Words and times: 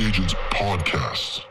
Agents 0.00 0.32
Podcast. 0.52 1.42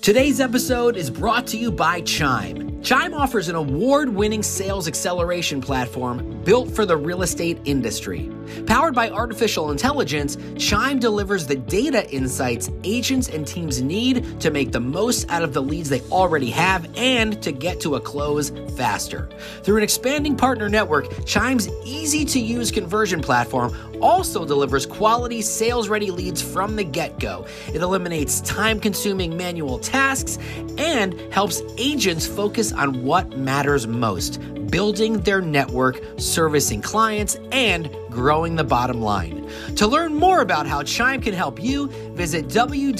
Today's 0.00 0.40
episode 0.40 0.96
is 0.96 1.10
brought 1.10 1.48
to 1.48 1.56
you 1.56 1.72
by 1.72 2.02
Chime. 2.02 2.73
Chime 2.84 3.14
offers 3.14 3.48
an 3.48 3.56
award 3.56 4.10
winning 4.10 4.42
sales 4.42 4.86
acceleration 4.86 5.58
platform 5.62 6.42
built 6.44 6.70
for 6.70 6.84
the 6.84 6.94
real 6.94 7.22
estate 7.22 7.58
industry. 7.64 8.30
Powered 8.66 8.94
by 8.94 9.08
artificial 9.08 9.70
intelligence, 9.70 10.36
Chime 10.58 10.98
delivers 10.98 11.46
the 11.46 11.56
data 11.56 12.06
insights 12.10 12.68
agents 12.84 13.30
and 13.30 13.46
teams 13.46 13.80
need 13.80 14.38
to 14.38 14.50
make 14.50 14.70
the 14.70 14.80
most 14.80 15.30
out 15.30 15.42
of 15.42 15.54
the 15.54 15.62
leads 15.62 15.88
they 15.88 16.02
already 16.10 16.50
have 16.50 16.86
and 16.98 17.42
to 17.42 17.52
get 17.52 17.80
to 17.80 17.94
a 17.94 18.00
close 18.00 18.50
faster. 18.76 19.30
Through 19.62 19.78
an 19.78 19.82
expanding 19.82 20.36
partner 20.36 20.68
network, 20.68 21.24
Chime's 21.24 21.70
easy 21.86 22.26
to 22.26 22.38
use 22.38 22.70
conversion 22.70 23.22
platform 23.22 23.74
also 24.02 24.44
delivers 24.44 24.84
quality 24.84 25.40
sales 25.40 25.88
ready 25.88 26.10
leads 26.10 26.42
from 26.42 26.76
the 26.76 26.84
get 26.84 27.18
go. 27.18 27.46
It 27.68 27.80
eliminates 27.80 28.42
time 28.42 28.78
consuming 28.78 29.34
manual 29.34 29.78
tasks 29.78 30.36
and 30.76 31.18
helps 31.32 31.62
agents 31.78 32.26
focus 32.26 32.73
on 32.74 33.04
what 33.04 33.38
matters 33.38 33.86
most 33.86 34.40
building 34.70 35.20
their 35.20 35.40
network, 35.40 36.00
servicing 36.16 36.82
clients, 36.82 37.36
and 37.52 37.88
growing 38.10 38.56
the 38.56 38.64
bottom 38.64 39.00
line. 39.00 39.48
To 39.76 39.86
learn 39.86 40.14
more 40.14 40.40
about 40.40 40.66
how 40.66 40.82
Chime 40.82 41.20
can 41.20 41.32
help 41.32 41.62
you, 41.62 41.86
visit 42.14 42.48
www.chime.me 42.48 42.96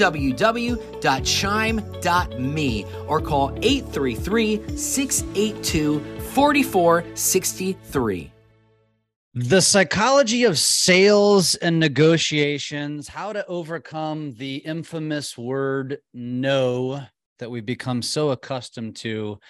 or 3.09 3.21
call 3.21 3.59
833 3.63 4.77
682 4.77 6.01
4463. 6.33 8.31
The 9.37 9.61
psychology 9.61 10.45
of 10.45 10.57
sales 10.61 11.57
and 11.57 11.81
negotiations, 11.81 13.09
how 13.09 13.33
to 13.33 13.45
overcome 13.47 14.35
the 14.35 14.59
infamous 14.59 15.37
word 15.37 15.99
no 16.13 17.03
that 17.41 17.51
we've 17.51 17.67
become 17.67 18.01
so 18.01 18.31
accustomed 18.31 18.95
to, 18.97 19.41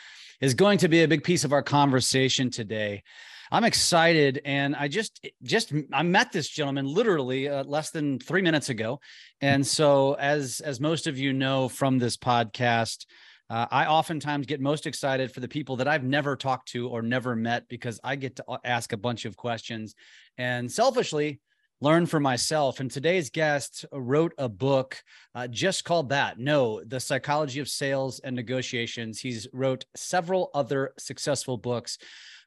is 0.45 0.53
going 0.53 0.77
to 0.77 0.89
be 0.89 1.03
a 1.03 1.09
big 1.09 1.25
piece 1.25 1.45
of 1.45 1.55
our 1.55 1.63
conversation 1.63 2.51
today. 2.51 3.03
I'm 3.51 3.65
excited, 3.65 4.43
and 4.45 4.77
I 4.77 4.89
just 4.89 5.27
just 5.43 5.73
I 5.91 6.03
met 6.03 6.33
this 6.33 6.49
gentleman 6.49 6.87
literally 6.87 7.49
uh, 7.49 7.65
less 7.65 7.91
than 7.91 8.19
three 8.19 8.43
minutes 8.43 8.69
ago, 8.69 9.01
and 9.41 9.67
so 9.67 10.15
as 10.15 10.61
as 10.61 10.81
most 10.81 11.07
of 11.07 11.17
you 11.17 11.33
know 11.33 11.71
from 11.71 11.99
this 11.99 12.19
podcast, 12.19 13.07
uh, 13.49 13.67
I 13.71 13.87
oftentimes 13.87 14.47
get 14.47 14.61
most 14.61 14.87
excited 14.87 15.33
for 15.33 15.41
the 15.41 15.49
people 15.49 15.77
that 15.77 15.89
I've 15.89 16.05
never 16.05 16.37
talked 16.37 16.69
to 16.73 16.89
or 16.89 17.01
never 17.01 17.35
met 17.35 17.67
because 17.67 17.99
I 18.05 18.17
get 18.17 18.37
to 18.37 18.45
ask 18.65 18.93
a 18.93 18.99
bunch 18.99 19.25
of 19.25 19.39
questions, 19.39 19.95
and 20.37 20.71
selfishly 20.71 21.41
learn 21.81 22.07
for 22.07 22.21
myself. 22.21 22.81
And 22.81 22.91
today's 22.91 23.31
guest 23.31 23.85
wrote 23.93 24.33
a 24.39 24.49
book 24.49 24.97
uh, 25.35 25.49
just 25.49 25.85
called 25.85 26.09
that 26.11 26.39
No, 26.39 26.83
the 26.85 27.01
Psychology 27.01 27.61
of 27.61 27.69
Sales 27.69 28.21
and 28.21 28.35
Negotiations. 28.35 29.21
He's 29.21 29.47
wrote 29.53 29.85
several 29.95 30.51
other 30.55 30.93
successful 30.99 31.57
books, 31.57 31.99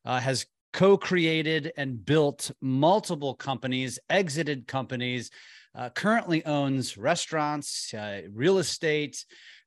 uh, 0.06 0.20
has 0.20 0.46
co-created 0.74 1.72
and 1.78 2.06
built 2.06 2.52
multiple 2.62 3.34
companies, 3.34 4.00
exited 4.10 4.68
companies, 4.68 5.32
uh, 5.76 5.90
currently 5.90 6.44
owns 6.46 6.98
restaurants, 6.98 7.94
uh, 7.94 8.22
real 8.32 8.58
estate, 8.58 9.24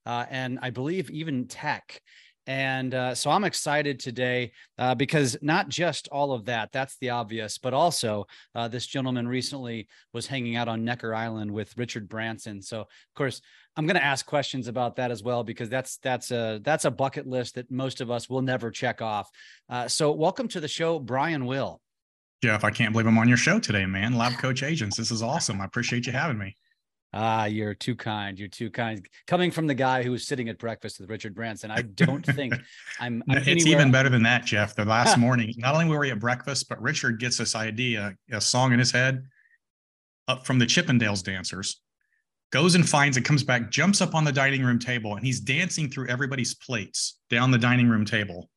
uh, 0.07 0.25
and 0.31 0.59
I 0.63 0.71
believe 0.71 1.11
even 1.11 1.47
tech. 1.47 2.01
And 2.51 2.95
uh, 2.97 3.15
so 3.15 3.31
I'm 3.31 3.45
excited 3.45 4.01
today 4.01 4.51
uh, 4.77 4.97
because 4.97 5.37
not 5.41 5.69
just 5.69 6.09
all 6.09 6.33
of 6.33 6.47
that, 6.47 6.73
that's 6.73 6.97
the 6.97 7.11
obvious, 7.11 7.59
but 7.59 7.73
also 7.73 8.27
uh, 8.57 8.67
this 8.67 8.89
gentleman 8.89 9.29
recently 9.29 9.87
was 10.13 10.27
hanging 10.27 10.57
out 10.57 10.67
on 10.67 10.85
Necker 10.85 11.15
Island 11.15 11.49
with 11.53 11.79
Richard 11.79 12.09
Branson. 12.09 12.61
So, 12.61 12.81
of 12.81 12.89
course, 13.15 13.41
I'm 13.77 13.87
going 13.87 13.95
to 13.95 14.05
ask 14.05 14.27
questions 14.27 14.67
about 14.67 14.97
that 14.97 15.13
as 15.13 15.23
well 15.23 15.45
because 15.45 15.69
that's 15.69 15.99
that's 15.99 16.33
a 16.33 16.61
that's 16.65 16.87
a 16.87 16.91
bucket 16.91 17.25
list 17.25 17.55
that 17.55 17.71
most 17.71 18.01
of 18.01 18.11
us 18.11 18.29
will 18.29 18.43
never 18.43 18.73
check 18.73 19.01
off. 19.01 19.31
Uh, 19.69 19.87
so, 19.87 20.11
welcome 20.11 20.49
to 20.49 20.59
the 20.59 20.67
show, 20.67 20.99
Brian 20.99 21.47
Will. 21.47 21.81
Jeff, 22.43 22.65
I 22.65 22.73
can't 22.73 22.91
believe 22.91 23.07
I'm 23.07 23.19
on 23.19 23.29
your 23.29 23.37
show 23.37 23.61
today, 23.61 23.87
man. 23.87 24.19
Lab 24.19 24.33
Coach 24.39 24.65
Agents, 24.65 24.97
this 24.97 25.13
is 25.13 25.23
awesome. 25.23 25.61
I 25.61 25.67
appreciate 25.67 26.05
you 26.05 26.13
having 26.13 26.39
me. 26.39 26.57
Ah, 27.13 27.47
you're 27.47 27.75
too 27.75 27.97
kind. 27.97 28.39
You're 28.39 28.49
too 28.49 28.71
kind. 28.71 29.05
Coming 29.27 29.51
from 29.51 29.67
the 29.67 29.75
guy 29.75 30.05
who 30.05 30.13
was 30.13 30.27
sitting 30.27 30.49
at 30.49 30.59
breakfast 30.59 31.01
with 31.01 31.11
Richard 31.11 31.35
Branson, 31.35 31.71
I 31.71 31.83
don't 31.83 32.25
think 32.25 32.55
I'm. 33.01 33.23
I'm 33.29 33.39
it's 33.47 33.67
even 33.67 33.91
better 33.91 34.09
than 34.09 34.23
that, 34.23 34.45
Jeff. 34.45 34.77
The 34.77 34.85
last 34.85 35.19
morning, 35.19 35.53
not 35.57 35.75
only 35.75 35.87
were 35.87 35.99
we 35.99 36.13
at 36.13 36.21
breakfast, 36.21 36.69
but 36.69 36.81
Richard 36.81 37.19
gets 37.19 37.37
this 37.37 37.57
idea, 37.57 38.15
a 38.31 38.41
song 38.41 38.73
in 38.73 38.79
his 38.79 38.93
head, 38.93 39.25
up 40.29 40.47
from 40.47 40.61
the 40.61 40.67
Chippendales 40.67 41.25
dancers, 41.25 41.81
goes 42.53 42.77
and 42.77 42.89
finds 42.89 43.17
it, 43.17 43.25
comes 43.25 43.43
back, 43.43 43.71
jumps 43.71 44.01
up 44.01 44.15
on 44.15 44.23
the 44.23 44.33
dining 44.33 44.63
room 44.63 44.79
table, 44.79 45.17
and 45.17 45.27
he's 45.27 45.41
dancing 45.41 45.91
through 45.91 46.07
everybody's 46.07 46.55
plates 46.55 47.19
down 47.29 47.51
the 47.51 47.59
dining 47.59 47.89
room 47.89 48.05
table 48.05 48.49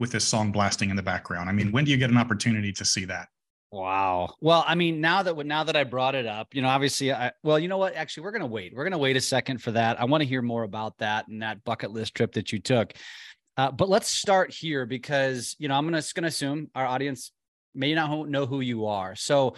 with 0.00 0.10
this 0.10 0.24
song 0.24 0.50
blasting 0.50 0.88
in 0.88 0.96
the 0.96 1.02
background. 1.02 1.50
I 1.50 1.52
mean, 1.52 1.70
when 1.72 1.84
do 1.84 1.90
you 1.90 1.98
get 1.98 2.10
an 2.10 2.16
opportunity 2.16 2.72
to 2.72 2.84
see 2.86 3.04
that? 3.04 3.28
Wow. 3.72 4.34
Well, 4.42 4.62
I 4.68 4.74
mean, 4.74 5.00
now 5.00 5.22
that 5.22 5.34
now 5.46 5.64
that 5.64 5.76
I 5.76 5.84
brought 5.84 6.14
it 6.14 6.26
up, 6.26 6.54
you 6.54 6.60
know, 6.60 6.68
obviously, 6.68 7.10
I 7.10 7.32
well, 7.42 7.58
you 7.58 7.68
know 7.68 7.78
what? 7.78 7.94
Actually, 7.94 8.24
we're 8.24 8.32
gonna 8.32 8.46
wait. 8.46 8.74
We're 8.76 8.84
gonna 8.84 8.98
wait 8.98 9.16
a 9.16 9.20
second 9.20 9.62
for 9.62 9.70
that. 9.72 9.98
I 9.98 10.04
want 10.04 10.20
to 10.20 10.28
hear 10.28 10.42
more 10.42 10.64
about 10.64 10.98
that 10.98 11.26
and 11.28 11.40
that 11.40 11.64
bucket 11.64 11.90
list 11.90 12.14
trip 12.14 12.32
that 12.32 12.52
you 12.52 12.58
took. 12.58 12.92
Uh, 13.56 13.70
but 13.70 13.88
let's 13.88 14.08
start 14.08 14.52
here 14.52 14.84
because 14.84 15.56
you 15.58 15.68
know 15.68 15.74
I'm 15.74 15.86
gonna, 15.86 15.98
just 15.98 16.14
gonna 16.14 16.26
assume 16.26 16.68
our 16.74 16.84
audience 16.84 17.32
may 17.74 17.94
not 17.94 18.28
know 18.28 18.44
who 18.44 18.60
you 18.60 18.84
are. 18.84 19.16
So, 19.16 19.54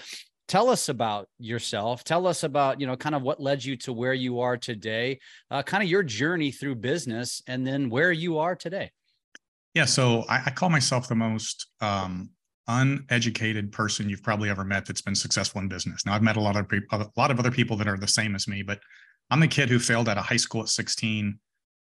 tell 0.47 0.71
us 0.71 0.89
about 0.89 1.29
yourself. 1.41 2.05
Tell 2.05 2.29
us 2.29 2.45
about 2.45 2.81
you 2.81 2.87
know 2.87 2.97
kind 2.97 3.17
of 3.17 3.23
what 3.23 3.41
led 3.41 3.65
you 3.65 3.77
to 3.79 3.93
where 3.93 4.15
you 4.15 4.39
are 4.39 4.57
today. 4.57 5.19
Uh, 5.51 5.65
kind 5.65 5.83
of 5.83 5.91
your 5.91 6.05
journey 6.05 6.53
through 6.53 6.77
business, 6.77 7.43
and 7.49 7.67
then 7.67 7.91
where 7.91 8.13
you 8.13 8.39
are 8.39 8.55
today. 8.55 8.93
Yeah. 9.75 9.87
So 9.87 10.25
I, 10.29 10.43
I 10.47 10.51
call 10.51 10.71
myself 10.71 11.09
the 11.09 11.17
most 11.17 11.67
um, 11.81 12.31
uneducated 12.69 13.73
person 13.73 14.09
you've 14.09 14.23
probably 14.23 14.49
ever 14.49 14.65
met 14.65 14.87
that's 14.87 15.03
been 15.03 15.15
successful 15.15 15.61
in 15.61 15.69
business. 15.69 16.07
Now 16.07 16.15
I've 16.15 16.23
met 16.23 16.37
a 16.37 16.41
lot 16.41 16.57
of 16.57 16.69
people, 16.69 17.01
a 17.01 17.11
lot 17.17 17.31
of 17.31 17.39
other 17.39 17.51
people 17.51 17.77
that 17.77 17.89
are 17.89 17.99
the 17.99 18.09
same 18.09 18.35
as 18.35 18.49
me, 18.49 18.63
but 18.63 18.81
I'm 19.31 19.41
the 19.41 19.49
kid 19.49 19.69
who 19.69 19.79
failed 19.79 20.09
out 20.09 20.19
of 20.19 20.25
high 20.25 20.37
school 20.37 20.63
at 20.63 20.69
16, 20.69 21.39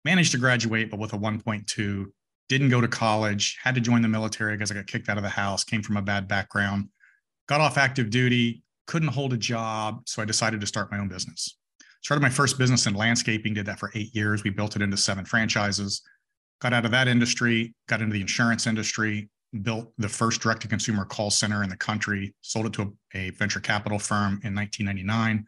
managed 0.05 0.31
to 0.31 0.37
graduate, 0.37 0.89
but 0.89 0.99
with 0.99 1.13
a 1.13 1.17
1.2, 1.17 2.05
didn't 2.49 2.69
go 2.69 2.81
to 2.81 2.87
college, 2.87 3.57
had 3.63 3.75
to 3.75 3.81
join 3.81 4.01
the 4.01 4.07
military 4.07 4.55
because 4.55 4.71
I 4.71 4.75
got 4.75 4.87
kicked 4.87 5.09
out 5.09 5.17
of 5.17 5.23
the 5.23 5.29
house, 5.29 5.63
came 5.63 5.81
from 5.81 5.97
a 5.97 6.01
bad 6.01 6.27
background, 6.27 6.89
got 7.47 7.61
off 7.61 7.77
active 7.77 8.09
duty, 8.09 8.63
couldn't 8.87 9.09
hold 9.09 9.31
a 9.31 9.37
job. 9.37 10.01
So 10.05 10.21
I 10.21 10.25
decided 10.25 10.59
to 10.61 10.67
start 10.67 10.91
my 10.91 10.99
own 10.99 11.07
business. 11.07 11.57
Started 12.03 12.21
my 12.21 12.29
first 12.29 12.57
business 12.57 12.87
in 12.87 12.95
landscaping, 12.95 13.53
did 13.53 13.67
that 13.67 13.79
for 13.79 13.91
eight 13.93 14.13
years. 14.13 14.43
We 14.43 14.49
built 14.49 14.75
it 14.75 14.81
into 14.81 14.97
seven 14.97 15.23
franchises. 15.23 16.01
Got 16.59 16.73
out 16.73 16.85
of 16.85 16.91
that 16.91 17.07
industry, 17.07 17.73
got 17.87 18.01
into 18.01 18.13
the 18.13 18.21
insurance 18.21 18.67
industry, 18.67 19.29
built 19.61 19.91
the 19.97 20.09
first 20.09 20.41
direct 20.41 20.61
to 20.61 20.67
consumer 20.67 21.05
call 21.05 21.29
center 21.29 21.63
in 21.63 21.69
the 21.69 21.77
country, 21.77 22.33
sold 22.41 22.67
it 22.67 22.73
to 22.73 22.95
a, 23.13 23.17
a, 23.17 23.29
venture 23.31 23.59
capital 23.59 23.99
firm 23.99 24.39
in 24.43 24.55
1999, 24.55 25.45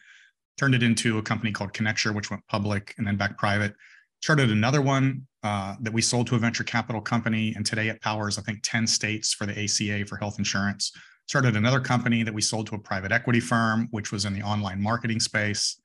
turned 0.58 0.76
it 0.76 0.84
into 0.84 1.18
a 1.18 1.22
company 1.22 1.52
called 1.52 1.74
Connecture, 1.74 2.12
which 2.12 2.30
went 2.30 2.46
public 2.48 2.94
and 2.98 3.08
then 3.08 3.16
back 3.16 3.38
private. 3.38 3.74
Started 4.22 4.52
another 4.52 4.82
one 4.82 5.26
uh, 5.44 5.76
that 5.82 5.94
we 5.94 6.02
sold 6.02 6.28
to 6.28 6.36
a 6.36 6.40
venture 6.40 6.64
capital 6.64 7.02
company, 7.02 7.54
and 7.56 7.66
today 7.66 7.88
it 7.88 8.02
powers, 8.02 8.38
I 8.38 8.42
think, 8.42 8.60
10 8.64 8.88
states 8.88 9.34
for 9.34 9.46
the 9.46 9.64
ACA 9.64 10.06
for 10.06 10.18
health 10.18 10.38
insurance. 10.38 10.92
Started 11.28 11.56
another 11.56 11.80
company 11.80 12.24
that 12.24 12.34
we 12.34 12.42
sold 12.42 12.68
to 12.68 12.76
a 12.76 12.80
private 12.80 13.12
equity 13.12 13.40
firm, 13.40 13.88
which 13.92 14.12
was 14.12 14.26
in 14.26 14.34
the 14.34 14.42
online 14.42 14.82
marketing 14.82 15.22
space. 15.22 15.80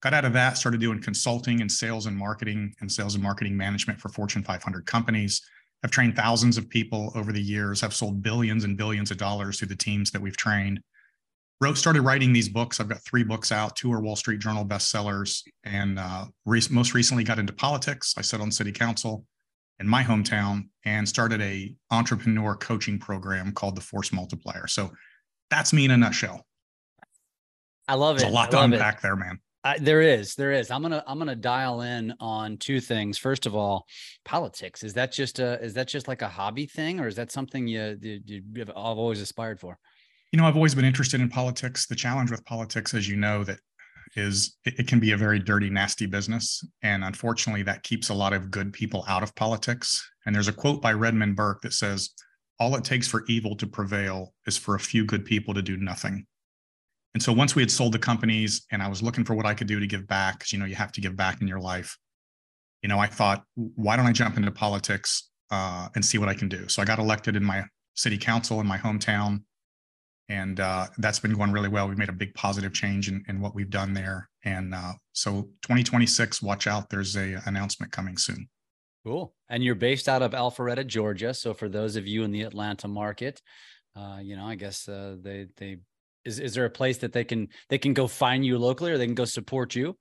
Got 0.00 0.14
out 0.14 0.24
of 0.24 0.32
that, 0.32 0.58
started 0.58 0.80
doing 0.80 1.00
consulting 1.00 1.60
and 1.60 1.70
sales 1.70 2.06
and 2.06 2.16
marketing 2.16 2.74
and 2.80 2.90
sales 2.90 3.14
and 3.14 3.22
marketing 3.22 3.56
management 3.56 4.00
for 4.00 4.08
Fortune 4.08 4.42
500 4.42 4.84
companies 4.84 5.40
I've 5.84 5.90
trained 5.90 6.14
thousands 6.16 6.58
of 6.58 6.68
people 6.68 7.12
over 7.14 7.32
the 7.32 7.42
years, 7.42 7.82
I've 7.82 7.94
sold 7.94 8.22
billions 8.22 8.64
and 8.64 8.76
billions 8.76 9.10
of 9.10 9.16
dollars 9.16 9.58
through 9.58 9.68
the 9.68 9.76
teams 9.76 10.10
that 10.12 10.22
we've 10.22 10.36
trained. 10.36 10.80
Wrote, 11.60 11.78
started 11.78 12.02
writing 12.02 12.32
these 12.32 12.48
books. 12.48 12.80
I've 12.80 12.88
got 12.88 13.04
three 13.04 13.22
books 13.22 13.52
out, 13.52 13.76
two 13.76 13.92
are 13.92 14.00
Wall 14.00 14.16
Street 14.16 14.40
Journal 14.40 14.64
bestsellers, 14.64 15.42
and 15.64 15.98
uh, 15.98 16.24
re- 16.44 16.60
most 16.70 16.92
recently 16.94 17.22
got 17.22 17.38
into 17.38 17.52
politics. 17.52 18.14
I 18.16 18.22
sat 18.22 18.40
on 18.40 18.50
city 18.50 18.72
council 18.72 19.24
in 19.78 19.86
my 19.86 20.02
hometown 20.02 20.68
and 20.84 21.08
started 21.08 21.40
a 21.40 21.74
entrepreneur 21.90 22.56
coaching 22.56 22.98
program 22.98 23.52
called 23.52 23.76
the 23.76 23.80
Force 23.80 24.12
Multiplier. 24.12 24.66
So 24.66 24.90
that's 25.50 25.72
me 25.72 25.84
in 25.84 25.92
a 25.92 25.96
nutshell. 25.96 26.46
I 27.88 27.94
love 27.94 28.18
There's 28.18 28.28
it. 28.28 28.32
a 28.32 28.34
lot 28.34 28.50
to 28.52 28.62
unpack 28.62 28.98
it. 28.98 29.02
there, 29.02 29.16
man. 29.16 29.38
Uh, 29.64 29.74
there 29.80 30.02
is, 30.02 30.34
there 30.34 30.50
is. 30.50 30.72
I'm 30.72 30.82
gonna, 30.82 31.04
I'm 31.06 31.18
gonna 31.18 31.36
dial 31.36 31.82
in 31.82 32.12
on 32.18 32.56
two 32.56 32.80
things. 32.80 33.16
First 33.16 33.46
of 33.46 33.54
all, 33.54 33.86
politics. 34.24 34.82
Is 34.82 34.94
that 34.94 35.12
just 35.12 35.38
a, 35.38 35.62
is 35.62 35.74
that 35.74 35.86
just 35.86 36.08
like 36.08 36.22
a 36.22 36.28
hobby 36.28 36.66
thing, 36.66 36.98
or 36.98 37.06
is 37.06 37.14
that 37.14 37.30
something 37.30 37.68
you, 37.68 37.96
you 38.00 38.42
you've 38.54 38.70
always 38.70 39.20
aspired 39.20 39.60
for? 39.60 39.78
You 40.32 40.40
know, 40.40 40.46
I've 40.46 40.56
always 40.56 40.74
been 40.74 40.84
interested 40.84 41.20
in 41.20 41.28
politics. 41.28 41.86
The 41.86 41.94
challenge 41.94 42.30
with 42.30 42.44
politics, 42.44 42.92
as 42.92 43.08
you 43.08 43.16
know, 43.16 43.44
that 43.44 43.60
is 44.16 44.56
it, 44.64 44.80
it 44.80 44.88
can 44.88 44.98
be 44.98 45.12
a 45.12 45.16
very 45.16 45.38
dirty, 45.38 45.70
nasty 45.70 46.06
business, 46.06 46.66
and 46.82 47.04
unfortunately, 47.04 47.62
that 47.62 47.84
keeps 47.84 48.08
a 48.08 48.14
lot 48.14 48.32
of 48.32 48.50
good 48.50 48.72
people 48.72 49.04
out 49.06 49.22
of 49.22 49.34
politics. 49.36 50.04
And 50.26 50.34
there's 50.34 50.48
a 50.48 50.52
quote 50.52 50.82
by 50.82 50.92
Edmund 50.92 51.36
Burke 51.36 51.62
that 51.62 51.72
says, 51.72 52.10
"All 52.58 52.74
it 52.74 52.82
takes 52.82 53.06
for 53.06 53.24
evil 53.28 53.54
to 53.56 53.68
prevail 53.68 54.34
is 54.48 54.58
for 54.58 54.74
a 54.74 54.80
few 54.80 55.04
good 55.04 55.24
people 55.24 55.54
to 55.54 55.62
do 55.62 55.76
nothing." 55.76 56.26
And 57.14 57.22
so 57.22 57.32
once 57.32 57.54
we 57.54 57.62
had 57.62 57.70
sold 57.70 57.92
the 57.92 57.98
companies 57.98 58.66
and 58.70 58.82
I 58.82 58.88
was 58.88 59.02
looking 59.02 59.24
for 59.24 59.34
what 59.34 59.46
I 59.46 59.54
could 59.54 59.66
do 59.66 59.78
to 59.78 59.86
give 59.86 60.06
back, 60.06 60.38
because 60.38 60.52
you 60.52 60.58
know, 60.58 60.64
you 60.64 60.74
have 60.74 60.92
to 60.92 61.00
give 61.00 61.16
back 61.16 61.40
in 61.40 61.48
your 61.48 61.60
life, 61.60 61.96
you 62.82 62.88
know, 62.88 62.98
I 62.98 63.06
thought, 63.06 63.44
why 63.54 63.96
don't 63.96 64.06
I 64.06 64.12
jump 64.12 64.36
into 64.36 64.50
politics 64.50 65.30
uh, 65.50 65.88
and 65.94 66.04
see 66.04 66.18
what 66.18 66.28
I 66.28 66.34
can 66.34 66.48
do? 66.48 66.68
So 66.68 66.82
I 66.82 66.84
got 66.84 66.98
elected 66.98 67.36
in 67.36 67.44
my 67.44 67.64
city 67.94 68.18
council 68.18 68.60
in 68.60 68.66
my 68.66 68.78
hometown. 68.78 69.42
And 70.28 70.60
uh, 70.60 70.86
that's 70.98 71.18
been 71.18 71.34
going 71.34 71.52
really 71.52 71.68
well. 71.68 71.88
We've 71.88 71.98
made 71.98 72.08
a 72.08 72.12
big 72.12 72.34
positive 72.34 72.72
change 72.72 73.08
in, 73.08 73.22
in 73.28 73.40
what 73.40 73.54
we've 73.54 73.68
done 73.68 73.92
there. 73.92 74.30
And 74.44 74.74
uh, 74.74 74.92
so 75.12 75.42
2026, 75.62 76.40
watch 76.40 76.66
out. 76.66 76.88
There's 76.88 77.16
a 77.16 77.42
announcement 77.44 77.92
coming 77.92 78.16
soon. 78.16 78.48
Cool. 79.04 79.34
And 79.48 79.62
you're 79.62 79.74
based 79.74 80.08
out 80.08 80.22
of 80.22 80.32
Alpharetta, 80.32 80.86
Georgia. 80.86 81.34
So 81.34 81.52
for 81.52 81.68
those 81.68 81.96
of 81.96 82.06
you 82.06 82.22
in 82.22 82.30
the 82.30 82.42
Atlanta 82.42 82.88
market, 82.88 83.42
uh, 83.94 84.20
you 84.22 84.36
know, 84.36 84.46
I 84.46 84.54
guess 84.54 84.88
uh, 84.88 85.16
they 85.20 85.48
they 85.56 85.78
is 86.24 86.38
is 86.38 86.54
there 86.54 86.64
a 86.64 86.70
place 86.70 86.98
that 86.98 87.12
they 87.12 87.24
can 87.24 87.48
they 87.68 87.78
can 87.78 87.94
go 87.94 88.06
find 88.06 88.44
you 88.44 88.58
locally 88.58 88.92
or 88.92 88.98
they 88.98 89.06
can 89.06 89.14
go 89.14 89.24
support 89.24 89.74
you? 89.74 89.96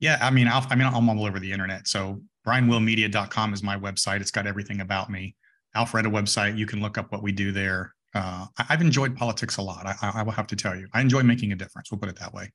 Yeah, 0.00 0.18
I 0.20 0.30
mean, 0.30 0.48
I'll, 0.48 0.66
I 0.70 0.74
mean, 0.74 0.86
I'm 0.86 1.08
all 1.08 1.24
over 1.24 1.38
the 1.38 1.50
internet. 1.50 1.88
So 1.88 2.20
brianwillmedia.com 2.46 3.54
is 3.54 3.62
my 3.62 3.76
website. 3.78 4.20
It's 4.20 4.30
got 4.30 4.46
everything 4.46 4.80
about 4.80 5.08
me. 5.08 5.34
Alpharetta 5.76 6.12
website, 6.12 6.58
you 6.58 6.66
can 6.66 6.80
look 6.80 6.98
up 6.98 7.10
what 7.10 7.22
we 7.22 7.32
do 7.32 7.52
there. 7.52 7.94
Uh, 8.14 8.46
I, 8.58 8.64
have 8.64 8.80
enjoyed 8.80 9.16
politics 9.16 9.56
a 9.56 9.62
lot. 9.62 9.86
I, 9.86 10.12
I 10.14 10.22
will 10.22 10.32
have 10.32 10.46
to 10.48 10.56
tell 10.56 10.76
you, 10.76 10.86
I 10.92 11.00
enjoy 11.00 11.22
making 11.22 11.52
a 11.52 11.56
difference. 11.56 11.90
We'll 11.90 11.98
put 11.98 12.08
it 12.08 12.18
that 12.20 12.32
way. 12.32 12.52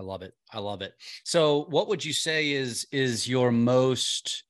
I 0.00 0.02
love 0.02 0.22
it. 0.22 0.32
I 0.52 0.60
love 0.60 0.82
it. 0.82 0.94
So, 1.24 1.66
what 1.68 1.88
would 1.88 2.04
you 2.04 2.12
say 2.12 2.52
is 2.52 2.86
is 2.90 3.28
your 3.28 3.52
most 3.52 4.44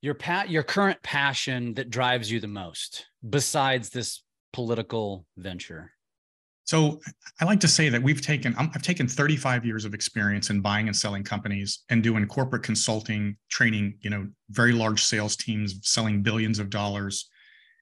your 0.00 0.14
pat 0.14 0.50
your 0.50 0.62
current 0.62 1.02
passion 1.02 1.74
that 1.74 1.90
drives 1.90 2.30
you 2.30 2.40
the 2.40 2.46
most 2.48 3.06
besides 3.28 3.90
this 3.90 4.22
political 4.52 5.26
venture? 5.36 5.92
So 6.64 7.00
I 7.40 7.44
like 7.44 7.60
to 7.60 7.68
say 7.68 7.90
that 7.90 8.02
we've 8.02 8.22
taken 8.22 8.54
I've 8.56 8.82
taken 8.82 9.06
35 9.06 9.66
years 9.66 9.84
of 9.84 9.92
experience 9.92 10.48
in 10.48 10.60
buying 10.60 10.88
and 10.88 10.96
selling 10.96 11.22
companies 11.22 11.84
and 11.90 12.02
doing 12.02 12.26
corporate 12.26 12.62
consulting, 12.62 13.36
training, 13.50 13.98
you 14.00 14.10
know, 14.10 14.26
very 14.50 14.72
large 14.72 15.02
sales 15.04 15.36
teams 15.36 15.78
selling 15.82 16.22
billions 16.22 16.58
of 16.58 16.70
dollars. 16.70 17.28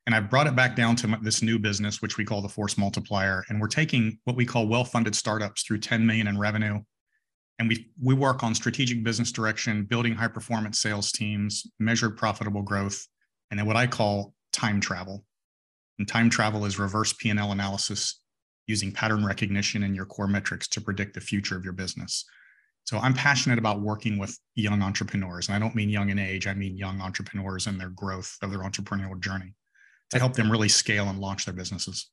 And 0.06 0.16
I've 0.16 0.28
brought 0.28 0.48
it 0.48 0.56
back 0.56 0.74
down 0.74 0.96
to 0.96 1.18
this 1.22 1.42
new 1.42 1.60
business, 1.60 2.02
which 2.02 2.18
we 2.18 2.24
call 2.24 2.42
the 2.42 2.48
force 2.48 2.76
multiplier. 2.76 3.44
And 3.48 3.60
we're 3.60 3.68
taking 3.68 4.18
what 4.24 4.34
we 4.34 4.44
call 4.44 4.66
well-funded 4.66 5.14
startups 5.14 5.62
through 5.62 5.78
10 5.78 6.04
million 6.04 6.26
in 6.26 6.36
revenue. 6.36 6.80
And 7.60 7.68
we 7.68 7.88
we 8.02 8.14
work 8.14 8.42
on 8.42 8.52
strategic 8.52 9.04
business 9.04 9.30
direction, 9.30 9.84
building 9.84 10.14
high 10.16 10.26
performance 10.26 10.80
sales 10.80 11.12
teams, 11.12 11.64
measured 11.78 12.16
profitable 12.16 12.62
growth, 12.62 13.06
and 13.52 13.60
then 13.60 13.66
what 13.66 13.76
I 13.76 13.86
call 13.86 14.34
time 14.52 14.80
travel. 14.80 15.24
And 16.00 16.08
time 16.08 16.30
travel 16.30 16.64
is 16.64 16.80
reverse 16.80 17.12
P&L 17.12 17.52
analysis 17.52 18.21
using 18.66 18.92
pattern 18.92 19.24
recognition 19.24 19.82
and 19.82 19.94
your 19.94 20.06
core 20.06 20.28
metrics 20.28 20.68
to 20.68 20.80
predict 20.80 21.14
the 21.14 21.20
future 21.20 21.56
of 21.56 21.64
your 21.64 21.72
business. 21.72 22.24
So 22.84 22.98
I'm 22.98 23.14
passionate 23.14 23.58
about 23.58 23.80
working 23.80 24.18
with 24.18 24.38
young 24.54 24.82
entrepreneurs. 24.82 25.48
And 25.48 25.56
I 25.56 25.58
don't 25.58 25.74
mean 25.74 25.88
young 25.88 26.10
in 26.10 26.18
age, 26.18 26.46
I 26.46 26.54
mean 26.54 26.76
young 26.76 27.00
entrepreneurs 27.00 27.66
and 27.66 27.80
their 27.80 27.90
growth 27.90 28.36
of 28.42 28.50
their 28.50 28.60
entrepreneurial 28.60 29.20
journey 29.20 29.54
to 30.10 30.18
help 30.18 30.34
them 30.34 30.50
really 30.50 30.68
scale 30.68 31.08
and 31.08 31.18
launch 31.18 31.44
their 31.44 31.54
businesses. 31.54 32.10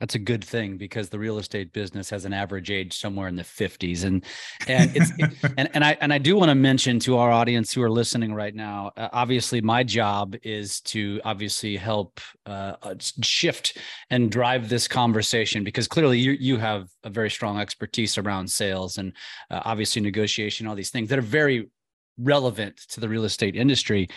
That's 0.00 0.14
a 0.14 0.18
good 0.18 0.44
thing 0.44 0.76
because 0.76 1.08
the 1.08 1.18
real 1.18 1.38
estate 1.38 1.72
business 1.72 2.10
has 2.10 2.26
an 2.26 2.34
average 2.34 2.70
age 2.70 2.98
somewhere 2.98 3.28
in 3.28 3.36
the 3.36 3.42
50s, 3.42 4.04
and 4.04 4.22
and 4.68 4.94
it's 4.94 5.10
and 5.56 5.70
and 5.72 5.82
I 5.82 5.96
and 6.02 6.12
I 6.12 6.18
do 6.18 6.36
want 6.36 6.50
to 6.50 6.54
mention 6.54 6.98
to 7.00 7.16
our 7.16 7.30
audience 7.30 7.72
who 7.72 7.82
are 7.82 7.90
listening 7.90 8.34
right 8.34 8.54
now. 8.54 8.92
Uh, 8.96 9.08
obviously, 9.12 9.62
my 9.62 9.82
job 9.82 10.36
is 10.42 10.80
to 10.82 11.20
obviously 11.24 11.76
help 11.76 12.20
uh, 12.44 12.74
uh 12.82 12.94
shift 13.22 13.78
and 14.10 14.30
drive 14.30 14.68
this 14.68 14.86
conversation 14.86 15.64
because 15.64 15.88
clearly 15.88 16.18
you 16.18 16.32
you 16.32 16.58
have 16.58 16.90
a 17.02 17.08
very 17.08 17.30
strong 17.30 17.58
expertise 17.58 18.18
around 18.18 18.48
sales 18.48 18.98
and 18.98 19.14
uh, 19.50 19.62
obviously 19.64 20.02
negotiation, 20.02 20.66
all 20.66 20.74
these 20.74 20.90
things 20.90 21.08
that 21.08 21.18
are 21.18 21.22
very 21.22 21.70
relevant 22.18 22.76
to 22.88 23.00
the 23.00 23.08
real 23.08 23.24
estate 23.24 23.56
industry. 23.56 24.08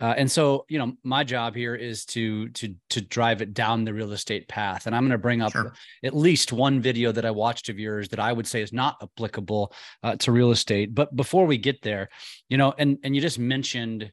Uh, 0.00 0.14
and 0.16 0.30
so, 0.30 0.66
you 0.68 0.78
know, 0.78 0.92
my 1.04 1.24
job 1.24 1.54
here 1.54 1.74
is 1.74 2.04
to 2.04 2.48
to 2.50 2.74
to 2.90 3.00
drive 3.00 3.40
it 3.40 3.54
down 3.54 3.84
the 3.84 3.94
real 3.94 4.12
estate 4.12 4.46
path. 4.46 4.86
And 4.86 4.94
I'm 4.94 5.02
going 5.02 5.12
to 5.12 5.18
bring 5.18 5.40
up 5.40 5.52
sure. 5.52 5.72
at 6.04 6.14
least 6.14 6.52
one 6.52 6.80
video 6.80 7.12
that 7.12 7.24
I 7.24 7.30
watched 7.30 7.68
of 7.70 7.78
yours 7.78 8.08
that 8.10 8.20
I 8.20 8.32
would 8.32 8.46
say 8.46 8.60
is 8.60 8.72
not 8.72 8.96
applicable 9.02 9.72
uh, 10.02 10.16
to 10.16 10.32
real 10.32 10.50
estate. 10.50 10.94
But 10.94 11.16
before 11.16 11.46
we 11.46 11.56
get 11.56 11.80
there, 11.80 12.10
you 12.48 12.58
know, 12.58 12.74
and 12.76 12.98
and 13.04 13.14
you 13.16 13.22
just 13.22 13.38
mentioned 13.38 14.12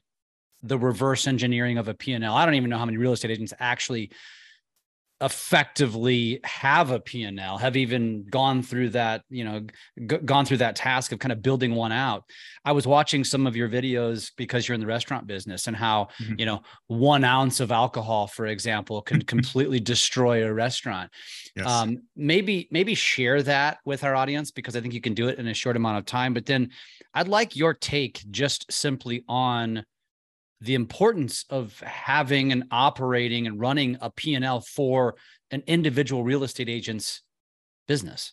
the 0.62 0.78
reverse 0.78 1.26
engineering 1.26 1.76
of 1.76 1.88
a 1.88 1.94
P&L. 1.94 2.34
I 2.34 2.46
don't 2.46 2.54
even 2.54 2.70
know 2.70 2.78
how 2.78 2.86
many 2.86 2.96
real 2.96 3.12
estate 3.12 3.30
agents 3.30 3.52
actually 3.60 4.10
effectively 5.20 6.40
have 6.44 6.90
a 6.90 6.98
P&L, 6.98 7.58
have 7.58 7.76
even 7.76 8.24
gone 8.28 8.62
through 8.62 8.90
that, 8.90 9.22
you 9.30 9.44
know, 9.44 9.60
g- 10.06 10.18
gone 10.18 10.44
through 10.44 10.56
that 10.58 10.76
task 10.76 11.12
of 11.12 11.18
kind 11.18 11.32
of 11.32 11.40
building 11.40 11.74
one 11.74 11.92
out. 11.92 12.24
I 12.64 12.72
was 12.72 12.86
watching 12.86 13.22
some 13.22 13.46
of 13.46 13.54
your 13.54 13.68
videos 13.68 14.32
because 14.36 14.66
you're 14.66 14.74
in 14.74 14.80
the 14.80 14.86
restaurant 14.86 15.26
business 15.26 15.66
and 15.66 15.76
how, 15.76 16.08
mm-hmm. 16.20 16.34
you 16.38 16.46
know, 16.46 16.62
one 16.88 17.24
ounce 17.24 17.60
of 17.60 17.70
alcohol, 17.70 18.26
for 18.26 18.46
example, 18.46 19.02
can 19.02 19.22
completely 19.34 19.80
destroy 19.80 20.44
a 20.44 20.52
restaurant. 20.52 21.10
Yes. 21.56 21.66
Um, 21.66 22.02
maybe, 22.16 22.68
maybe 22.70 22.94
share 22.94 23.42
that 23.42 23.78
with 23.84 24.02
our 24.02 24.16
audience 24.16 24.50
because 24.50 24.74
I 24.74 24.80
think 24.80 24.94
you 24.94 25.00
can 25.00 25.14
do 25.14 25.28
it 25.28 25.38
in 25.38 25.46
a 25.46 25.54
short 25.54 25.76
amount 25.76 25.98
of 25.98 26.06
time. 26.06 26.34
But 26.34 26.46
then 26.46 26.70
I'd 27.14 27.28
like 27.28 27.54
your 27.54 27.72
take 27.72 28.22
just 28.30 28.70
simply 28.70 29.24
on 29.28 29.84
the 30.60 30.74
importance 30.74 31.44
of 31.50 31.78
having 31.80 32.52
and 32.52 32.64
operating 32.70 33.46
and 33.46 33.60
running 33.60 33.96
a 34.00 34.10
P&L 34.10 34.60
for 34.60 35.14
an 35.50 35.62
individual 35.66 36.24
real 36.24 36.42
estate 36.44 36.68
agent's 36.68 37.22
business. 37.86 38.32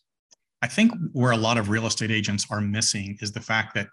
I 0.61 0.67
think 0.67 0.93
where 1.11 1.31
a 1.31 1.37
lot 1.37 1.57
of 1.57 1.69
real 1.69 1.87
estate 1.87 2.11
agents 2.11 2.45
are 2.51 2.61
missing 2.61 3.17
is 3.21 3.31
the 3.31 3.41
fact 3.41 3.73
that 3.75 3.87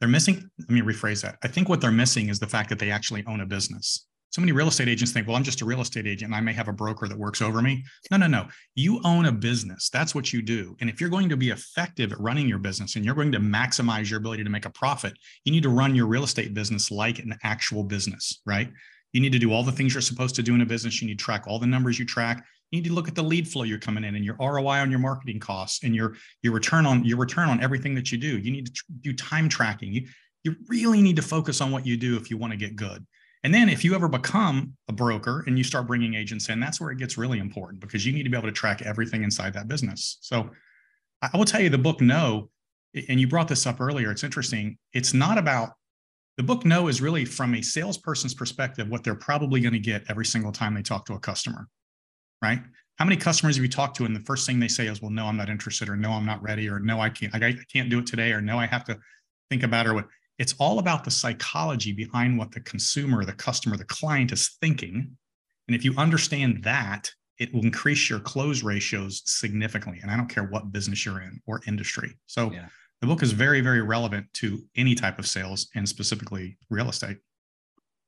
they're 0.00 0.08
missing. 0.08 0.48
Let 0.58 0.70
me 0.70 0.80
rephrase 0.80 1.22
that. 1.22 1.36
I 1.42 1.48
think 1.48 1.68
what 1.68 1.80
they're 1.80 1.90
missing 1.90 2.28
is 2.28 2.38
the 2.38 2.46
fact 2.46 2.68
that 2.70 2.78
they 2.78 2.90
actually 2.90 3.24
own 3.26 3.40
a 3.40 3.46
business 3.46 4.06
so 4.32 4.40
many 4.40 4.52
real 4.52 4.68
estate 4.68 4.88
agents 4.88 5.12
think, 5.12 5.26
well, 5.26 5.36
I'm 5.36 5.42
just 5.42 5.60
a 5.60 5.66
real 5.66 5.82
estate 5.82 6.06
agent 6.06 6.30
and 6.30 6.34
I 6.34 6.40
may 6.40 6.54
have 6.54 6.68
a 6.68 6.72
broker 6.72 7.06
that 7.06 7.18
works 7.18 7.42
over 7.42 7.60
me. 7.60 7.84
No, 8.10 8.16
no, 8.16 8.26
no. 8.26 8.48
You 8.74 8.98
own 9.04 9.26
a 9.26 9.32
business. 9.32 9.90
That's 9.90 10.14
what 10.14 10.32
you 10.32 10.40
do. 10.40 10.74
And 10.80 10.88
if 10.88 11.00
you're 11.00 11.10
going 11.10 11.28
to 11.28 11.36
be 11.36 11.50
effective 11.50 12.12
at 12.12 12.18
running 12.18 12.48
your 12.48 12.58
business 12.58 12.96
and 12.96 13.04
you're 13.04 13.14
going 13.14 13.32
to 13.32 13.38
maximize 13.38 14.08
your 14.08 14.18
ability 14.18 14.42
to 14.42 14.50
make 14.50 14.64
a 14.64 14.70
profit, 14.70 15.12
you 15.44 15.52
need 15.52 15.62
to 15.64 15.68
run 15.68 15.94
your 15.94 16.06
real 16.06 16.24
estate 16.24 16.54
business 16.54 16.90
like 16.90 17.18
an 17.18 17.38
actual 17.42 17.84
business, 17.84 18.40
right? 18.46 18.70
You 19.12 19.20
need 19.20 19.32
to 19.32 19.38
do 19.38 19.52
all 19.52 19.62
the 19.62 19.72
things 19.72 19.92
you're 19.92 20.00
supposed 20.00 20.34
to 20.36 20.42
do 20.42 20.54
in 20.54 20.62
a 20.62 20.66
business. 20.66 21.02
You 21.02 21.08
need 21.08 21.18
to 21.18 21.24
track 21.24 21.44
all 21.46 21.58
the 21.58 21.66
numbers 21.66 21.98
you 21.98 22.06
track. 22.06 22.42
You 22.70 22.80
need 22.80 22.88
to 22.88 22.94
look 22.94 23.08
at 23.08 23.14
the 23.14 23.22
lead 23.22 23.46
flow 23.46 23.64
you're 23.64 23.78
coming 23.78 24.02
in 24.02 24.16
and 24.16 24.24
your 24.24 24.36
ROI 24.40 24.78
on 24.78 24.90
your 24.90 25.00
marketing 25.00 25.40
costs 25.40 25.84
and 25.84 25.94
your 25.94 26.16
your 26.42 26.54
return 26.54 26.86
on 26.86 27.04
your 27.04 27.18
return 27.18 27.50
on 27.50 27.62
everything 27.62 27.94
that 27.96 28.10
you 28.10 28.16
do. 28.16 28.38
You 28.38 28.50
need 28.50 28.64
to 28.64 28.72
tr- 28.72 28.84
do 29.02 29.12
time 29.12 29.50
tracking. 29.50 29.92
You 29.92 30.06
you 30.42 30.56
really 30.68 31.02
need 31.02 31.16
to 31.16 31.22
focus 31.22 31.60
on 31.60 31.70
what 31.70 31.86
you 31.86 31.98
do 31.98 32.16
if 32.16 32.30
you 32.30 32.38
want 32.38 32.52
to 32.52 32.56
get 32.56 32.76
good. 32.76 33.06
And 33.44 33.52
then 33.52 33.68
if 33.68 33.84
you 33.84 33.94
ever 33.94 34.08
become 34.08 34.76
a 34.88 34.92
broker 34.92 35.42
and 35.46 35.58
you 35.58 35.64
start 35.64 35.86
bringing 35.86 36.14
agents 36.14 36.48
in, 36.48 36.60
that's 36.60 36.80
where 36.80 36.90
it 36.90 36.98
gets 36.98 37.18
really 37.18 37.38
important 37.38 37.80
because 37.80 38.06
you 38.06 38.12
need 38.12 38.22
to 38.22 38.30
be 38.30 38.36
able 38.36 38.48
to 38.48 38.52
track 38.52 38.82
everything 38.82 39.24
inside 39.24 39.52
that 39.54 39.66
business. 39.66 40.18
So 40.20 40.50
I 41.20 41.36
will 41.36 41.44
tell 41.44 41.60
you 41.60 41.68
the 41.68 41.78
book 41.78 42.00
No, 42.00 42.50
and 43.08 43.20
you 43.20 43.26
brought 43.26 43.48
this 43.48 43.66
up 43.66 43.80
earlier. 43.80 44.10
It's 44.10 44.24
interesting. 44.24 44.78
It's 44.92 45.12
not 45.12 45.38
about 45.38 45.70
the 46.36 46.42
book 46.42 46.64
No 46.64 46.88
is 46.88 47.00
really 47.00 47.24
from 47.24 47.54
a 47.54 47.62
salesperson's 47.62 48.34
perspective, 48.34 48.88
what 48.88 49.04
they're 49.04 49.14
probably 49.14 49.60
going 49.60 49.74
to 49.74 49.78
get 49.78 50.04
every 50.08 50.24
single 50.24 50.52
time 50.52 50.74
they 50.74 50.82
talk 50.82 51.04
to 51.06 51.14
a 51.14 51.18
customer, 51.18 51.68
right? 52.40 52.60
How 52.98 53.04
many 53.04 53.16
customers 53.16 53.56
have 53.56 53.64
you 53.64 53.70
talked 53.70 53.96
to 53.96 54.04
and 54.04 54.14
the 54.14 54.20
first 54.20 54.46
thing 54.46 54.60
they 54.60 54.68
say 54.68 54.86
is, 54.86 55.02
well, 55.02 55.10
no, 55.10 55.26
I'm 55.26 55.36
not 55.36 55.48
interested, 55.48 55.88
or 55.88 55.96
no, 55.96 56.12
I'm 56.12 56.26
not 56.26 56.42
ready, 56.42 56.68
or 56.68 56.78
no, 56.78 57.00
I 57.00 57.10
can't, 57.10 57.34
I 57.34 57.56
can't 57.72 57.90
do 57.90 57.98
it 57.98 58.06
today, 58.06 58.32
or 58.32 58.40
no, 58.40 58.58
I 58.58 58.66
have 58.66 58.84
to 58.84 58.98
think 59.50 59.62
about 59.62 59.86
it, 59.86 60.04
it's 60.42 60.56
all 60.58 60.80
about 60.80 61.04
the 61.04 61.10
psychology 61.10 61.92
behind 61.92 62.36
what 62.36 62.50
the 62.50 62.58
consumer, 62.58 63.24
the 63.24 63.32
customer, 63.32 63.76
the 63.76 63.84
client 63.84 64.32
is 64.32 64.56
thinking. 64.60 65.16
And 65.68 65.76
if 65.76 65.84
you 65.84 65.94
understand 65.96 66.64
that, 66.64 67.08
it 67.38 67.54
will 67.54 67.62
increase 67.62 68.10
your 68.10 68.18
close 68.18 68.64
ratios 68.64 69.22
significantly. 69.24 70.00
And 70.02 70.10
I 70.10 70.16
don't 70.16 70.28
care 70.28 70.42
what 70.42 70.72
business 70.72 71.06
you're 71.06 71.22
in 71.22 71.40
or 71.46 71.60
industry. 71.68 72.16
So 72.26 72.50
yeah. 72.50 72.66
the 73.00 73.06
book 73.06 73.22
is 73.22 73.30
very, 73.30 73.60
very 73.60 73.82
relevant 73.82 74.26
to 74.34 74.58
any 74.74 74.96
type 74.96 75.20
of 75.20 75.28
sales 75.28 75.68
and 75.76 75.88
specifically 75.88 76.58
real 76.70 76.88
estate. 76.88 77.18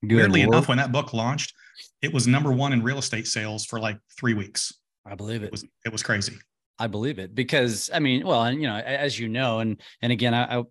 Good 0.05 0.17
Weirdly 0.17 0.41
enough, 0.41 0.67
when 0.67 0.79
that 0.79 0.91
book 0.91 1.13
launched, 1.13 1.55
it 2.03 2.13
was 2.13 2.27
number 2.27 2.51
one 2.51 2.73
in 2.73 2.83
real 2.83 2.99
estate 2.99 3.29
sales 3.29 3.65
for 3.65 3.79
like 3.79 3.99
three 4.19 4.35
weeks. 4.35 4.75
I 5.07 5.15
believe 5.15 5.45
it. 5.45 5.47
It 5.47 5.53
was, 5.53 5.65
it 5.87 5.93
was 5.93 6.03
crazy. 6.03 6.35
I 6.81 6.89
believe 6.89 7.21
it 7.21 7.33
because 7.33 7.91
I 7.95 8.01
mean, 8.01 8.27
well, 8.27 8.43
and 8.43 8.61
you 8.61 8.67
know, 8.67 8.75
as 8.75 9.17
you 9.19 9.29
know, 9.29 9.61
and 9.61 9.81
and 10.03 10.11
again, 10.11 10.35
I, 10.35 10.59
I 10.59 10.65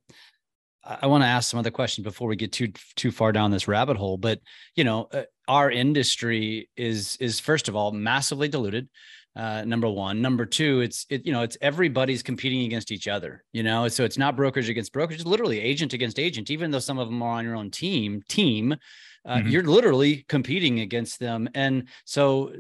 I 0.86 1.08
want 1.08 1.24
to 1.24 1.28
ask 1.28 1.50
some 1.50 1.60
other 1.60 1.72
questions 1.72 2.04
before 2.04 2.28
we 2.28 2.36
get 2.36 2.52
too 2.52 2.72
too 2.96 3.12
far 3.12 3.32
down 3.32 3.52
this 3.52 3.68
rabbit 3.68 3.98
hole. 3.98 4.18
But 4.18 4.40
you 4.76 4.84
know, 4.84 5.08
uh, 5.12 5.24
our 5.48 5.72
industry 5.72 6.70
is 6.76 7.18
is 7.20 7.40
first 7.40 7.70
of 7.70 7.76
all 7.76 7.92
massively 7.92 8.48
diluted. 8.48 8.90
Uh, 9.36 9.64
number 9.66 9.90
one, 9.90 10.22
number 10.22 10.46
two, 10.46 10.82
it's 10.82 11.06
it 11.10 11.26
you 11.26 11.32
know 11.32 11.42
it's 11.42 11.58
everybody's 11.62 12.22
competing 12.22 12.66
against 12.66 12.92
each 12.92 13.08
other. 13.08 13.44
You 13.54 13.64
know, 13.64 13.88
so 13.88 14.04
it's 14.04 14.18
not 14.18 14.36
brokerage 14.36 14.70
against 14.70 14.94
brokerage, 14.94 15.22
it's 15.22 15.28
literally 15.28 15.60
agent 15.60 15.94
against 15.94 16.20
agent. 16.20 16.52
Even 16.52 16.70
though 16.70 16.80
some 16.80 17.00
of 17.00 17.08
them 17.08 17.22
are 17.22 17.38
on 17.38 17.46
your 17.46 17.56
own 17.56 17.72
team, 17.72 18.22
team, 18.28 18.76
uh, 19.26 19.38
mm-hmm. 19.38 19.48
you're 19.48 19.64
literally 19.64 20.26
competing 20.28 20.82
against 20.82 21.20
them. 21.20 21.50
And 21.56 21.88
so 22.06 22.52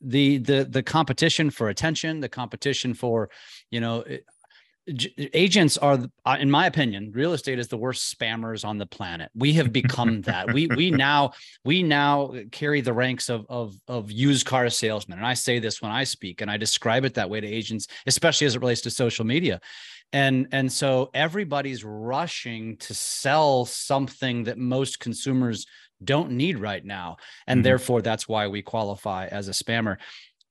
the 0.00 0.38
the 0.38 0.64
the 0.64 0.82
competition 0.82 1.50
for 1.50 1.68
attention, 1.68 2.20
the 2.20 2.28
competition 2.28 2.94
for, 2.94 3.28
you 3.70 3.80
know, 3.80 4.04
agents 5.32 5.76
are 5.78 5.98
uh, 6.24 6.36
in 6.38 6.50
my 6.50 6.66
opinion 6.66 7.10
real 7.12 7.32
estate 7.32 7.58
is 7.58 7.68
the 7.68 7.76
worst 7.76 8.16
spammers 8.16 8.64
on 8.64 8.78
the 8.78 8.86
planet. 8.86 9.30
We 9.34 9.52
have 9.54 9.72
become 9.72 10.22
that. 10.22 10.52
We 10.52 10.68
we 10.68 10.90
now 11.06 11.32
we 11.64 11.82
now 11.82 12.32
carry 12.52 12.80
the 12.80 12.92
ranks 12.92 13.28
of 13.28 13.46
of 13.48 13.76
of 13.88 14.10
used 14.10 14.46
car 14.46 14.68
salesmen. 14.70 15.18
And 15.18 15.26
i 15.26 15.34
say 15.34 15.58
this 15.58 15.82
when 15.82 15.90
i 15.90 16.04
speak 16.04 16.40
and 16.40 16.50
i 16.50 16.56
describe 16.56 17.04
it 17.04 17.14
that 17.14 17.30
way 17.30 17.40
to 17.40 17.46
agents 17.46 17.88
especially 18.06 18.46
as 18.46 18.54
it 18.54 18.60
relates 18.60 18.82
to 18.82 18.90
social 18.90 19.24
media. 19.24 19.60
And 20.12 20.46
and 20.52 20.70
so 20.70 21.10
everybody's 21.14 21.84
rushing 21.84 22.76
to 22.78 22.94
sell 22.94 23.64
something 23.64 24.44
that 24.44 24.58
most 24.58 25.00
consumers 25.00 25.66
don't 26.04 26.32
need 26.32 26.58
right 26.58 26.84
now. 26.84 27.16
And 27.46 27.58
mm-hmm. 27.58 27.64
therefore 27.64 28.02
that's 28.02 28.28
why 28.28 28.46
we 28.48 28.62
qualify 28.62 29.26
as 29.26 29.48
a 29.48 29.52
spammer 29.52 29.96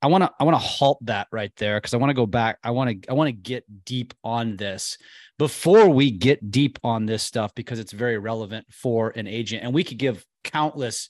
I 0.06 0.08
want 0.08 0.24
to 0.24 0.32
I 0.40 0.44
want 0.44 0.54
to 0.54 0.60
halt 0.60 1.04
that 1.06 1.28
right 1.32 1.52
there 1.58 1.78
because 1.78 1.96
I 1.96 1.98
want 1.98 2.12
to 2.12 2.14
go 2.14 2.28
back. 2.28 2.60
I 2.64 2.70
want 2.70 3.02
to 3.02 3.10
I 3.10 3.14
want 3.14 3.28
to 3.30 3.32
get 3.32 3.64
deep 3.86 4.14
on 4.24 4.56
this 4.56 5.00
before 5.40 5.90
we 5.90 6.12
get 6.12 6.52
deep 6.52 6.78
on 6.84 7.08
this 7.08 7.24
stuff 7.24 7.56
because 7.56 7.80
it's 7.80 7.92
very 7.92 8.20
relevant 8.20 8.68
for 8.72 9.10
an 9.16 9.26
agent 9.26 9.64
and 9.64 9.74
we 9.74 9.84
could 9.84 9.98
give 9.98 10.24
countless 10.44 11.10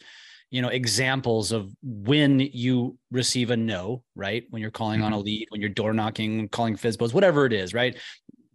you 0.50 0.62
know 0.62 0.70
examples 0.70 1.52
of 1.52 1.70
when 1.84 2.40
you 2.40 2.98
receive 3.12 3.50
a 3.50 3.58
no 3.58 4.02
right 4.16 4.46
when 4.50 4.62
you're 4.62 4.72
calling 4.72 5.00
mm-hmm. 5.00 5.08
on 5.08 5.14
a 5.14 5.18
mm-hmm. 5.18 5.26
lead 5.26 5.48
when 5.50 5.60
you're 5.60 5.70
door 5.70 5.92
knocking 5.92 6.48
calling 6.48 6.78
FSBOs 6.78 7.14
whatever 7.14 7.46
it 7.46 7.52
is 7.52 7.74
right 7.74 7.98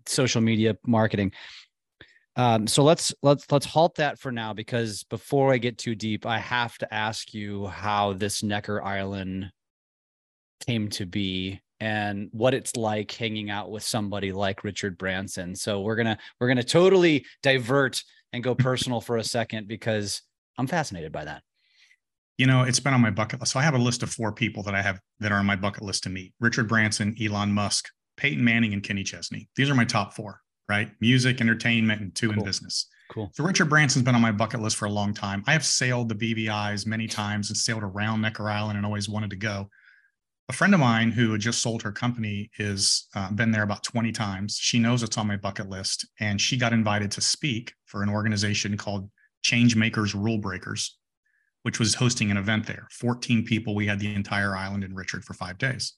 social 0.06 0.40
media 0.40 0.74
marketing 0.86 1.32
um, 2.36 2.66
so 2.66 2.82
let's 2.82 3.12
let's 3.22 3.44
let's 3.52 3.66
halt 3.66 3.96
that 3.96 4.18
for 4.18 4.32
now 4.32 4.54
because 4.54 5.04
before 5.04 5.52
I 5.52 5.58
get 5.58 5.76
too 5.76 5.96
deep, 5.96 6.24
I 6.24 6.38
have 6.38 6.78
to 6.78 6.94
ask 6.94 7.34
you 7.34 7.66
how 7.66 8.12
this 8.12 8.42
Necker 8.42 8.80
Island 8.80 9.50
came 10.66 10.88
to 10.90 11.06
be 11.06 11.60
and 11.80 12.28
what 12.32 12.52
it's 12.52 12.76
like 12.76 13.10
hanging 13.10 13.50
out 13.50 13.70
with 13.70 13.82
somebody 13.82 14.32
like 14.32 14.64
Richard 14.64 14.98
Branson. 14.98 15.56
So 15.56 15.80
we're 15.80 15.96
gonna 15.96 16.18
we're 16.38 16.48
gonna 16.48 16.62
totally 16.62 17.24
divert 17.42 18.02
and 18.32 18.44
go 18.44 18.54
personal 18.54 19.00
for 19.00 19.16
a 19.16 19.24
second 19.24 19.66
because 19.66 20.22
I'm 20.58 20.66
fascinated 20.66 21.10
by 21.10 21.24
that. 21.24 21.42
You 22.36 22.46
know, 22.46 22.62
it's 22.62 22.80
been 22.80 22.94
on 22.94 23.00
my 23.00 23.10
bucket 23.10 23.40
list. 23.40 23.52
So 23.52 23.60
I 23.60 23.62
have 23.62 23.74
a 23.74 23.78
list 23.78 24.02
of 24.02 24.10
four 24.10 24.32
people 24.32 24.62
that 24.64 24.74
I 24.74 24.82
have 24.82 25.00
that 25.20 25.32
are 25.32 25.38
on 25.38 25.46
my 25.46 25.56
bucket 25.56 25.82
list 25.82 26.04
to 26.04 26.10
meet: 26.10 26.34
Richard 26.38 26.68
Branson, 26.68 27.16
Elon 27.20 27.52
Musk, 27.52 27.88
Peyton 28.16 28.44
Manning, 28.44 28.74
and 28.74 28.82
Kenny 28.82 29.02
Chesney. 29.02 29.48
These 29.56 29.70
are 29.70 29.74
my 29.74 29.84
top 29.84 30.14
four. 30.14 30.40
Right? 30.68 30.92
Music, 31.00 31.40
entertainment, 31.40 32.00
and 32.00 32.14
two 32.14 32.28
cool. 32.28 32.38
in 32.38 32.44
business. 32.44 32.86
Cool. 33.10 33.28
So 33.34 33.42
Richard 33.42 33.68
Branson's 33.68 34.04
been 34.04 34.14
on 34.14 34.20
my 34.20 34.30
bucket 34.30 34.60
list 34.60 34.76
for 34.76 34.84
a 34.84 34.90
long 34.90 35.12
time. 35.12 35.42
I 35.48 35.52
have 35.52 35.66
sailed 35.66 36.08
the 36.08 36.14
BVI's 36.14 36.86
many 36.86 37.08
times 37.08 37.50
and 37.50 37.56
sailed 37.56 37.82
around 37.82 38.20
Necker 38.20 38.48
Island 38.48 38.76
and 38.76 38.86
always 38.86 39.08
wanted 39.08 39.30
to 39.30 39.36
go 39.36 39.68
a 40.50 40.52
friend 40.52 40.74
of 40.74 40.80
mine 40.80 41.12
who 41.12 41.30
had 41.30 41.40
just 41.40 41.62
sold 41.62 41.80
her 41.80 41.92
company 41.92 42.50
is 42.58 43.06
uh, 43.14 43.30
been 43.30 43.52
there 43.52 43.62
about 43.62 43.84
20 43.84 44.10
times. 44.10 44.58
She 44.60 44.80
knows 44.80 45.04
it's 45.04 45.16
on 45.16 45.28
my 45.28 45.36
bucket 45.36 45.68
list 45.68 46.08
and 46.18 46.40
she 46.40 46.56
got 46.56 46.72
invited 46.72 47.12
to 47.12 47.20
speak 47.20 47.72
for 47.86 48.02
an 48.02 48.08
organization 48.08 48.76
called 48.76 49.08
change 49.42 49.76
makers 49.76 50.12
rule 50.12 50.38
breakers 50.38 50.98
which 51.62 51.78
was 51.78 51.94
hosting 51.94 52.32
an 52.32 52.36
event 52.36 52.66
there. 52.66 52.88
14 52.90 53.44
people 53.44 53.76
we 53.76 53.86
had 53.86 54.00
the 54.00 54.12
entire 54.12 54.56
island 54.56 54.82
in 54.82 54.92
richard 54.92 55.24
for 55.24 55.34
five 55.34 55.56
days. 55.56 55.92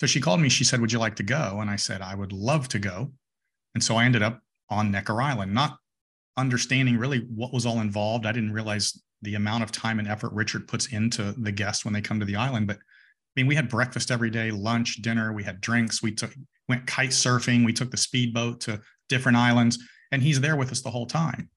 So 0.00 0.08
she 0.08 0.20
called 0.20 0.40
me 0.40 0.48
she 0.48 0.64
said 0.64 0.80
would 0.80 0.90
you 0.90 0.98
like 0.98 1.14
to 1.16 1.22
go? 1.22 1.60
And 1.60 1.70
i 1.70 1.76
said 1.76 2.02
i 2.02 2.16
would 2.16 2.32
love 2.32 2.66
to 2.70 2.80
go. 2.80 3.12
And 3.74 3.84
so 3.84 3.94
i 3.94 4.04
ended 4.04 4.24
up 4.24 4.40
on 4.70 4.90
necker 4.90 5.22
island 5.22 5.54
not 5.54 5.78
understanding 6.36 6.98
really 6.98 7.28
what 7.32 7.52
was 7.52 7.64
all 7.64 7.80
involved. 7.80 8.26
I 8.26 8.32
didn't 8.32 8.54
realize 8.54 9.00
the 9.22 9.36
amount 9.36 9.62
of 9.62 9.70
time 9.70 10.00
and 10.00 10.08
effort 10.08 10.32
richard 10.32 10.66
puts 10.66 10.86
into 10.86 11.30
the 11.38 11.52
guests 11.52 11.84
when 11.84 11.94
they 11.94 12.00
come 12.00 12.18
to 12.18 12.26
the 12.26 12.34
island 12.34 12.66
but 12.66 12.78
I 13.36 13.40
mean, 13.40 13.48
we 13.48 13.56
had 13.56 13.68
breakfast 13.68 14.10
every 14.10 14.30
day, 14.30 14.50
lunch, 14.50 15.02
dinner. 15.02 15.32
We 15.32 15.42
had 15.42 15.60
drinks. 15.60 16.02
We 16.02 16.12
took 16.12 16.32
went 16.68 16.86
kite 16.86 17.10
surfing. 17.10 17.64
We 17.64 17.72
took 17.72 17.90
the 17.90 17.96
speedboat 17.96 18.60
to 18.62 18.80
different 19.08 19.36
islands, 19.36 19.78
and 20.12 20.22
he's 20.22 20.40
there 20.40 20.56
with 20.56 20.70
us 20.70 20.82
the 20.82 20.90
whole 20.90 21.06
time. 21.06 21.50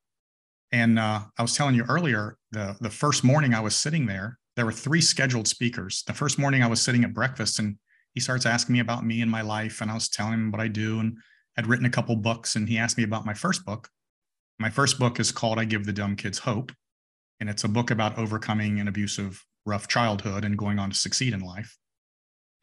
And 0.71 0.99
uh, 0.99 1.21
I 1.37 1.41
was 1.41 1.55
telling 1.55 1.75
you 1.75 1.85
earlier, 1.87 2.37
the 2.51 2.75
the 2.81 2.89
first 2.89 3.23
morning 3.23 3.53
I 3.53 3.59
was 3.59 3.75
sitting 3.75 4.07
there, 4.07 4.39
there 4.55 4.65
were 4.65 4.71
three 4.71 5.01
scheduled 5.01 5.47
speakers. 5.47 6.03
The 6.07 6.13
first 6.13 6.39
morning 6.39 6.63
I 6.63 6.67
was 6.67 6.81
sitting 6.81 7.03
at 7.03 7.13
breakfast, 7.13 7.59
and 7.59 7.77
he 8.13 8.19
starts 8.19 8.45
asking 8.45 8.73
me 8.73 8.79
about 8.79 9.05
me 9.05 9.21
and 9.21 9.29
my 9.29 9.41
life, 9.41 9.79
and 9.81 9.91
I 9.91 9.93
was 9.93 10.09
telling 10.09 10.33
him 10.33 10.51
what 10.51 10.61
I 10.61 10.67
do, 10.67 10.99
and 10.99 11.17
had 11.55 11.67
written 11.67 11.85
a 11.85 11.91
couple 11.91 12.15
books, 12.15 12.55
and 12.55 12.67
he 12.67 12.79
asked 12.79 12.97
me 12.97 13.03
about 13.03 13.25
my 13.25 13.33
first 13.35 13.65
book. 13.65 13.89
My 14.59 14.71
first 14.71 14.97
book 14.97 15.19
is 15.19 15.31
called 15.31 15.59
"I 15.59 15.65
Give 15.65 15.85
the 15.85 15.93
Dumb 15.93 16.15
Kids 16.15 16.39
Hope," 16.39 16.71
and 17.39 17.49
it's 17.49 17.63
a 17.63 17.69
book 17.69 17.91
about 17.91 18.17
overcoming 18.17 18.79
an 18.79 18.87
abusive 18.87 19.45
rough 19.67 19.87
childhood 19.87 20.45
and 20.45 20.57
going 20.57 20.79
on 20.79 20.89
to 20.89 20.95
succeed 20.95 21.33
in 21.33 21.41
life. 21.41 21.77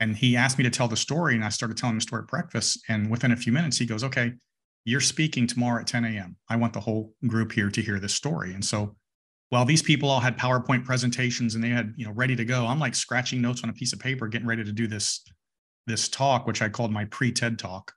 And 0.01 0.17
he 0.17 0.37
asked 0.37 0.59
me 0.59 0.65
to 0.65 0.71
tell 0.71 0.89
the 0.89 0.97
story, 0.97 1.35
and 1.35 1.45
I 1.45 1.51
started 1.51 1.77
telling 1.77 1.95
the 1.95 2.01
story 2.01 2.23
at 2.23 2.29
breakfast. 2.29 2.81
And 2.89 3.11
within 3.11 3.31
a 3.31 3.37
few 3.37 3.53
minutes, 3.53 3.79
he 3.79 3.87
goes, 3.87 4.03
Okay, 4.03 4.33
you're 4.85 5.01
speaking 5.01 5.47
tomorrow 5.47 5.81
at 5.81 5.87
10 5.87 6.05
a.m. 6.05 6.37
I 6.49 6.57
want 6.57 6.73
the 6.73 6.81
whole 6.81 7.15
group 7.27 7.53
here 7.53 7.71
to 7.71 7.81
hear 7.81 8.01
this 8.01 8.15
story. 8.15 8.55
And 8.55 8.65
so 8.65 8.97
while 9.51 9.65
these 9.65 9.83
people 9.83 10.11
all 10.11 10.21
had 10.21 10.37
PowerPoint 10.37 10.85
presentations 10.85 11.55
and 11.55 11.63
they 11.63 11.69
had, 11.69 11.95
you 11.97 12.05
know, 12.05 12.13
ready 12.13 12.35
to 12.37 12.45
go, 12.45 12.67
I'm 12.67 12.81
like 12.81 12.95
scratching 12.95 13.41
notes 13.41 13.63
on 13.63 13.71
a 13.71 13.75
piece 13.75 13.93
of 13.93 14.01
paper, 14.01 14.27
getting 14.27 14.49
ready 14.49 14.65
to 14.65 14.73
do 14.73 14.87
this, 14.87 15.25
this 15.87 16.09
talk, 16.09 16.47
which 16.47 16.61
I 16.61 16.69
called 16.69 16.91
my 16.91 17.05
pre-TED 17.07 17.59
talk. 17.59 17.93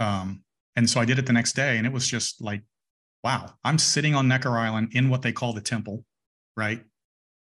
Um, 0.00 0.42
and 0.76 0.88
so 0.88 1.00
I 1.00 1.04
did 1.04 1.18
it 1.18 1.26
the 1.26 1.32
next 1.32 1.54
day, 1.54 1.76
and 1.76 1.86
it 1.86 1.92
was 1.92 2.08
just 2.08 2.42
like, 2.42 2.62
wow, 3.22 3.52
I'm 3.64 3.78
sitting 3.78 4.14
on 4.14 4.28
Necker 4.28 4.56
Island 4.56 4.92
in 4.92 5.10
what 5.10 5.22
they 5.22 5.32
call 5.32 5.52
the 5.52 5.60
temple, 5.60 6.04
right? 6.56 6.82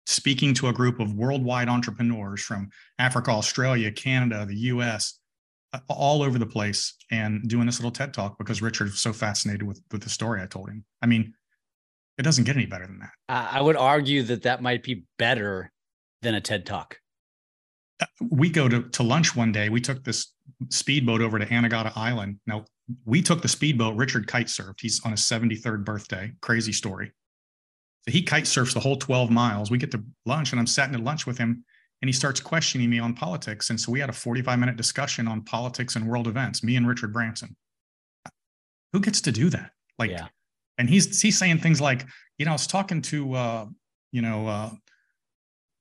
Speaking 0.08 0.54
to 0.54 0.68
a 0.68 0.72
group 0.72 1.00
of 1.00 1.12
worldwide 1.12 1.68
entrepreneurs 1.68 2.40
from 2.40 2.70
Africa, 2.98 3.30
Australia, 3.30 3.92
Canada, 3.92 4.46
the 4.46 4.56
US, 4.56 5.20
all 5.86 6.22
over 6.22 6.38
the 6.38 6.46
place, 6.46 6.94
and 7.10 7.46
doing 7.46 7.66
this 7.66 7.78
little 7.78 7.90
TED 7.90 8.14
talk 8.14 8.38
because 8.38 8.62
Richard 8.62 8.84
was 8.84 9.00
so 9.00 9.12
fascinated 9.12 9.64
with, 9.64 9.82
with 9.92 10.02
the 10.02 10.08
story 10.08 10.40
I 10.40 10.46
told 10.46 10.70
him. 10.70 10.82
I 11.02 11.06
mean, 11.06 11.34
it 12.16 12.22
doesn't 12.22 12.44
get 12.44 12.56
any 12.56 12.64
better 12.64 12.86
than 12.86 13.00
that. 13.00 13.10
I 13.28 13.60
would 13.60 13.76
argue 13.76 14.22
that 14.22 14.42
that 14.44 14.62
might 14.62 14.82
be 14.82 15.04
better 15.18 15.70
than 16.22 16.34
a 16.34 16.40
TED 16.40 16.64
talk. 16.64 16.96
Uh, 18.00 18.06
we 18.30 18.48
go 18.48 18.66
to, 18.66 18.84
to 18.88 19.02
lunch 19.02 19.36
one 19.36 19.52
day. 19.52 19.68
We 19.68 19.82
took 19.82 20.04
this 20.04 20.32
speedboat 20.70 21.20
over 21.20 21.38
to 21.38 21.44
Anegada 21.46 21.92
Island. 21.96 22.40
Now, 22.46 22.64
we 23.04 23.20
took 23.20 23.42
the 23.42 23.48
speedboat. 23.48 23.94
Richard 23.96 24.26
kite 24.26 24.46
surfed. 24.46 24.80
He's 24.80 25.04
on 25.04 25.10
his 25.10 25.20
73rd 25.20 25.84
birthday. 25.84 26.32
Crazy 26.40 26.72
story. 26.72 27.12
He 28.08 28.22
kite 28.22 28.46
surfs 28.46 28.74
the 28.74 28.80
whole 28.80 28.96
12 28.96 29.30
miles. 29.30 29.70
We 29.70 29.78
get 29.78 29.90
to 29.92 30.02
lunch 30.26 30.52
and 30.52 30.60
I'm 30.60 30.66
sitting 30.66 30.94
at 30.94 31.00
lunch 31.00 31.26
with 31.26 31.38
him 31.38 31.64
and 32.00 32.08
he 32.08 32.12
starts 32.12 32.40
questioning 32.40 32.88
me 32.88 32.98
on 32.98 33.14
politics. 33.14 33.70
And 33.70 33.80
so 33.80 33.90
we 33.90 34.00
had 34.00 34.08
a 34.08 34.12
45 34.12 34.58
minute 34.58 34.76
discussion 34.76 35.26
on 35.26 35.42
politics 35.42 35.96
and 35.96 36.06
world 36.06 36.26
events, 36.26 36.62
me 36.62 36.76
and 36.76 36.86
Richard 36.86 37.12
Branson. 37.12 37.56
Who 38.92 39.00
gets 39.00 39.20
to 39.22 39.32
do 39.32 39.50
that? 39.50 39.72
Like, 39.98 40.10
yeah. 40.10 40.28
and 40.78 40.88
he's, 40.88 41.20
he's 41.20 41.36
saying 41.36 41.58
things 41.58 41.80
like, 41.80 42.06
you 42.38 42.44
know, 42.44 42.52
I 42.52 42.54
was 42.54 42.66
talking 42.66 43.02
to, 43.02 43.34
uh, 43.34 43.66
you 44.12 44.22
know, 44.22 44.46
uh, 44.46 44.70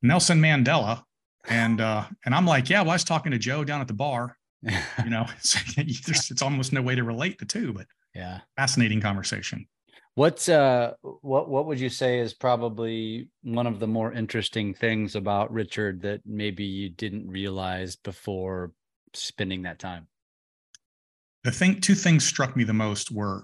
Nelson 0.01 0.41
Mandela 0.41 1.03
and, 1.47 1.79
uh, 1.79 2.05
and 2.25 2.35
I'm 2.35 2.45
like, 2.45 2.69
yeah, 2.69 2.81
well, 2.81 2.91
I 2.91 2.95
was 2.95 3.03
talking 3.03 3.31
to 3.31 3.37
Joe 3.37 3.63
down 3.63 3.79
at 3.79 3.87
the 3.87 3.93
bar, 3.93 4.35
you 4.61 5.09
know, 5.09 5.25
it's, 5.37 6.31
it's 6.31 6.41
almost 6.41 6.73
no 6.73 6.81
way 6.81 6.95
to 6.95 7.03
relate 7.03 7.37
the 7.37 7.45
two, 7.45 7.73
but 7.73 7.85
yeah, 8.13 8.39
fascinating 8.57 8.99
conversation. 8.99 9.67
What's 10.17 10.49
uh 10.49 10.93
what 11.21 11.47
what 11.47 11.67
would 11.67 11.79
you 11.79 11.89
say 11.89 12.17
is 12.17 12.33
probably 12.33 13.29
one 13.43 13.67
of 13.67 13.79
the 13.79 13.85
more 13.85 14.11
interesting 14.11 14.73
things 14.73 15.15
about 15.15 15.53
Richard 15.53 16.01
that 16.01 16.21
maybe 16.25 16.63
you 16.63 16.89
didn't 16.89 17.29
realize 17.29 17.95
before 17.95 18.71
spending 19.13 19.61
that 19.61 19.77
time? 19.77 20.07
The 21.43 21.51
thing 21.51 21.81
two 21.81 21.93
things 21.93 22.25
struck 22.25 22.57
me 22.57 22.63
the 22.63 22.73
most 22.73 23.11
were 23.11 23.43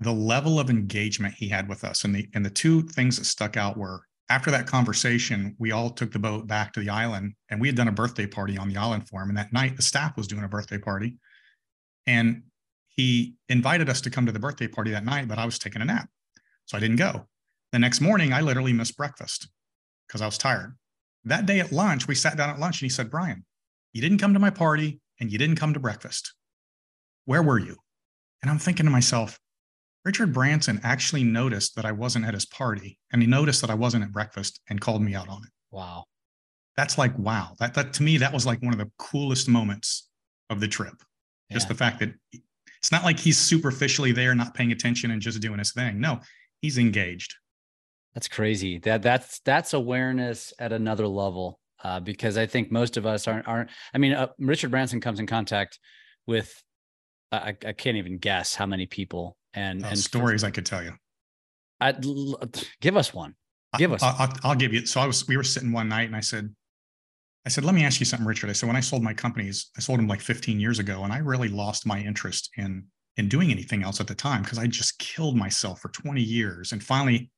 the 0.00 0.12
level 0.12 0.60
of 0.60 0.68
engagement 0.68 1.36
he 1.38 1.48
had 1.48 1.70
with 1.70 1.84
us. 1.84 2.04
And 2.04 2.14
the 2.14 2.28
and 2.34 2.44
the 2.44 2.50
two 2.50 2.82
things 2.82 3.16
that 3.16 3.24
stuck 3.24 3.56
out 3.56 3.78
were 3.78 4.02
after 4.28 4.50
that 4.50 4.66
conversation, 4.66 5.56
we 5.58 5.72
all 5.72 5.88
took 5.88 6.12
the 6.12 6.18
boat 6.18 6.46
back 6.46 6.74
to 6.74 6.80
the 6.80 6.90
island 6.90 7.32
and 7.48 7.58
we 7.58 7.66
had 7.66 7.76
done 7.78 7.88
a 7.88 7.92
birthday 7.92 8.26
party 8.26 8.58
on 8.58 8.68
the 8.68 8.76
island 8.76 9.08
for 9.08 9.22
him. 9.22 9.30
And 9.30 9.38
that 9.38 9.54
night 9.54 9.74
the 9.74 9.82
staff 9.82 10.18
was 10.18 10.26
doing 10.26 10.44
a 10.44 10.48
birthday 10.48 10.76
party. 10.76 11.16
And 12.06 12.42
he 13.00 13.34
invited 13.48 13.88
us 13.88 14.02
to 14.02 14.10
come 14.10 14.26
to 14.26 14.32
the 14.32 14.38
birthday 14.38 14.68
party 14.68 14.90
that 14.90 15.04
night, 15.04 15.26
but 15.26 15.38
I 15.38 15.46
was 15.46 15.58
taking 15.58 15.80
a 15.80 15.86
nap. 15.86 16.08
So 16.66 16.76
I 16.76 16.80
didn't 16.80 16.96
go. 16.96 17.26
The 17.72 17.78
next 17.78 18.02
morning, 18.02 18.32
I 18.32 18.42
literally 18.42 18.74
missed 18.74 18.96
breakfast 18.96 19.48
because 20.06 20.20
I 20.20 20.26
was 20.26 20.36
tired. 20.36 20.76
That 21.24 21.46
day 21.46 21.60
at 21.60 21.72
lunch, 21.72 22.06
we 22.06 22.14
sat 22.14 22.36
down 22.36 22.50
at 22.50 22.58
lunch 22.58 22.80
and 22.80 22.90
he 22.90 22.94
said, 22.94 23.10
Brian, 23.10 23.46
you 23.94 24.02
didn't 24.02 24.18
come 24.18 24.34
to 24.34 24.38
my 24.38 24.50
party 24.50 25.00
and 25.18 25.32
you 25.32 25.38
didn't 25.38 25.56
come 25.56 25.72
to 25.72 25.80
breakfast. 25.80 26.34
Where 27.24 27.42
were 27.42 27.58
you? 27.58 27.76
And 28.42 28.50
I'm 28.50 28.58
thinking 28.58 28.84
to 28.84 28.92
myself, 28.92 29.38
Richard 30.04 30.32
Branson 30.34 30.80
actually 30.82 31.24
noticed 31.24 31.76
that 31.76 31.86
I 31.86 31.92
wasn't 31.92 32.26
at 32.26 32.34
his 32.34 32.46
party 32.46 32.98
and 33.12 33.22
he 33.22 33.28
noticed 33.28 33.62
that 33.62 33.70
I 33.70 33.74
wasn't 33.74 34.04
at 34.04 34.12
breakfast 34.12 34.60
and 34.68 34.80
called 34.80 35.02
me 35.02 35.14
out 35.14 35.28
on 35.28 35.42
it. 35.44 35.50
Wow. 35.70 36.04
That's 36.76 36.98
like, 36.98 37.18
wow. 37.18 37.54
That, 37.60 37.74
that 37.74 37.94
to 37.94 38.02
me, 38.02 38.18
that 38.18 38.32
was 38.32 38.44
like 38.46 38.62
one 38.62 38.74
of 38.74 38.78
the 38.78 38.90
coolest 38.98 39.48
moments 39.48 40.08
of 40.50 40.60
the 40.60 40.68
trip. 40.68 40.94
Yeah. 41.48 41.56
Just 41.56 41.68
the 41.68 41.74
fact 41.74 42.00
that 42.00 42.12
it's 42.80 42.90
not 42.90 43.04
like 43.04 43.18
he's 43.18 43.38
superficially 43.38 44.12
there, 44.12 44.34
not 44.34 44.54
paying 44.54 44.72
attention 44.72 45.10
and 45.10 45.20
just 45.20 45.40
doing 45.40 45.58
his 45.58 45.72
thing. 45.72 46.00
No, 46.00 46.20
he's 46.62 46.78
engaged. 46.78 47.34
That's 48.14 48.26
crazy. 48.28 48.78
That 48.78 49.02
that's 49.02 49.40
that's 49.40 49.72
awareness 49.74 50.52
at 50.58 50.72
another 50.72 51.06
level. 51.06 51.60
uh, 51.82 52.00
because 52.00 52.36
I 52.36 52.46
think 52.46 52.70
most 52.70 52.96
of 52.96 53.06
us 53.06 53.26
aren't 53.28 53.46
aren't. 53.48 53.70
I 53.94 53.98
mean, 53.98 54.12
uh, 54.12 54.28
Richard 54.38 54.70
Branson 54.70 55.00
comes 55.00 55.20
in 55.20 55.26
contact 55.26 55.78
with 56.26 56.62
I, 57.32 57.56
I 57.64 57.72
can't 57.72 57.96
even 57.96 58.18
guess 58.18 58.54
how 58.54 58.66
many 58.66 58.86
people 58.86 59.36
and 59.54 59.84
Uh, 59.84 59.88
and 59.88 59.98
stories 59.98 60.44
I 60.44 60.50
could 60.50 60.66
tell 60.66 60.82
you. 60.82 60.92
I'd, 61.80 62.04
give 62.80 62.96
us 62.96 63.14
one. 63.14 63.34
Give 63.78 63.92
us. 63.92 64.02
I, 64.02 64.14
I'll, 64.18 64.50
I'll 64.50 64.54
give 64.56 64.74
you. 64.74 64.84
So 64.84 65.00
I 65.00 65.06
was, 65.06 65.26
we 65.28 65.36
were 65.36 65.44
sitting 65.44 65.72
one 65.72 65.88
night 65.88 66.08
and 66.08 66.16
I 66.16 66.20
said, 66.20 66.54
I 67.46 67.48
said, 67.48 67.64
let 67.64 67.74
me 67.74 67.84
ask 67.84 68.00
you 68.00 68.06
something, 68.06 68.26
Richard. 68.26 68.50
I 68.50 68.52
said, 68.52 68.66
when 68.66 68.76
I 68.76 68.80
sold 68.80 69.02
my 69.02 69.14
companies, 69.14 69.70
I 69.76 69.80
sold 69.80 69.98
them 69.98 70.08
like 70.08 70.20
15 70.20 70.60
years 70.60 70.78
ago 70.78 71.04
and 71.04 71.12
I 71.12 71.18
really 71.18 71.48
lost 71.48 71.86
my 71.86 72.00
interest 72.00 72.50
in, 72.56 72.84
in 73.16 73.28
doing 73.28 73.50
anything 73.50 73.82
else 73.82 74.00
at 74.00 74.06
the 74.06 74.14
time 74.14 74.42
because 74.42 74.58
I 74.58 74.66
just 74.66 74.98
killed 74.98 75.36
myself 75.36 75.80
for 75.80 75.88
20 75.88 76.20
years 76.20 76.72
and 76.72 76.82
finally 76.82 77.30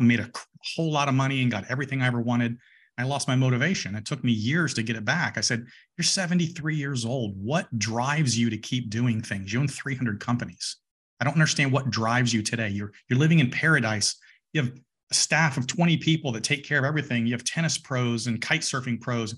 made 0.00 0.20
a 0.20 0.30
whole 0.74 0.92
lot 0.92 1.08
of 1.08 1.14
money 1.14 1.42
and 1.42 1.50
got 1.50 1.64
everything 1.70 2.02
I 2.02 2.06
ever 2.06 2.20
wanted. 2.20 2.56
I 2.98 3.04
lost 3.04 3.26
my 3.26 3.34
motivation. 3.34 3.94
It 3.96 4.06
took 4.06 4.22
me 4.22 4.32
years 4.32 4.74
to 4.74 4.82
get 4.82 4.96
it 4.96 5.04
back. 5.04 5.36
I 5.36 5.40
said, 5.40 5.64
You're 5.96 6.04
73 6.04 6.76
years 6.76 7.04
old. 7.04 7.34
What 7.36 7.76
drives 7.76 8.38
you 8.38 8.50
to 8.50 8.56
keep 8.56 8.88
doing 8.88 9.20
things? 9.20 9.52
You 9.52 9.60
own 9.60 9.68
300 9.68 10.20
companies. 10.20 10.76
I 11.20 11.24
don't 11.24 11.34
understand 11.34 11.72
what 11.72 11.90
drives 11.90 12.32
you 12.32 12.42
today. 12.42 12.68
You're 12.68 12.92
you're 13.08 13.18
living 13.18 13.40
in 13.40 13.50
paradise. 13.50 14.16
You 14.52 14.62
have 14.62 14.72
staff 15.14 15.56
of 15.56 15.66
20 15.66 15.96
people 15.98 16.32
that 16.32 16.44
take 16.44 16.64
care 16.64 16.78
of 16.78 16.84
everything. 16.84 17.26
You 17.26 17.32
have 17.32 17.44
tennis 17.44 17.78
pros 17.78 18.26
and 18.26 18.40
kite 18.40 18.60
surfing 18.60 19.00
pros. 19.00 19.34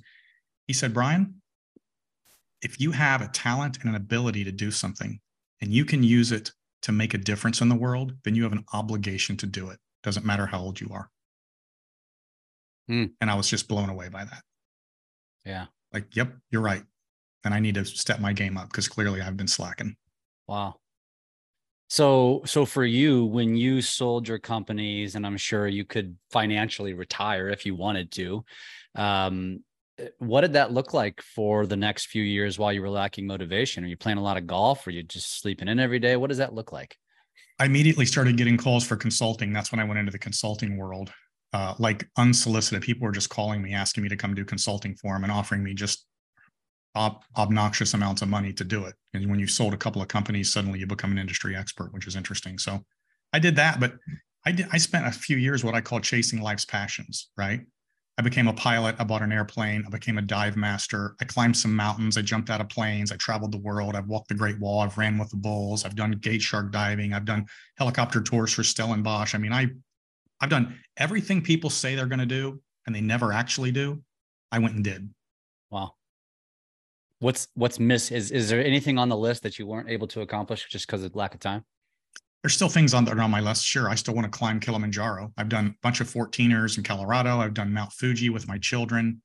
He 0.67 0.73
said, 0.73 0.95
Brian, 0.95 1.41
if 2.63 2.81
you 2.81 2.91
have 2.93 3.23
a 3.23 3.29
talent 3.29 3.79
and 3.81 3.91
an 3.91 3.97
ability 3.97 4.45
to 4.45 4.53
do 4.53 4.71
something 4.71 5.21
and 5.61 5.73
you 5.73 5.85
can 5.85 6.03
use 6.03 6.33
it 6.33 6.51
to 6.83 6.93
make 6.93 7.15
a 7.15 7.19
difference 7.19 7.61
in 7.61 7.69
the 7.69 7.75
world, 7.75 8.15
then 8.25 8.35
you 8.35 8.43
have 8.43 8.53
an 8.53 8.65
obligation 8.73 9.37
to 9.39 9.47
do 9.47 9.71
it. 9.71 9.79
Doesn't 10.03 10.27
matter 10.27 10.47
how 10.47 10.61
old 10.61 10.81
you 10.81 10.89
are. 10.93 11.11
Hmm. 12.89 13.07
And 13.21 13.31
I 13.31 13.35
was 13.35 13.49
just 13.49 13.69
blown 13.69 13.89
away 13.89 14.09
by 14.09 14.25
that. 14.25 14.43
Yeah. 15.45 15.67
Like, 15.93 16.15
yep, 16.15 16.35
you're 16.51 16.63
right. 16.63 16.83
And 17.45 17.55
I 17.55 17.61
need 17.61 17.77
to 17.77 17.85
step 17.85 18.21
my 18.21 18.33
game 18.33 18.57
up 18.57 18.69
because 18.69 18.89
clearly 18.89 19.21
I've 19.21 19.37
been 19.37 19.49
slacking. 19.49 19.97
Wow. 20.47 20.77
So, 21.89 22.43
so 22.45 22.65
for 22.65 22.85
you, 22.85 23.27
when 23.27 23.57
you 23.57 23.81
sold 23.81 24.27
your 24.27 24.39
companies, 24.39 25.15
and 25.15 25.25
I'm 25.25 25.37
sure 25.37 25.69
you 25.69 25.85
could 25.85 26.17
financially 26.31 26.95
retire 26.95 27.49
if 27.49 27.65
you 27.65 27.77
wanted 27.77 28.11
to, 28.13 28.45
um, 28.97 29.61
what 30.19 30.43
did 30.43 30.55
that 30.55 30.73
look 30.73 30.93
like 30.93 31.23
for 31.23 31.65
the 31.65 31.77
next 31.77 32.07
few 32.07 32.23
years 32.23 32.59
while 32.59 32.73
you 32.73 32.83
were 32.83 32.91
lacking 32.91 33.27
motivation? 33.27 33.85
Are 33.85 33.89
you 33.89 33.97
playing 33.97 34.19
a 34.19 34.23
lot 34.23 34.37
of 34.37 34.47
golf? 34.47 34.87
Or 34.87 34.91
you 34.91 35.03
just 35.03 35.41
sleeping 35.41 35.69
in 35.69 35.79
every 35.79 35.99
day? 35.99 36.17
What 36.17 36.29
does 36.29 36.39
that 36.39 36.55
look 36.55 36.73
like? 36.73 36.97
I 37.59 37.65
immediately 37.65 38.05
started 38.05 38.37
getting 38.37 38.59
calls 38.59 38.87
for 38.87 38.97
consulting. 38.97 39.53
That's 39.53 39.73
when 39.73 39.81
I 39.81 39.85
went 39.85 39.99
into 39.99 40.13
the 40.13 40.19
consulting 40.19 40.77
world. 40.77 41.13
Uh, 41.53 41.75
like 41.79 42.07
unsolicited, 42.19 42.83
people 42.83 43.07
were 43.07 43.13
just 43.13 43.31
calling 43.31 43.63
me, 43.63 43.73
asking 43.73 44.03
me 44.03 44.11
to 44.11 44.17
come 44.17 44.35
do 44.35 44.45
consulting 44.45 44.95
for 44.97 45.15
them 45.15 45.23
and 45.23 45.33
offering 45.33 45.63
me 45.63 45.73
just 45.73 46.06
ob- 46.97 47.23
obnoxious 47.37 47.95
amounts 47.95 48.23
of 48.23 48.29
money 48.29 48.53
to 48.55 48.65
do 48.65 48.85
it. 48.85 48.95
And 49.15 49.29
when 49.31 49.39
you 49.39 49.47
sold 49.47 49.75
a 49.75 49.79
couple 49.79 50.03
of 50.03 50.09
companies, 50.09 50.53
suddenly 50.53 50.79
you 50.79 50.87
become 50.87 51.13
an 51.13 51.19
industry 51.19 51.55
expert, 51.55 51.93
which 51.93 52.07
is 52.07 52.17
interesting. 52.17 52.59
So 52.59 52.81
I 53.33 53.39
did 53.39 53.57
that, 53.57 53.79
but 53.79 53.95
I 54.45 54.53
did, 54.53 54.67
I 54.73 54.79
spent 54.79 55.07
a 55.07 55.13
few 55.13 55.37
years 55.37 55.63
what 55.63 55.75
I 55.75 55.81
call 55.81 56.01
chasing 56.01 56.41
life's 56.41 56.65
passions, 56.65 57.31
right? 57.37 57.61
I 58.19 58.23
became 58.23 58.49
a 58.49 58.53
pilot. 58.55 58.97
I 58.99 59.05
bought 59.05 59.21
an 59.21 59.33
airplane. 59.33 59.85
I 59.87 59.91
became 59.91 60.17
a 60.17 60.23
dive 60.23 60.57
master. 60.57 61.17
I 61.21 61.27
climbed 61.27 61.57
some 61.57 61.77
mountains. 61.77 62.17
I 62.17 62.23
jumped 62.23 62.49
out 62.49 62.63
of 62.63 62.69
planes. 62.71 63.13
I 63.13 63.17
traveled 63.17 63.53
the 63.53 63.59
world. 63.59 63.95
I've 63.95 64.07
walked 64.07 64.29
the 64.29 64.35
Great 64.35 64.59
Wall. 64.59 64.81
I've 64.81 64.97
ran 64.97 65.19
with 65.19 65.29
the 65.29 65.37
bulls. 65.37 65.85
I've 65.85 65.97
done 65.97 66.19
cage 66.21 66.43
shark 66.43 66.73
diving. 66.73 67.13
I've 67.13 67.27
done 67.27 67.45
helicopter 67.77 68.23
tours 68.23 68.55
for 68.55 68.63
Stellenbosch. 68.63 69.35
I 69.35 69.39
mean, 69.39 69.53
I, 69.53 69.67
I've 70.41 70.49
done 70.49 70.79
everything 70.97 71.43
people 71.43 71.69
say 71.69 71.95
they're 71.95 72.07
going 72.07 72.21
to 72.21 72.27
do 72.27 72.63
and 72.87 72.95
they 72.95 73.03
never 73.03 73.33
actually 73.33 73.73
do. 73.73 74.03
I 74.51 74.61
went 74.61 74.77
and 74.77 74.85
did. 74.85 75.11
What's 77.19 77.49
what's 77.55 77.79
miss? 77.79 78.11
Is 78.11 78.31
is 78.31 78.49
there 78.49 78.65
anything 78.65 78.99
on 78.99 79.09
the 79.09 79.17
list 79.17 79.43
that 79.43 79.59
you 79.59 79.67
weren't 79.67 79.89
able 79.89 80.07
to 80.09 80.21
accomplish 80.21 80.67
just 80.69 80.87
because 80.87 81.03
of 81.03 81.15
lack 81.15 81.35
of 81.35 81.41
time? 81.41 81.65
There's 82.43 82.55
still 82.55 82.69
things 82.69 82.95
on 82.95 83.05
that 83.07 83.17
are 83.17 83.21
on 83.21 83.31
my 83.31 83.41
list. 83.41 83.65
Sure, 83.65 83.89
I 83.89 83.95
still 83.95 84.15
want 84.15 84.31
to 84.31 84.39
climb 84.39 84.61
Kilimanjaro. 84.61 85.33
I've 85.37 85.49
done 85.49 85.67
a 85.67 85.75
bunch 85.83 86.01
of 86.01 86.09
14ers 86.09 86.79
in 86.79 86.85
Colorado. 86.85 87.41
I've 87.41 87.55
done 87.55 87.73
Mount 87.73 87.93
Fuji 87.93 88.29
with 88.31 88.47
my 88.47 88.59
children. 88.59 89.21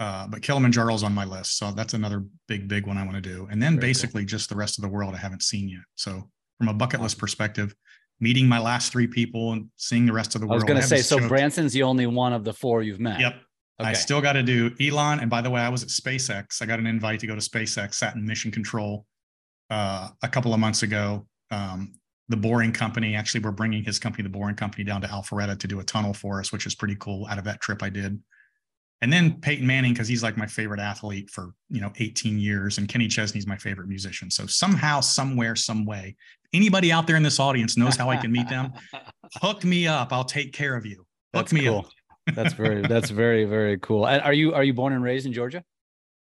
Uh, 0.00 0.26
but 0.28 0.42
Kilimanjaro 0.42 0.94
is 0.94 1.02
on 1.02 1.12
my 1.12 1.24
list. 1.24 1.58
So 1.58 1.72
that's 1.72 1.94
another 1.94 2.24
big, 2.46 2.68
big 2.68 2.86
one 2.86 2.96
I 2.96 3.04
want 3.04 3.16
to 3.16 3.20
do. 3.20 3.48
And 3.50 3.62
then 3.62 3.74
Very 3.74 3.90
basically 3.90 4.24
just 4.24 4.48
the 4.48 4.56
rest 4.56 4.78
of 4.78 4.82
the 4.82 4.88
world 4.88 5.14
I 5.14 5.18
haven't 5.18 5.42
seen 5.42 5.68
yet. 5.68 5.82
So 5.96 6.30
from 6.58 6.68
a 6.68 6.74
bucket 6.74 7.00
list 7.00 7.18
perspective, 7.18 7.74
meeting 8.20 8.48
my 8.48 8.58
last 8.58 8.92
three 8.92 9.06
people 9.06 9.52
and 9.52 9.68
seeing 9.76 10.06
the 10.06 10.12
rest 10.12 10.34
of 10.34 10.40
the 10.40 10.46
world. 10.46 10.54
I 10.54 10.56
was 10.56 10.64
going 10.64 10.80
to 10.80 10.86
say, 10.86 11.02
so 11.02 11.26
Branson's 11.28 11.72
the 11.72 11.82
only 11.82 12.06
one 12.06 12.32
of 12.32 12.44
the 12.44 12.52
four 12.52 12.82
you've 12.82 13.00
met. 13.00 13.20
Yep. 13.20 13.34
Okay. 13.80 13.90
I 13.90 13.92
still 13.92 14.20
got 14.20 14.32
to 14.32 14.42
do 14.42 14.74
Elon. 14.80 15.20
And 15.20 15.30
by 15.30 15.40
the 15.40 15.50
way, 15.50 15.60
I 15.60 15.68
was 15.68 15.82
at 15.82 15.88
SpaceX. 15.88 16.60
I 16.60 16.66
got 16.66 16.80
an 16.80 16.86
invite 16.86 17.20
to 17.20 17.26
go 17.26 17.34
to 17.34 17.40
SpaceX, 17.40 17.94
sat 17.94 18.16
in 18.16 18.26
mission 18.26 18.50
control 18.50 19.06
uh, 19.70 20.08
a 20.22 20.28
couple 20.28 20.52
of 20.52 20.60
months 20.60 20.82
ago. 20.82 21.26
Um, 21.50 21.92
the 22.28 22.36
Boring 22.36 22.72
Company, 22.72 23.14
actually, 23.14 23.40
we're 23.40 23.52
bringing 23.52 23.82
his 23.84 23.98
company, 23.98 24.22
the 24.22 24.28
Boring 24.28 24.56
Company, 24.56 24.84
down 24.84 25.00
to 25.00 25.06
Alpharetta 25.06 25.58
to 25.60 25.66
do 25.68 25.80
a 25.80 25.84
tunnel 25.84 26.12
for 26.12 26.40
us, 26.40 26.52
which 26.52 26.66
is 26.66 26.74
pretty 26.74 26.96
cool 26.96 27.26
out 27.28 27.38
of 27.38 27.44
that 27.44 27.60
trip 27.60 27.82
I 27.82 27.88
did. 27.88 28.20
And 29.00 29.12
then 29.12 29.40
Peyton 29.40 29.66
Manning, 29.66 29.92
because 29.92 30.08
he's 30.08 30.24
like 30.24 30.36
my 30.36 30.46
favorite 30.46 30.80
athlete 30.80 31.30
for, 31.30 31.52
you 31.70 31.80
know, 31.80 31.92
18 31.98 32.38
years. 32.38 32.78
And 32.78 32.88
Kenny 32.88 33.06
Chesney's 33.06 33.46
my 33.46 33.56
favorite 33.56 33.88
musician. 33.88 34.28
So 34.30 34.46
somehow, 34.46 35.00
somewhere, 35.00 35.54
some 35.54 35.86
way, 35.86 36.16
anybody 36.52 36.90
out 36.90 37.06
there 37.06 37.16
in 37.16 37.22
this 37.22 37.38
audience 37.38 37.76
knows 37.76 37.96
how 37.96 38.10
I 38.10 38.16
can 38.16 38.32
meet 38.32 38.48
them. 38.48 38.72
Hook 39.36 39.64
me 39.64 39.86
up. 39.86 40.12
I'll 40.12 40.24
take 40.24 40.52
care 40.52 40.74
of 40.74 40.84
you. 40.84 40.96
Hook 40.96 41.46
That's 41.46 41.52
me 41.52 41.66
cool. 41.66 41.78
up. 41.78 41.86
That's 42.34 42.54
very 42.54 42.82
that's 42.82 43.10
very 43.10 43.44
very 43.44 43.78
cool. 43.78 44.06
And 44.06 44.22
are 44.22 44.32
you 44.32 44.54
are 44.54 44.64
you 44.64 44.74
born 44.74 44.92
and 44.92 45.02
raised 45.02 45.26
in 45.26 45.32
Georgia? 45.32 45.64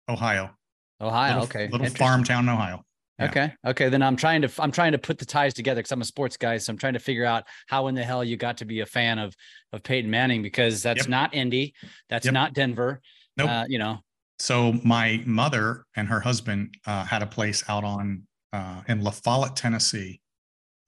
Ohio. 0.10 0.52
Ohio. 1.00 1.40
little, 1.40 1.44
okay. 1.44 1.68
Little 1.72 1.88
farm 1.88 2.24
town 2.24 2.48
Ohio. 2.48 2.84
Yeah. 3.20 3.26
Okay. 3.26 3.54
Okay. 3.68 3.90
Then 3.90 4.02
I'm 4.02 4.16
trying 4.16 4.42
to 4.42 4.52
I'm 4.60 4.72
trying 4.72 4.92
to 4.94 4.98
put 4.98 5.18
the 5.18 5.26
ties 5.26 5.54
together 5.54 5.80
because 5.80 5.92
I'm 5.92 6.02
a 6.02 6.06
sports 6.06 6.38
guy. 6.38 6.58
So 6.58 6.72
I'm 6.72 6.78
trying 6.78 6.94
to 6.94 7.00
figure 7.00 7.26
out 7.26 7.44
how 7.68 7.88
in 7.88 7.96
the 7.96 8.04
hell 8.04 8.24
you 8.24 8.38
got 8.38 8.58
to 8.58 8.66
be 8.66 8.80
a 8.82 8.86
fan 8.86 9.20
of 9.20 9.36
of 9.74 9.84
Peyton 9.84 10.10
Manning 10.10 10.42
because 10.42 10.82
that's 10.82 11.02
Yep. 11.02 11.10
not 11.10 11.34
Indy, 11.34 11.74
that's 12.10 12.26
Yep. 12.26 12.34
not 12.34 12.54
Denver. 12.54 13.02
Nope. 13.38 13.50
Uh, 13.50 13.66
you 13.68 13.80
know. 13.80 14.00
So 14.40 14.74
my 14.84 15.22
mother 15.26 15.86
and 15.96 16.08
her 16.08 16.20
husband 16.20 16.76
uh, 16.88 17.04
had 17.04 17.22
a 17.22 17.28
place 17.28 17.64
out 17.70 17.84
on 17.84 18.24
uh, 18.54 18.82
in 18.88 19.02
La 19.04 19.12
Follette, 19.12 19.56
Tennessee, 19.56 20.20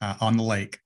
uh, 0.01 0.15
on 0.19 0.37
the 0.37 0.43
lake. 0.43 0.79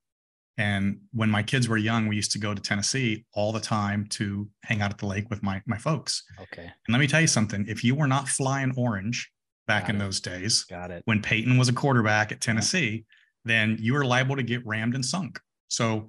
And 0.58 1.00
when 1.13 1.30
my 1.30 1.43
kids 1.43 1.67
were 1.67 1.78
young, 1.78 2.08
we 2.08 2.15
used 2.15 2.32
to 2.32 2.39
go 2.39 2.54
to 2.54 2.62
Tennessee 2.62 3.26
all 3.34 3.52
the 3.52 3.60
time 3.60 4.08
to 4.12 4.50
hang 4.63 4.82
out 4.82 4.89
at 4.91 4.98
the 4.98 5.06
lake 5.06 5.30
with 5.30 5.43
my 5.43 5.62
my 5.67 5.78
folks. 5.78 6.24
Okay. 6.41 6.63
And 6.63 6.89
let 6.93 7.00
me 7.00 7.08
tell 7.08 7.22
you 7.22 7.28
something: 7.28 7.65
if 7.67 7.84
you 7.84 7.93
were 7.96 8.08
not 8.08 8.28
flying 8.28 8.74
orange 8.76 9.32
back 9.67 9.84
Got 9.84 9.89
in 9.91 9.96
it. 9.98 10.00
those 10.00 10.20
days, 10.20 10.63
Got 10.63 10.91
it. 10.91 11.04
when 11.06 11.22
Peyton 11.22 11.58
was 11.58 11.70
a 11.70 11.74
quarterback 11.74 12.32
at 12.32 12.41
Tennessee, 12.41 13.06
then 13.46 13.78
you 13.80 13.93
were 13.93 14.06
liable 14.06 14.36
to 14.36 14.43
get 14.43 14.65
rammed 14.65 14.96
and 14.96 15.06
sunk. 15.06 15.39
So 15.67 16.08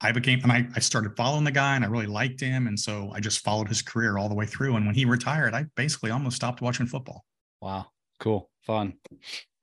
I 0.00 0.12
became, 0.12 0.40
and 0.42 0.50
I, 0.52 0.66
I 0.74 0.80
started 0.80 1.14
following 1.16 1.44
the 1.44 1.50
guy 1.50 1.76
and 1.76 1.84
I 1.84 1.88
really 1.88 2.06
liked 2.06 2.40
him. 2.40 2.68
And 2.68 2.78
so 2.78 3.10
I 3.14 3.20
just 3.20 3.40
followed 3.44 3.68
his 3.68 3.82
career 3.82 4.16
all 4.16 4.30
the 4.30 4.34
way 4.34 4.46
through. 4.46 4.76
And 4.76 4.86
when 4.86 4.94
he 4.94 5.04
retired, 5.04 5.52
I 5.52 5.66
basically 5.76 6.10
almost 6.10 6.36
stopped 6.36 6.62
watching 6.62 6.86
football. 6.86 7.24
Wow. 7.60 7.86
Cool. 8.18 8.48
Fun. 8.62 8.94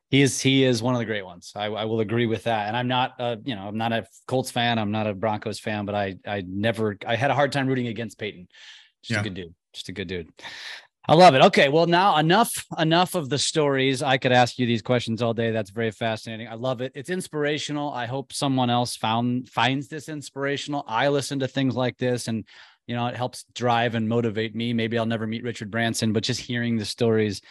He 0.09 0.21
is 0.21 0.41
he 0.41 0.63
is 0.63 0.81
one 0.81 0.95
of 0.95 0.99
the 0.99 1.05
great 1.05 1.25
ones. 1.25 1.51
I, 1.55 1.65
I 1.65 1.85
will 1.85 1.99
agree 1.99 2.27
with 2.27 2.43
that. 2.43 2.67
And 2.67 2.77
I'm 2.77 2.87
not 2.87 3.15
a, 3.19 3.37
you 3.43 3.55
know, 3.55 3.67
I'm 3.67 3.77
not 3.77 3.91
a 3.91 4.05
Colts 4.25 4.51
fan. 4.51 4.79
I'm 4.79 4.91
not 4.91 5.05
a 5.07 5.13
Broncos 5.13 5.59
fan, 5.59 5.85
but 5.85 5.95
I 5.95 6.15
I 6.25 6.43
never 6.47 6.97
I 7.05 7.15
had 7.15 7.29
a 7.31 7.33
hard 7.33 7.51
time 7.51 7.67
rooting 7.67 7.87
against 7.87 8.17
Peyton. 8.17 8.47
Just 9.03 9.15
Yeah. 9.17 9.19
a 9.19 9.23
good 9.23 9.33
dude. 9.33 9.55
Just 9.73 9.89
a 9.89 9.91
good 9.91 10.07
dude. 10.07 10.29
I 11.09 11.13
love 11.13 11.35
it. 11.35 11.41
Okay. 11.41 11.69
Well, 11.69 11.87
now 11.87 12.17
enough 12.17 12.65
enough 12.77 13.15
of 13.15 13.29
the 13.29 13.37
stories. 13.37 14.01
I 14.01 14.17
could 14.17 14.31
ask 14.31 14.57
you 14.59 14.65
these 14.65 14.81
questions 14.81 15.21
all 15.21 15.33
day. 15.33 15.51
That's 15.51 15.71
very 15.71 15.91
fascinating. 15.91 16.47
I 16.47 16.55
love 16.55 16.81
it. 16.81 16.93
It's 16.95 17.09
inspirational. 17.09 17.93
I 17.93 18.05
hope 18.05 18.31
someone 18.33 18.69
else 18.69 18.95
found 18.95 19.49
finds 19.49 19.87
this 19.87 20.09
inspirational. 20.09 20.85
I 20.87 21.09
listen 21.09 21.39
to 21.39 21.47
things 21.47 21.75
like 21.75 21.97
this 21.97 22.27
and 22.27 22.45
you 22.87 22.95
know, 22.95 23.07
it 23.07 23.17
helps 23.17 23.43
drive 23.53 23.95
and 23.95 24.07
motivate 24.07 24.55
me. 24.55 24.71
Maybe 24.71 24.97
I'll 24.97 25.05
never 25.05 25.27
meet 25.27 25.43
Richard 25.43 25.69
Branson, 25.69 26.13
but 26.13 26.23
just 26.23 26.39
hearing 26.39 26.77
the 26.77 26.85
stories 26.85 27.41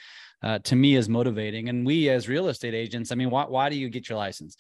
uh, 0.43 0.59
to 0.61 0.77
me 0.77 0.97
is 0.97 1.09
motivating. 1.09 1.69
And 1.69 1.87
we 1.87 2.09
as 2.09 2.29
real 2.29 2.49
estate 2.49 2.75
agents, 2.75 3.13
I 3.13 3.15
mean, 3.15 3.31
why, 3.31 3.45
why 3.45 3.69
do 3.69 3.77
you 3.77 3.89
get 3.89 4.09
your 4.09 4.19
license? 4.19 4.57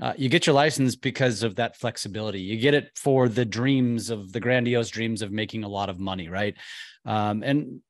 Uh, 0.00 0.12
you 0.16 0.28
get 0.28 0.46
your 0.46 0.54
license 0.54 0.94
because 0.94 1.42
of 1.42 1.56
that 1.56 1.76
flexibility. 1.76 2.40
You 2.40 2.56
get 2.58 2.74
it 2.74 2.90
for 2.94 3.28
the 3.28 3.44
dreams 3.44 4.10
of 4.10 4.32
the 4.32 4.38
grandiose 4.40 4.90
dreams 4.90 5.22
of 5.22 5.32
making 5.32 5.64
a 5.64 5.68
lot 5.68 5.88
of 5.88 5.98
money, 5.98 6.28
right? 6.28 6.54
Um, 7.04 7.42
and 7.42 7.80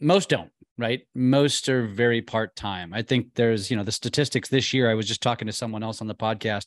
most 0.00 0.30
don't, 0.30 0.50
right? 0.78 1.02
Most 1.14 1.68
are 1.68 1.86
very 1.86 2.22
part 2.22 2.56
time. 2.56 2.94
I 2.94 3.02
think 3.02 3.34
there's, 3.34 3.70
you 3.70 3.76
know, 3.76 3.82
the 3.82 3.92
statistics 3.92 4.48
this 4.48 4.72
year. 4.72 4.90
I 4.90 4.94
was 4.94 5.06
just 5.06 5.22
talking 5.22 5.46
to 5.46 5.52
someone 5.52 5.82
else 5.82 6.00
on 6.00 6.06
the 6.06 6.14
podcast. 6.14 6.66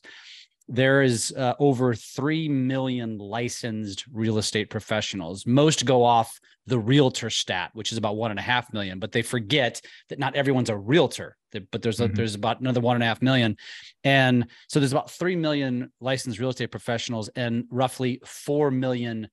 There 0.74 1.02
is 1.02 1.34
uh, 1.38 1.54
over 1.60 1.94
3 1.94 2.48
million 2.50 3.18
licensed 3.18 4.06
real 4.12 4.38
estate 4.38 4.70
professionals. 4.70 5.46
Most 5.46 5.86
go 5.86 6.04
off 6.04 6.40
the 6.66 6.80
realtor 6.80 7.30
stat, 7.30 7.72
which 7.74 7.92
is 7.92 7.98
about 7.98 8.16
one 8.16 8.32
and 8.32 8.40
a 8.40 8.44
half 8.44 8.72
million, 8.72 8.98
but 9.00 9.12
they 9.12 9.22
forget 9.22 9.82
that 10.10 10.18
not 10.20 10.36
everyone's 10.36 10.70
a 10.70 10.78
realtor. 10.78 11.36
But 11.72 11.82
there's 11.82 12.00
a, 12.00 12.08
Mhm. 12.08 12.16
there's 12.16 12.36
about 12.36 12.62
another 12.62 12.80
one 12.80 12.96
and 12.96 13.04
a 13.04 13.08
half 13.08 13.22
million, 13.22 13.58
and 14.06 14.48
so 14.70 14.80
there's 14.80 14.94
about 14.94 15.12
three 15.12 15.36
million 15.36 15.92
licensed 16.00 16.40
real 16.40 16.50
estate 16.50 16.72
professionals 16.72 17.28
and 17.36 17.66
roughly 17.70 18.22
four 18.26 18.72
million 18.72 19.28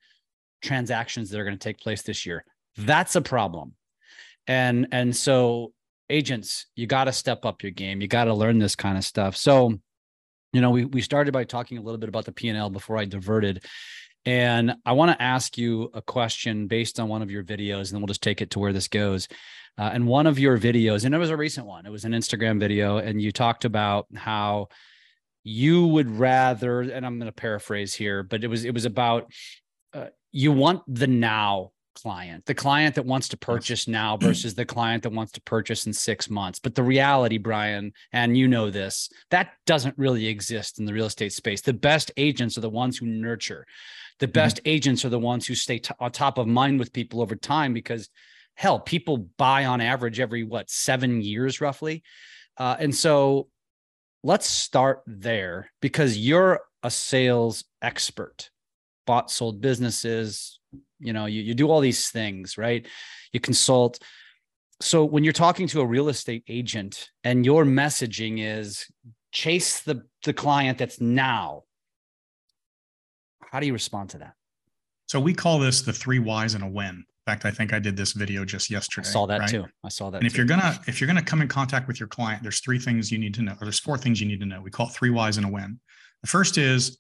transactions 0.60 1.30
that 1.30 1.38
are 1.38 1.44
going 1.44 1.56
to 1.56 1.62
take 1.62 1.78
place 1.78 2.02
this 2.02 2.26
year. 2.26 2.44
That's 2.76 3.14
a 3.14 3.20
problem. 3.20 3.74
And 4.48 4.88
and 4.90 5.14
so 5.14 5.72
agents, 6.10 6.66
you 6.74 6.86
got 6.88 7.04
to 7.04 7.12
step 7.12 7.44
up 7.44 7.62
your 7.62 7.70
game. 7.70 8.00
You 8.00 8.08
got 8.08 8.24
to 8.24 8.34
learn 8.34 8.58
this 8.58 8.74
kind 8.74 8.96
of 8.98 9.04
stuff. 9.04 9.36
So, 9.36 9.78
you 10.52 10.60
know, 10.60 10.70
we 10.70 10.84
we 10.84 11.00
started 11.00 11.32
by 11.32 11.44
talking 11.44 11.78
a 11.78 11.82
little 11.82 11.98
bit 11.98 12.08
about 12.08 12.24
the 12.24 12.32
P&L 12.32 12.70
before 12.70 12.96
I 12.96 13.04
diverted. 13.04 13.64
And 14.24 14.74
I 14.84 14.92
want 14.92 15.10
to 15.10 15.22
ask 15.22 15.56
you 15.56 15.90
a 15.94 16.02
question 16.02 16.66
based 16.66 17.00
on 17.00 17.08
one 17.08 17.22
of 17.22 17.30
your 17.30 17.42
videos, 17.42 17.86
and 17.86 17.92
then 17.92 18.00
we'll 18.00 18.08
just 18.08 18.22
take 18.22 18.42
it 18.42 18.50
to 18.50 18.58
where 18.58 18.72
this 18.72 18.88
goes. 18.88 19.28
Uh, 19.78 19.90
and 19.92 20.06
one 20.06 20.26
of 20.26 20.38
your 20.38 20.58
videos, 20.58 21.04
and 21.04 21.14
it 21.14 21.18
was 21.18 21.30
a 21.30 21.36
recent 21.36 21.66
one, 21.66 21.86
it 21.86 21.90
was 21.90 22.04
an 22.04 22.12
Instagram 22.12 22.58
video, 22.58 22.98
and 22.98 23.22
you 23.22 23.30
talked 23.30 23.64
about 23.64 24.06
how 24.16 24.68
you 25.44 25.86
would 25.86 26.10
rather, 26.10 26.80
and 26.80 27.06
I'm 27.06 27.18
going 27.18 27.30
to 27.30 27.32
paraphrase 27.32 27.94
here, 27.94 28.22
but 28.22 28.42
it 28.42 28.48
was 28.48 28.64
it 28.64 28.74
was 28.74 28.84
about 28.84 29.32
uh, 29.94 30.06
you 30.32 30.52
want 30.52 30.82
the 30.86 31.06
now 31.06 31.70
client, 32.02 32.46
the 32.46 32.54
client 32.54 32.94
that 32.94 33.06
wants 33.06 33.28
to 33.28 33.36
purchase 33.36 33.88
now 33.88 34.16
versus 34.20 34.54
the 34.54 34.64
client 34.64 35.02
that 35.02 35.12
wants 35.12 35.32
to 35.32 35.40
purchase 35.42 35.86
in 35.86 35.92
six 35.92 36.30
months. 36.30 36.58
But 36.58 36.74
the 36.74 36.82
reality, 36.82 37.38
Brian, 37.38 37.92
and 38.12 38.36
you 38.36 38.48
know 38.48 38.70
this, 38.70 39.10
that 39.30 39.52
doesn't 39.66 39.98
really 39.98 40.26
exist 40.26 40.78
in 40.78 40.84
the 40.84 40.92
real 40.92 41.06
estate 41.06 41.32
space. 41.32 41.60
The 41.60 41.72
best 41.72 42.10
agents 42.16 42.56
are 42.56 42.62
the 42.62 42.70
ones 42.70 42.98
who 42.98 43.06
nurture. 43.06 43.66
The 44.18 44.26
mm-hmm. 44.26 44.32
best 44.32 44.56
mm-hmm. 44.58 44.68
agents 44.68 45.04
are 45.04 45.10
the 45.10 45.18
ones 45.18 45.46
who 45.46 45.54
stay 45.54 45.78
t- 45.78 45.94
on 45.98 46.12
top 46.12 46.38
of 46.38 46.46
mind 46.46 46.78
with 46.78 46.92
people 46.92 47.20
over 47.20 47.36
time 47.36 47.72
because 47.72 48.08
hell, 48.54 48.80
people 48.80 49.18
buy 49.36 49.66
on 49.66 49.80
average 49.80 50.20
every 50.20 50.44
what 50.44 50.70
seven 50.70 51.20
years 51.20 51.60
roughly. 51.60 52.02
Uh, 52.56 52.76
and 52.78 52.94
so 52.94 53.48
let's 54.22 54.46
start 54.46 55.02
there 55.06 55.70
because 55.80 56.18
you're 56.18 56.60
a 56.82 56.90
sales 56.90 57.64
expert, 57.82 58.50
bought, 59.06 59.30
sold 59.30 59.60
businesses, 59.60 60.58
you 60.98 61.12
know, 61.12 61.26
you, 61.26 61.42
you 61.42 61.54
do 61.54 61.68
all 61.70 61.80
these 61.80 62.10
things, 62.10 62.58
right? 62.58 62.86
You 63.32 63.40
consult. 63.40 63.98
So 64.80 65.04
when 65.04 65.24
you're 65.24 65.32
talking 65.32 65.66
to 65.68 65.80
a 65.80 65.86
real 65.86 66.08
estate 66.08 66.44
agent 66.48 67.10
and 67.24 67.44
your 67.44 67.64
messaging 67.64 68.38
is 68.40 68.86
chase 69.32 69.80
the, 69.80 70.02
the 70.24 70.32
client 70.32 70.78
that's 70.78 71.00
now, 71.00 71.64
how 73.40 73.60
do 73.60 73.66
you 73.66 73.72
respond 73.72 74.10
to 74.10 74.18
that? 74.18 74.34
So 75.06 75.18
we 75.18 75.34
call 75.34 75.58
this 75.58 75.82
the 75.82 75.92
three 75.92 76.18
whys 76.18 76.54
and 76.54 76.62
a 76.62 76.68
when 76.68 77.04
in 77.28 77.32
fact, 77.34 77.44
I 77.44 77.50
think 77.50 77.74
I 77.74 77.78
did 77.78 77.94
this 77.94 78.12
video 78.12 78.42
just 78.42 78.70
yesterday. 78.70 79.06
I 79.06 79.10
saw 79.12 79.26
that 79.26 79.40
right? 79.40 79.50
too. 79.50 79.66
I 79.84 79.90
saw 79.90 80.08
that. 80.08 80.16
And 80.16 80.26
if 80.26 80.32
too. 80.32 80.38
you're 80.38 80.46
gonna 80.46 80.80
if 80.86 80.98
you're 80.98 81.06
gonna 81.06 81.22
come 81.22 81.42
in 81.42 81.48
contact 81.48 81.86
with 81.86 82.00
your 82.00 82.06
client, 82.08 82.42
there's 82.42 82.60
three 82.60 82.78
things 82.78 83.12
you 83.12 83.18
need 83.18 83.34
to 83.34 83.42
know, 83.42 83.52
or 83.52 83.66
there's 83.66 83.78
four 83.78 83.98
things 83.98 84.18
you 84.18 84.26
need 84.26 84.40
to 84.40 84.46
know. 84.46 84.62
We 84.62 84.70
call 84.70 84.86
it 84.86 84.92
three 84.92 85.10
whys 85.10 85.36
and 85.36 85.44
a 85.44 85.48
when. 85.50 85.78
The 86.22 86.26
first 86.26 86.56
is 86.56 86.98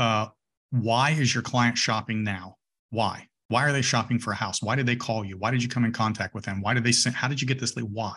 uh, 0.00 0.26
why 0.70 1.10
is 1.10 1.32
your 1.32 1.44
client 1.44 1.78
shopping 1.78 2.24
now? 2.24 2.56
Why? 2.90 3.28
Why 3.50 3.64
are 3.64 3.72
they 3.72 3.82
shopping 3.82 4.20
for 4.20 4.30
a 4.30 4.36
house? 4.36 4.62
Why 4.62 4.76
did 4.76 4.86
they 4.86 4.94
call 4.94 5.24
you? 5.24 5.36
Why 5.36 5.50
did 5.50 5.60
you 5.60 5.68
come 5.68 5.84
in 5.84 5.92
contact 5.92 6.36
with 6.36 6.44
them? 6.44 6.60
Why 6.60 6.72
did 6.72 6.84
they 6.84 6.92
send? 6.92 7.16
How 7.16 7.26
did 7.26 7.42
you 7.42 7.48
get 7.48 7.58
this 7.58 7.74
lead? 7.74 7.88
Why? 7.90 8.14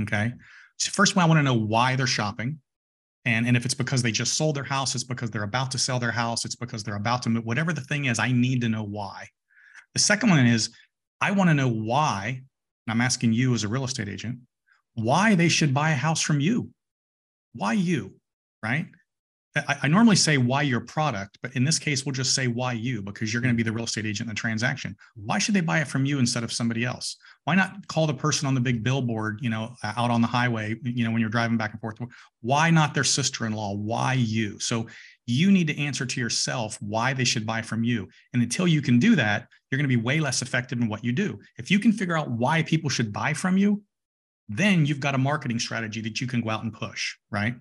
Okay. 0.00 0.32
So 0.78 0.90
first, 0.90 1.14
one, 1.14 1.24
I 1.24 1.28
want 1.28 1.38
to 1.38 1.44
know 1.44 1.54
why 1.54 1.94
they're 1.94 2.08
shopping. 2.08 2.58
And, 3.24 3.46
and 3.46 3.56
if 3.56 3.64
it's 3.64 3.74
because 3.74 4.02
they 4.02 4.10
just 4.10 4.36
sold 4.36 4.56
their 4.56 4.64
house, 4.64 4.96
it's 4.96 5.04
because 5.04 5.30
they're 5.30 5.44
about 5.44 5.70
to 5.70 5.78
sell 5.78 6.00
their 6.00 6.10
house, 6.10 6.44
it's 6.44 6.56
because 6.56 6.82
they're 6.82 6.96
about 6.96 7.22
to 7.22 7.30
move, 7.30 7.44
whatever 7.44 7.72
the 7.72 7.82
thing 7.82 8.06
is, 8.06 8.18
I 8.18 8.32
need 8.32 8.60
to 8.62 8.68
know 8.68 8.82
why. 8.82 9.28
The 9.94 10.00
second 10.00 10.30
one 10.30 10.44
is 10.44 10.70
I 11.20 11.30
want 11.30 11.48
to 11.48 11.54
know 11.54 11.68
why, 11.68 12.42
and 12.86 12.92
I'm 12.92 13.00
asking 13.00 13.34
you 13.34 13.54
as 13.54 13.62
a 13.62 13.68
real 13.68 13.84
estate 13.84 14.08
agent, 14.08 14.40
why 14.94 15.36
they 15.36 15.48
should 15.48 15.72
buy 15.72 15.90
a 15.92 15.94
house 15.94 16.20
from 16.20 16.40
you. 16.40 16.70
Why 17.54 17.74
you, 17.74 18.14
right? 18.64 18.86
I, 19.54 19.76
I, 19.82 19.88
normally 19.88 20.16
say 20.16 20.38
why 20.38 20.62
your 20.62 20.80
product, 20.80 21.38
but 21.42 21.54
in 21.54 21.64
this 21.64 21.78
case, 21.78 22.06
we'll 22.06 22.14
just 22.14 22.34
say 22.34 22.46
why 22.46 22.72
you 22.72 23.02
because 23.02 23.32
you're 23.32 23.42
going 23.42 23.54
to 23.54 23.56
be 23.56 23.62
the 23.62 23.72
real 23.72 23.84
estate 23.84 24.06
agent 24.06 24.28
in 24.28 24.34
the 24.34 24.38
transaction. 24.38 24.96
Why 25.14 25.38
should 25.38 25.54
they 25.54 25.60
buy 25.60 25.80
it 25.80 25.88
from 25.88 26.06
you 26.06 26.18
instead 26.18 26.42
of 26.42 26.52
somebody 26.52 26.84
else? 26.84 27.16
Why 27.44 27.54
not 27.54 27.86
call 27.88 28.06
the 28.06 28.14
person 28.14 28.46
on 28.46 28.54
the 28.54 28.60
big 28.60 28.82
billboard, 28.82 29.40
you 29.42 29.50
know, 29.50 29.74
out 29.82 30.10
on 30.10 30.22
the 30.22 30.26
highway, 30.26 30.76
you 30.82 31.04
know, 31.04 31.10
when 31.10 31.20
you're 31.20 31.28
driving 31.28 31.58
back 31.58 31.72
and 31.72 31.80
forth? 31.80 31.98
Why 32.40 32.70
not 32.70 32.94
their 32.94 33.04
sister-in-law? 33.04 33.74
Why 33.74 34.14
you? 34.14 34.58
So 34.58 34.86
you 35.26 35.50
need 35.50 35.66
to 35.66 35.78
answer 35.78 36.06
to 36.06 36.20
yourself 36.20 36.78
why 36.80 37.12
they 37.12 37.24
should 37.24 37.46
buy 37.46 37.62
from 37.62 37.84
you. 37.84 38.08
And 38.32 38.42
until 38.42 38.66
you 38.66 38.80
can 38.80 38.98
do 38.98 39.14
that, 39.16 39.48
you're 39.70 39.78
going 39.78 39.88
to 39.88 39.96
be 39.96 40.02
way 40.02 40.18
less 40.18 40.42
effective 40.42 40.80
in 40.80 40.88
what 40.88 41.04
you 41.04 41.12
do. 41.12 41.38
If 41.58 41.70
you 41.70 41.78
can 41.78 41.92
figure 41.92 42.16
out 42.16 42.30
why 42.30 42.62
people 42.62 42.90
should 42.90 43.12
buy 43.12 43.34
from 43.34 43.58
you, 43.58 43.82
then 44.48 44.86
you've 44.86 45.00
got 45.00 45.14
a 45.14 45.18
marketing 45.18 45.58
strategy 45.58 46.00
that 46.02 46.20
you 46.20 46.26
can 46.26 46.40
go 46.40 46.50
out 46.50 46.64
and 46.64 46.72
push, 46.72 47.16
right? 47.30 47.54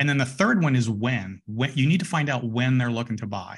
And 0.00 0.08
then 0.08 0.18
the 0.18 0.24
third 0.24 0.62
one 0.62 0.74
is 0.74 0.90
when. 0.90 1.40
When 1.46 1.72
you 1.74 1.86
need 1.86 2.00
to 2.00 2.06
find 2.06 2.28
out 2.28 2.44
when 2.44 2.78
they're 2.78 2.90
looking 2.90 3.16
to 3.18 3.26
buy. 3.26 3.56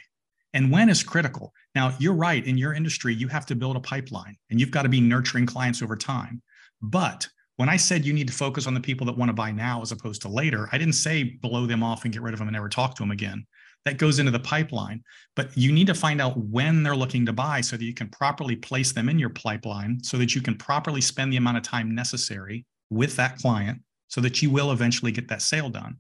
And 0.52 0.70
when 0.70 0.88
is 0.88 1.02
critical. 1.02 1.52
Now, 1.74 1.94
you're 1.98 2.14
right. 2.14 2.44
In 2.46 2.56
your 2.56 2.74
industry, 2.74 3.14
you 3.14 3.28
have 3.28 3.46
to 3.46 3.54
build 3.54 3.76
a 3.76 3.80
pipeline 3.80 4.36
and 4.50 4.60
you've 4.60 4.70
got 4.70 4.82
to 4.82 4.88
be 4.88 5.00
nurturing 5.00 5.46
clients 5.46 5.82
over 5.82 5.96
time. 5.96 6.42
But 6.80 7.26
when 7.56 7.68
I 7.68 7.76
said 7.76 8.04
you 8.04 8.12
need 8.12 8.26
to 8.28 8.34
focus 8.34 8.66
on 8.66 8.74
the 8.74 8.80
people 8.80 9.06
that 9.06 9.16
want 9.16 9.28
to 9.30 9.34
buy 9.34 9.50
now 9.50 9.80
as 9.82 9.92
opposed 9.92 10.22
to 10.22 10.28
later, 10.28 10.68
I 10.72 10.78
didn't 10.78 10.94
say 10.94 11.24
blow 11.24 11.66
them 11.66 11.82
off 11.82 12.04
and 12.04 12.12
get 12.12 12.22
rid 12.22 12.34
of 12.34 12.38
them 12.38 12.48
and 12.48 12.54
never 12.54 12.68
talk 12.68 12.94
to 12.96 13.02
them 13.02 13.10
again. 13.10 13.46
That 13.86 13.98
goes 13.98 14.18
into 14.18 14.32
the 14.32 14.40
pipeline. 14.40 15.02
But 15.36 15.56
you 15.56 15.72
need 15.72 15.86
to 15.86 15.94
find 15.94 16.20
out 16.20 16.36
when 16.36 16.82
they're 16.82 16.96
looking 16.96 17.24
to 17.26 17.32
buy 17.32 17.60
so 17.60 17.76
that 17.76 17.84
you 17.84 17.94
can 17.94 18.08
properly 18.08 18.56
place 18.56 18.92
them 18.92 19.08
in 19.08 19.18
your 19.18 19.30
pipeline 19.30 20.02
so 20.02 20.18
that 20.18 20.34
you 20.34 20.42
can 20.42 20.56
properly 20.56 21.00
spend 21.00 21.32
the 21.32 21.36
amount 21.36 21.56
of 21.56 21.62
time 21.62 21.94
necessary 21.94 22.66
with 22.90 23.16
that 23.16 23.38
client 23.38 23.80
so 24.08 24.20
that 24.20 24.42
you 24.42 24.50
will 24.50 24.72
eventually 24.72 25.12
get 25.12 25.28
that 25.28 25.42
sale 25.42 25.68
done. 25.70 25.96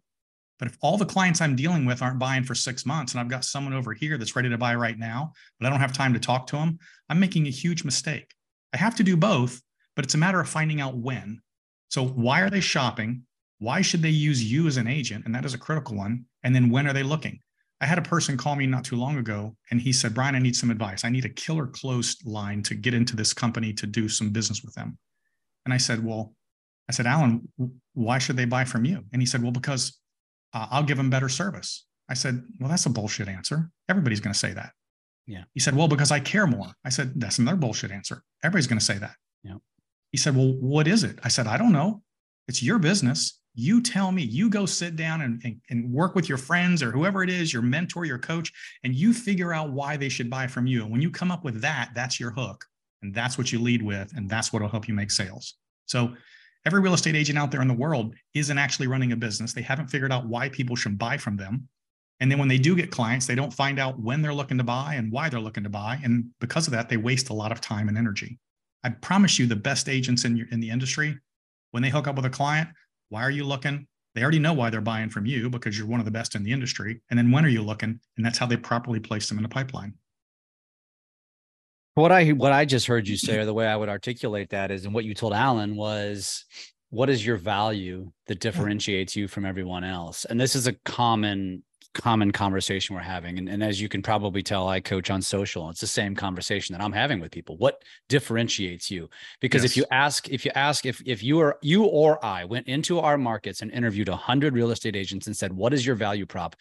But 0.58 0.68
if 0.68 0.78
all 0.80 0.96
the 0.96 1.04
clients 1.04 1.40
I'm 1.40 1.56
dealing 1.56 1.84
with 1.84 2.02
aren't 2.02 2.18
buying 2.18 2.44
for 2.44 2.54
six 2.54 2.86
months 2.86 3.12
and 3.12 3.20
I've 3.20 3.28
got 3.28 3.44
someone 3.44 3.74
over 3.74 3.92
here 3.92 4.16
that's 4.16 4.34
ready 4.34 4.48
to 4.48 4.58
buy 4.58 4.74
right 4.74 4.98
now, 4.98 5.32
but 5.58 5.66
I 5.66 5.70
don't 5.70 5.80
have 5.80 5.92
time 5.92 6.14
to 6.14 6.20
talk 6.20 6.46
to 6.48 6.56
them, 6.56 6.78
I'm 7.08 7.20
making 7.20 7.46
a 7.46 7.50
huge 7.50 7.84
mistake. 7.84 8.32
I 8.72 8.78
have 8.78 8.94
to 8.96 9.02
do 9.02 9.16
both, 9.16 9.60
but 9.94 10.04
it's 10.04 10.14
a 10.14 10.18
matter 10.18 10.40
of 10.40 10.48
finding 10.48 10.80
out 10.80 10.96
when. 10.96 11.40
So 11.90 12.06
why 12.06 12.40
are 12.40 12.50
they 12.50 12.60
shopping? 12.60 13.22
Why 13.58 13.80
should 13.82 14.02
they 14.02 14.10
use 14.10 14.42
you 14.42 14.66
as 14.66 14.76
an 14.76 14.88
agent? 14.88 15.24
And 15.24 15.34
that 15.34 15.44
is 15.44 15.54
a 15.54 15.58
critical 15.58 15.96
one. 15.96 16.24
And 16.42 16.54
then 16.54 16.70
when 16.70 16.86
are 16.86 16.92
they 16.92 17.02
looking? 17.02 17.40
I 17.80 17.86
had 17.86 17.98
a 17.98 18.02
person 18.02 18.38
call 18.38 18.56
me 18.56 18.66
not 18.66 18.84
too 18.84 18.96
long 18.96 19.18
ago 19.18 19.54
and 19.70 19.80
he 19.80 19.92
said, 19.92 20.14
Brian, 20.14 20.34
I 20.34 20.38
need 20.38 20.56
some 20.56 20.70
advice. 20.70 21.04
I 21.04 21.10
need 21.10 21.26
a 21.26 21.30
killer 21.30 21.66
close 21.66 22.16
line 22.24 22.62
to 22.64 22.74
get 22.74 22.94
into 22.94 23.16
this 23.16 23.34
company 23.34 23.72
to 23.74 23.86
do 23.86 24.08
some 24.08 24.30
business 24.30 24.62
with 24.62 24.74
them. 24.74 24.96
And 25.64 25.74
I 25.74 25.76
said, 25.76 26.02
Well, 26.02 26.34
I 26.88 26.92
said, 26.92 27.06
Alan, 27.06 27.46
why 27.92 28.18
should 28.18 28.36
they 28.36 28.44
buy 28.46 28.64
from 28.64 28.84
you? 28.84 29.04
And 29.12 29.20
he 29.20 29.26
said, 29.26 29.42
Well, 29.42 29.52
because 29.52 29.98
uh, 30.56 30.66
I'll 30.70 30.82
give 30.82 30.96
them 30.96 31.10
better 31.10 31.28
service. 31.28 31.84
I 32.08 32.14
said, 32.14 32.42
Well, 32.58 32.70
that's 32.70 32.86
a 32.86 32.90
bullshit 32.90 33.28
answer. 33.28 33.70
Everybody's 33.88 34.20
going 34.20 34.32
to 34.32 34.38
say 34.38 34.52
that. 34.54 34.72
Yeah. 35.26 35.44
He 35.54 35.60
said, 35.60 35.76
Well, 35.76 35.88
because 35.88 36.10
I 36.10 36.20
care 36.20 36.46
more. 36.46 36.72
I 36.84 36.88
said, 36.88 37.12
That's 37.16 37.38
another 37.38 37.58
bullshit 37.58 37.90
answer. 37.90 38.22
Everybody's 38.42 38.66
going 38.66 38.78
to 38.78 38.84
say 38.84 38.98
that. 38.98 39.14
Yeah. 39.42 39.56
He 40.12 40.18
said, 40.18 40.34
Well, 40.34 40.54
what 40.60 40.88
is 40.88 41.04
it? 41.04 41.18
I 41.22 41.28
said, 41.28 41.46
I 41.46 41.58
don't 41.58 41.72
know. 41.72 42.02
It's 42.48 42.62
your 42.62 42.78
business. 42.78 43.40
You 43.54 43.82
tell 43.82 44.12
me. 44.12 44.22
You 44.22 44.48
go 44.50 44.66
sit 44.66 44.96
down 44.96 45.22
and, 45.22 45.40
and, 45.44 45.60
and, 45.70 45.90
work 45.90 46.14
with 46.14 46.28
your 46.28 46.38
friends 46.38 46.82
or 46.82 46.92
whoever 46.92 47.22
it 47.22 47.30
is, 47.30 47.52
your 47.52 47.62
mentor, 47.62 48.04
your 48.04 48.18
coach, 48.18 48.52
and 48.84 48.94
you 48.94 49.14
figure 49.14 49.52
out 49.52 49.72
why 49.72 49.96
they 49.96 50.10
should 50.10 50.28
buy 50.28 50.46
from 50.46 50.66
you. 50.66 50.82
And 50.82 50.92
when 50.92 51.00
you 51.00 51.10
come 51.10 51.30
up 51.30 51.42
with 51.42 51.62
that, 51.62 51.90
that's 51.94 52.20
your 52.20 52.30
hook. 52.30 52.64
And 53.02 53.14
that's 53.14 53.38
what 53.38 53.50
you 53.52 53.58
lead 53.58 53.82
with. 53.82 54.12
And 54.14 54.28
that's 54.28 54.52
what 54.52 54.60
will 54.60 54.68
help 54.68 54.88
you 54.88 54.94
make 54.94 55.10
sales. 55.10 55.54
So 55.86 56.14
every 56.66 56.80
real 56.80 56.94
estate 56.94 57.14
agent 57.14 57.38
out 57.38 57.50
there 57.50 57.62
in 57.62 57.68
the 57.68 57.74
world 57.74 58.14
isn't 58.34 58.58
actually 58.58 58.88
running 58.88 59.12
a 59.12 59.16
business. 59.16 59.54
They 59.54 59.62
haven't 59.62 59.86
figured 59.86 60.12
out 60.12 60.26
why 60.26 60.48
people 60.48 60.74
should 60.74 60.98
buy 60.98 61.16
from 61.16 61.36
them. 61.36 61.68
And 62.18 62.30
then 62.30 62.38
when 62.38 62.48
they 62.48 62.58
do 62.58 62.74
get 62.74 62.90
clients, 62.90 63.26
they 63.26 63.34
don't 63.34 63.52
find 63.52 63.78
out 63.78 64.00
when 64.00 64.20
they're 64.20 64.34
looking 64.34 64.58
to 64.58 64.64
buy 64.64 64.94
and 64.94 65.12
why 65.12 65.28
they're 65.28 65.38
looking 65.38 65.62
to 65.62 65.70
buy. 65.70 66.00
And 66.02 66.30
because 66.40 66.66
of 66.66 66.72
that, 66.72 66.88
they 66.88 66.96
waste 66.96 67.28
a 67.28 67.34
lot 67.34 67.52
of 67.52 67.60
time 67.60 67.88
and 67.88 67.96
energy. 67.96 68.38
I 68.82 68.90
promise 68.90 69.38
you, 69.38 69.46
the 69.46 69.56
best 69.56 69.88
agents 69.88 70.24
in 70.24 70.36
your 70.36 70.48
in 70.50 70.60
the 70.60 70.70
industry, 70.70 71.16
when 71.70 71.82
they 71.82 71.90
hook 71.90 72.08
up 72.08 72.16
with 72.16 72.24
a 72.24 72.30
client, 72.30 72.68
why 73.10 73.22
are 73.22 73.30
you 73.30 73.44
looking? 73.44 73.86
They 74.14 74.22
already 74.22 74.38
know 74.38 74.54
why 74.54 74.70
they're 74.70 74.80
buying 74.80 75.10
from 75.10 75.26
you 75.26 75.50
because 75.50 75.76
you're 75.76 75.86
one 75.86 76.00
of 76.00 76.06
the 76.06 76.10
best 76.10 76.34
in 76.34 76.42
the 76.42 76.52
industry. 76.52 77.02
And 77.10 77.18
then 77.18 77.30
when 77.30 77.44
are 77.44 77.50
you 77.50 77.62
looking? 77.62 78.00
And 78.16 78.24
that's 78.24 78.38
how 78.38 78.46
they 78.46 78.56
properly 78.56 78.98
place 78.98 79.28
them 79.28 79.36
in 79.38 79.42
the 79.42 79.48
pipeline. 79.48 79.94
What 81.96 82.12
I 82.12 82.28
what 82.28 82.52
I 82.52 82.66
just 82.66 82.86
heard 82.86 83.08
you 83.08 83.16
say, 83.16 83.38
or 83.38 83.46
the 83.46 83.54
way 83.54 83.66
I 83.66 83.74
would 83.74 83.88
articulate 83.88 84.50
that 84.50 84.70
is, 84.70 84.84
and 84.84 84.92
what 84.92 85.06
you 85.06 85.14
told 85.14 85.32
Alan 85.32 85.76
was, 85.76 86.44
what 86.90 87.08
is 87.08 87.24
your 87.24 87.38
value 87.38 88.12
that 88.26 88.38
differentiates 88.38 89.16
you 89.16 89.28
from 89.28 89.46
everyone 89.46 89.82
else? 89.82 90.26
And 90.26 90.38
this 90.38 90.54
is 90.54 90.66
a 90.66 90.74
common 90.84 91.62
common 91.94 92.32
conversation 92.32 92.94
we're 92.94 93.00
having. 93.00 93.38
And, 93.38 93.48
and 93.48 93.64
as 93.64 93.80
you 93.80 93.88
can 93.88 94.02
probably 94.02 94.42
tell, 94.42 94.68
I 94.68 94.80
coach 94.80 95.08
on 95.08 95.22
social. 95.22 95.70
It's 95.70 95.80
the 95.80 95.86
same 95.86 96.14
conversation 96.14 96.74
that 96.74 96.84
I'm 96.84 96.92
having 96.92 97.18
with 97.18 97.32
people. 97.32 97.56
What 97.56 97.80
differentiates 98.10 98.90
you? 98.90 99.08
Because 99.40 99.62
yes. 99.62 99.70
if 99.70 99.76
you 99.78 99.86
ask, 99.90 100.28
if 100.28 100.44
you 100.44 100.50
ask, 100.54 100.84
if 100.84 101.00
if 101.06 101.22
you 101.22 101.40
are 101.40 101.56
you 101.62 101.84
or 101.84 102.22
I 102.22 102.44
went 102.44 102.68
into 102.68 103.00
our 103.00 103.16
markets 103.16 103.62
and 103.62 103.70
interviewed 103.70 104.10
hundred 104.10 104.52
real 104.52 104.70
estate 104.70 104.96
agents 104.96 105.28
and 105.28 105.34
said, 105.34 105.50
"What 105.50 105.72
is 105.72 105.86
your 105.86 105.96
value 105.96 106.26
prop?" 106.26 106.56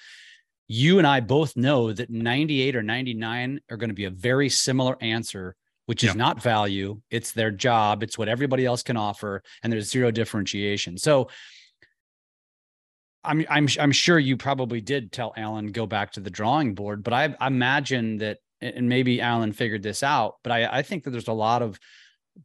You 0.68 0.98
and 0.98 1.08
I 1.08 1.20
both 1.20 1.56
know 1.56 1.94
that 1.94 2.10
98 2.10 2.76
or 2.76 2.84
99 2.84 3.60
are 3.70 3.78
going 3.78 3.90
to 3.90 3.96
be 3.96 4.06
a 4.06 4.10
very 4.10 4.50
similar 4.50 4.98
answer 5.02 5.56
which 5.86 6.04
is 6.04 6.10
yeah. 6.10 6.14
not 6.14 6.42
value. 6.42 7.00
It's 7.10 7.32
their 7.32 7.52
job. 7.52 8.04
It's 8.04 8.18
what 8.18 8.28
everybody 8.28 8.66
else 8.66 8.84
can 8.84 8.98
offer, 8.98 9.44
and 9.62 9.72
there's 9.72 9.90
zero 9.90 10.12
differentiation. 10.12 10.98
So 10.98 11.30
I'm 13.24 13.46
I'm 13.50 13.68
I'm 13.80 13.92
sure 13.92 14.20
you 14.20 14.38
probably 14.38 14.82
did 14.82 15.12
tell 15.12 15.34
Alan 15.36 15.72
go 15.72 15.86
back 15.86 16.14
to 16.14 16.20
the 16.20 16.30
drawing 16.30 16.76
board, 16.76 17.04
but 17.04 17.14
I, 17.14 17.36
I 17.40 17.48
imagine 17.48 18.18
that, 18.18 18.40
and 18.62 18.90
maybe 18.90 19.22
Alan 19.22 19.52
figured 19.52 19.84
this 19.84 20.04
out, 20.04 20.36
but 20.44 20.52
I 20.52 20.80
I 20.80 20.82
think 20.82 21.04
that 21.04 21.12
there's 21.12 21.28
a 21.28 21.34
lot 21.34 21.62
of 21.62 21.80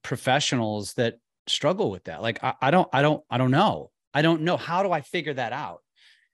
professionals 0.03 0.95
that 0.95 1.17
struggle 1.47 1.91
with 1.91 2.05
that. 2.05 2.23
Like 2.23 2.43
I, 2.45 2.55
I 2.61 2.71
don't, 2.71 2.89
I 2.93 3.03
don't, 3.03 3.23
I 3.31 3.39
don't 3.39 3.51
know. 3.51 3.91
I 4.13 4.23
don't 4.23 4.43
know. 4.43 4.57
How 4.57 4.83
do 4.83 4.93
I 4.93 5.01
figure 5.01 5.35
that 5.35 5.53
out? 5.53 5.83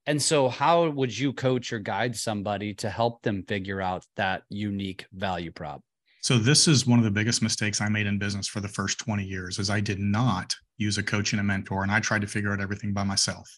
And 0.07 0.23
so, 0.23 0.49
how 0.49 0.88
would 0.88 1.16
you 1.16 1.33
coach 1.33 1.73
or 1.73 1.81
guide 1.81 2.14
somebody 2.16 2.75
to 2.75 2.88
help 2.88 3.23
them 3.23 3.42
figure 3.42 3.81
out 3.81 4.05
that 4.16 4.42
unique 4.49 5.07
value 5.12 5.51
prop? 5.51 5.83
So 6.27 6.38
this 6.38 6.66
is 6.66 6.88
one 6.88 6.99
of 6.99 7.05
the 7.05 7.11
biggest 7.12 7.40
mistakes 7.40 7.81
I 7.81 7.88
made 7.88 8.09
in 8.09 8.19
business 8.19 8.49
for 8.49 8.59
the 8.59 8.66
first 8.66 8.99
20 8.99 9.23
years 9.23 9.61
is 9.61 9.71
I 9.71 9.79
did 9.79 10.01
not 10.01 10.57
use 10.77 10.99
a 10.99 11.03
coach 11.05 11.33
and 11.33 11.38
a 11.38 11.45
mentor 11.45 11.85
and 11.85 11.92
I 11.92 12.01
tried 12.01 12.23
to 12.23 12.27
figure 12.27 12.53
out 12.53 12.61
everything 12.61 12.92
by 12.92 13.05
myself. 13.05 13.49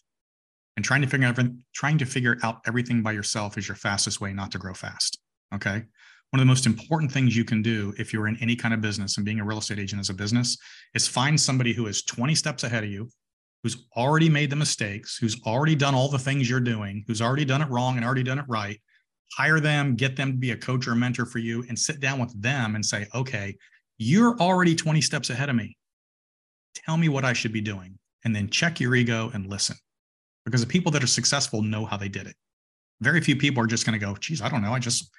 And 0.75 0.85
trying 0.85 1.01
to 1.01 1.07
figure 1.07 1.27
out 1.27 1.39
trying 1.73 1.97
to 1.97 2.05
figure 2.05 2.37
out 2.43 2.61
everything 2.67 3.01
by 3.01 3.13
yourself 3.13 3.57
is 3.57 3.67
your 3.67 3.75
fastest 3.75 4.21
way 4.21 4.33
not 4.33 4.51
to 4.51 4.59
grow 4.59 4.75
fast. 4.75 5.17
Okay. 5.51 5.83
One 6.29 6.39
of 6.39 6.41
the 6.41 6.45
most 6.45 6.67
important 6.67 7.11
things 7.11 7.35
you 7.35 7.43
can 7.43 7.63
do 7.63 7.91
if 7.97 8.13
you're 8.13 8.27
in 8.27 8.37
any 8.39 8.55
kind 8.55 8.75
of 8.75 8.81
business 8.81 9.17
and 9.17 9.25
being 9.25 9.39
a 9.39 9.43
real 9.43 9.57
estate 9.57 9.79
agent 9.79 9.99
as 9.99 10.11
a 10.11 10.13
business 10.13 10.55
is 10.93 11.07
find 11.07 11.41
somebody 11.41 11.73
who 11.73 11.87
is 11.87 12.03
20 12.03 12.35
steps 12.35 12.63
ahead 12.63 12.83
of 12.83 12.91
you, 12.91 13.09
who's 13.63 13.85
already 13.95 14.29
made 14.29 14.49
the 14.49 14.55
mistakes, 14.55 15.17
who's 15.17 15.41
already 15.43 15.75
done 15.75 15.93
all 15.93 16.09
the 16.09 16.19
things 16.19 16.49
you're 16.49 16.59
doing, 16.59 17.03
who's 17.07 17.21
already 17.21 17.45
done 17.45 17.61
it 17.61 17.69
wrong 17.69 17.97
and 17.97 18.05
already 18.05 18.23
done 18.23 18.39
it 18.39 18.45
right, 18.47 18.79
hire 19.35 19.59
them, 19.59 19.95
get 19.95 20.15
them 20.15 20.31
to 20.31 20.37
be 20.37 20.51
a 20.51 20.57
coach 20.57 20.87
or 20.87 20.93
a 20.93 20.95
mentor 20.95 21.25
for 21.25 21.39
you, 21.39 21.63
and 21.67 21.77
sit 21.77 21.99
down 21.99 22.19
with 22.19 22.41
them 22.41 22.75
and 22.75 22.85
say, 22.85 23.05
okay, 23.13 23.55
you're 23.97 24.37
already 24.39 24.75
20 24.75 25.01
steps 25.01 25.29
ahead 25.29 25.49
of 25.49 25.55
me. 25.55 25.77
Tell 26.73 26.97
me 26.97 27.09
what 27.09 27.25
I 27.25 27.33
should 27.33 27.51
be 27.51 27.61
doing. 27.61 27.97
And 28.23 28.35
then 28.35 28.49
check 28.49 28.79
your 28.79 28.95
ego 28.95 29.31
and 29.33 29.47
listen. 29.47 29.75
Because 30.45 30.61
the 30.61 30.67
people 30.67 30.91
that 30.93 31.03
are 31.03 31.07
successful 31.07 31.61
know 31.61 31.85
how 31.85 31.97
they 31.97 32.09
did 32.09 32.27
it. 32.27 32.35
Very 33.01 33.21
few 33.21 33.35
people 33.35 33.63
are 33.63 33.67
just 33.67 33.85
going 33.85 33.97
to 33.97 34.05
go, 34.05 34.15
geez, 34.15 34.41
I 34.41 34.49
don't 34.49 34.61
know. 34.61 34.73
I 34.73 34.79
just, 34.79 35.09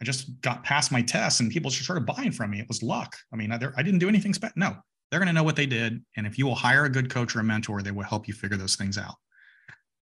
I 0.00 0.04
just 0.04 0.40
got 0.40 0.64
past 0.64 0.92
my 0.92 1.02
test 1.02 1.40
and 1.40 1.50
people 1.50 1.70
just 1.70 1.84
started 1.84 2.06
buying 2.06 2.32
from 2.32 2.50
me. 2.50 2.60
It 2.60 2.68
was 2.68 2.82
luck. 2.82 3.16
I 3.32 3.36
mean, 3.36 3.52
I, 3.52 3.58
I 3.76 3.82
didn't 3.82 4.00
do 4.00 4.08
anything 4.08 4.34
special. 4.34 4.54
No, 4.56 4.76
they're 5.12 5.20
going 5.20 5.28
to 5.28 5.34
know 5.34 5.44
what 5.44 5.56
they 5.56 5.66
did. 5.66 6.02
And 6.16 6.26
if 6.26 6.38
you 6.38 6.46
will 6.46 6.54
hire 6.54 6.86
a 6.86 6.88
good 6.88 7.10
coach 7.10 7.36
or 7.36 7.40
a 7.40 7.44
mentor, 7.44 7.82
they 7.82 7.90
will 7.90 8.02
help 8.02 8.26
you 8.26 8.32
figure 8.32 8.56
those 8.56 8.76
things 8.76 8.96
out 8.96 9.14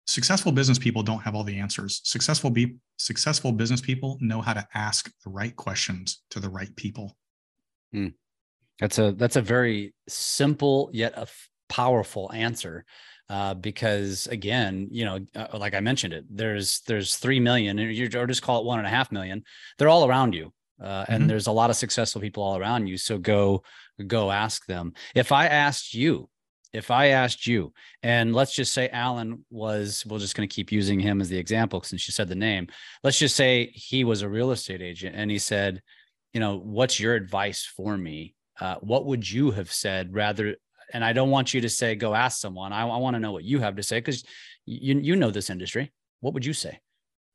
successful 0.06 0.52
business 0.52 0.78
people 0.78 1.02
don't 1.02 1.20
have 1.20 1.34
all 1.34 1.42
the 1.42 1.58
answers 1.58 2.00
successful 2.04 2.50
be 2.50 2.76
successful 2.96 3.52
business 3.52 3.80
people 3.80 4.16
know 4.20 4.40
how 4.40 4.52
to 4.52 4.66
ask 4.74 5.10
the 5.24 5.30
right 5.30 5.56
questions 5.56 6.22
to 6.30 6.40
the 6.40 6.48
right 6.48 6.74
people 6.76 7.16
hmm. 7.92 8.08
that's 8.78 8.98
a 8.98 9.12
that's 9.12 9.36
a 9.36 9.42
very 9.42 9.94
simple 10.08 10.88
yet 10.92 11.12
a 11.14 11.22
f- 11.22 11.48
powerful 11.68 12.30
answer 12.32 12.84
uh, 13.28 13.54
because 13.54 14.28
again 14.28 14.86
you 14.92 15.04
know 15.04 15.18
uh, 15.34 15.58
like 15.58 15.74
i 15.74 15.80
mentioned 15.80 16.12
it 16.12 16.24
there's 16.30 16.82
there's 16.86 17.16
three 17.16 17.40
million 17.40 17.78
or 17.80 18.26
just 18.26 18.42
call 18.42 18.60
it 18.60 18.66
one 18.66 18.78
and 18.78 18.86
a 18.86 18.90
half 18.90 19.10
million 19.10 19.42
they're 19.76 19.88
all 19.88 20.06
around 20.06 20.34
you 20.34 20.52
uh, 20.82 21.04
and 21.08 21.22
mm-hmm. 21.22 21.28
there's 21.28 21.46
a 21.46 21.52
lot 21.52 21.70
of 21.70 21.76
successful 21.76 22.20
people 22.20 22.42
all 22.42 22.58
around 22.58 22.86
you 22.86 22.96
so 22.96 23.18
go 23.18 23.62
go 24.06 24.30
ask 24.30 24.66
them 24.66 24.92
if 25.14 25.32
i 25.32 25.46
asked 25.46 25.94
you 25.94 26.28
if 26.76 26.90
I 26.90 27.08
asked 27.08 27.46
you, 27.46 27.72
and 28.02 28.34
let's 28.34 28.54
just 28.54 28.74
say 28.74 28.88
Alan 28.90 29.44
was, 29.50 30.04
we're 30.06 30.18
just 30.18 30.36
going 30.36 30.46
to 30.46 30.54
keep 30.54 30.70
using 30.70 31.00
him 31.00 31.20
as 31.20 31.30
the 31.30 31.38
example 31.38 31.82
since 31.82 32.06
you 32.06 32.12
said 32.12 32.28
the 32.28 32.34
name. 32.34 32.68
Let's 33.02 33.18
just 33.18 33.34
say 33.34 33.70
he 33.72 34.04
was 34.04 34.20
a 34.20 34.28
real 34.28 34.50
estate 34.50 34.82
agent 34.82 35.16
and 35.16 35.30
he 35.30 35.38
said, 35.38 35.80
you 36.34 36.40
know, 36.40 36.58
what's 36.58 37.00
your 37.00 37.14
advice 37.14 37.64
for 37.64 37.96
me? 37.96 38.34
Uh, 38.60 38.76
what 38.80 39.06
would 39.06 39.28
you 39.30 39.52
have 39.52 39.72
said 39.72 40.12
rather? 40.12 40.56
And 40.92 41.02
I 41.02 41.14
don't 41.14 41.30
want 41.30 41.54
you 41.54 41.62
to 41.62 41.68
say, 41.68 41.94
go 41.94 42.14
ask 42.14 42.40
someone. 42.40 42.74
I, 42.74 42.82
I 42.82 42.98
want 42.98 43.14
to 43.14 43.20
know 43.20 43.32
what 43.32 43.44
you 43.44 43.58
have 43.60 43.76
to 43.76 43.82
say 43.82 43.98
because 43.98 44.24
you, 44.66 44.98
you 45.00 45.16
know 45.16 45.30
this 45.30 45.50
industry. 45.50 45.92
What 46.20 46.34
would 46.34 46.44
you 46.44 46.52
say? 46.52 46.80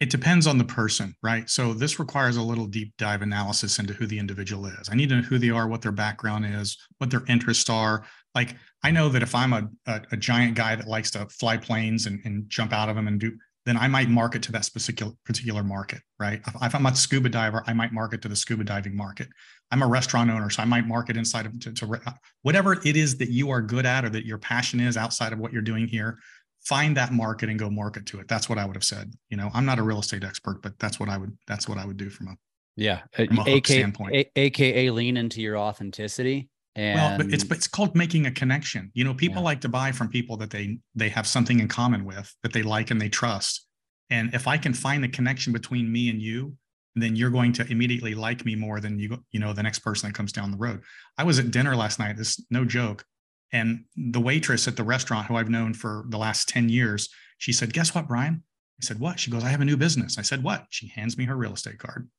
It 0.01 0.09
depends 0.09 0.47
on 0.47 0.57
the 0.57 0.63
person, 0.63 1.15
right? 1.21 1.47
So 1.47 1.75
this 1.75 1.99
requires 1.99 2.35
a 2.35 2.41
little 2.41 2.65
deep 2.65 2.91
dive 2.97 3.21
analysis 3.21 3.77
into 3.77 3.93
who 3.93 4.07
the 4.07 4.17
individual 4.17 4.65
is. 4.65 4.89
I 4.91 4.95
need 4.95 5.09
to 5.09 5.17
know 5.17 5.21
who 5.21 5.37
they 5.37 5.51
are, 5.51 5.67
what 5.67 5.83
their 5.83 5.91
background 5.91 6.43
is, 6.43 6.75
what 6.97 7.11
their 7.11 7.23
interests 7.27 7.69
are. 7.69 8.03
Like 8.33 8.55
I 8.83 8.89
know 8.89 9.09
that 9.09 9.21
if 9.21 9.35
I'm 9.35 9.53
a, 9.53 9.69
a, 9.85 10.01
a 10.13 10.17
giant 10.17 10.55
guy 10.55 10.75
that 10.75 10.87
likes 10.87 11.11
to 11.11 11.27
fly 11.27 11.55
planes 11.55 12.07
and, 12.07 12.19
and 12.25 12.49
jump 12.49 12.73
out 12.73 12.89
of 12.89 12.95
them 12.95 13.07
and 13.07 13.19
do, 13.19 13.37
then 13.67 13.77
I 13.77 13.87
might 13.87 14.09
market 14.09 14.41
to 14.43 14.51
that 14.53 14.65
specific 14.65 15.07
particular 15.23 15.63
market, 15.63 16.01
right? 16.19 16.41
If, 16.47 16.73
I'm 16.73 16.85
a 16.87 16.95
scuba 16.95 17.29
diver, 17.29 17.63
I 17.67 17.73
might 17.73 17.93
market 17.93 18.23
to 18.23 18.27
the 18.27 18.35
scuba 18.35 18.63
diving 18.63 18.97
market. 18.97 19.27
I'm 19.69 19.83
a 19.83 19.87
restaurant 19.87 20.31
owner, 20.31 20.49
so 20.49 20.63
I 20.63 20.65
might 20.65 20.87
market 20.87 21.15
inside 21.15 21.45
of 21.45 21.59
to, 21.59 21.71
to 21.73 22.01
uh, 22.07 22.11
whatever 22.41 22.73
it 22.83 22.97
is 22.97 23.19
that 23.19 23.29
you 23.29 23.51
are 23.51 23.61
good 23.61 23.85
at 23.85 24.03
or 24.03 24.09
that 24.09 24.25
your 24.25 24.39
passion 24.39 24.79
is 24.79 24.97
outside 24.97 25.31
of 25.31 25.37
what 25.37 25.53
you're 25.53 25.61
doing 25.61 25.87
here 25.87 26.17
find 26.63 26.95
that 26.97 27.11
market 27.11 27.49
and 27.49 27.57
go 27.57 27.69
market 27.69 28.05
to 28.07 28.19
it. 28.19 28.27
That's 28.27 28.47
what 28.47 28.57
I 28.57 28.65
would 28.65 28.75
have 28.75 28.83
said. 28.83 29.13
You 29.29 29.37
know, 29.37 29.49
I'm 29.53 29.65
not 29.65 29.79
a 29.79 29.83
real 29.83 29.99
estate 29.99 30.23
expert, 30.23 30.61
but 30.61 30.77
that's 30.79 30.99
what 30.99 31.09
I 31.09 31.17
would 31.17 31.37
that's 31.47 31.67
what 31.67 31.77
I 31.77 31.85
would 31.85 31.97
do 31.97 32.09
from 32.09 32.29
a 32.29 32.35
yeah, 32.75 33.01
uh, 33.17 33.25
from 33.25 33.39
a 33.39 33.55
AK, 33.57 33.67
standpoint. 33.67 34.15
A, 34.15 34.31
AKA 34.35 34.91
lean 34.91 35.17
into 35.17 35.41
your 35.41 35.57
authenticity. 35.57 36.49
And 36.75 36.95
well, 36.95 37.17
but 37.17 37.33
it's 37.33 37.43
but 37.43 37.57
it's 37.57 37.67
called 37.67 37.95
making 37.95 38.27
a 38.27 38.31
connection. 38.31 38.91
You 38.93 39.03
know, 39.03 39.13
people 39.13 39.41
yeah. 39.41 39.45
like 39.45 39.61
to 39.61 39.69
buy 39.69 39.91
from 39.91 40.07
people 40.07 40.37
that 40.37 40.51
they 40.51 40.77
they 40.95 41.09
have 41.09 41.27
something 41.27 41.59
in 41.59 41.67
common 41.67 42.05
with 42.05 42.33
that 42.43 42.53
they 42.53 42.63
like 42.63 42.91
and 42.91 43.01
they 43.01 43.09
trust. 43.09 43.67
And 44.09 44.33
if 44.33 44.47
I 44.47 44.57
can 44.57 44.73
find 44.73 45.03
the 45.03 45.09
connection 45.09 45.51
between 45.53 45.91
me 45.91 46.09
and 46.09 46.21
you, 46.21 46.55
then 46.95 47.15
you're 47.15 47.29
going 47.29 47.53
to 47.53 47.69
immediately 47.69 48.15
like 48.15 48.45
me 48.45 48.55
more 48.55 48.79
than 48.79 48.99
you 48.99 49.17
you 49.31 49.39
know 49.39 49.51
the 49.51 49.63
next 49.63 49.79
person 49.79 50.09
that 50.09 50.15
comes 50.15 50.31
down 50.31 50.51
the 50.51 50.57
road. 50.57 50.81
I 51.17 51.25
was 51.25 51.39
at 51.39 51.51
dinner 51.51 51.75
last 51.75 51.99
night. 51.99 52.15
This 52.15 52.41
no 52.49 52.63
joke. 52.63 53.03
And 53.51 53.85
the 53.95 54.21
waitress 54.21 54.67
at 54.67 54.77
the 54.77 54.83
restaurant, 54.83 55.27
who 55.27 55.35
I've 55.35 55.49
known 55.49 55.73
for 55.73 56.05
the 56.09 56.17
last 56.17 56.47
10 56.49 56.69
years, 56.69 57.09
she 57.37 57.51
said, 57.51 57.73
Guess 57.73 57.93
what, 57.93 58.07
Brian? 58.07 58.43
I 58.81 58.85
said, 58.85 58.99
What? 58.99 59.19
She 59.19 59.31
goes, 59.31 59.43
I 59.43 59.49
have 59.49 59.61
a 59.61 59.65
new 59.65 59.77
business. 59.77 60.17
I 60.17 60.21
said, 60.21 60.43
What? 60.43 60.65
She 60.69 60.87
hands 60.87 61.17
me 61.17 61.25
her 61.25 61.35
real 61.35 61.53
estate 61.53 61.79
card. 61.79 62.09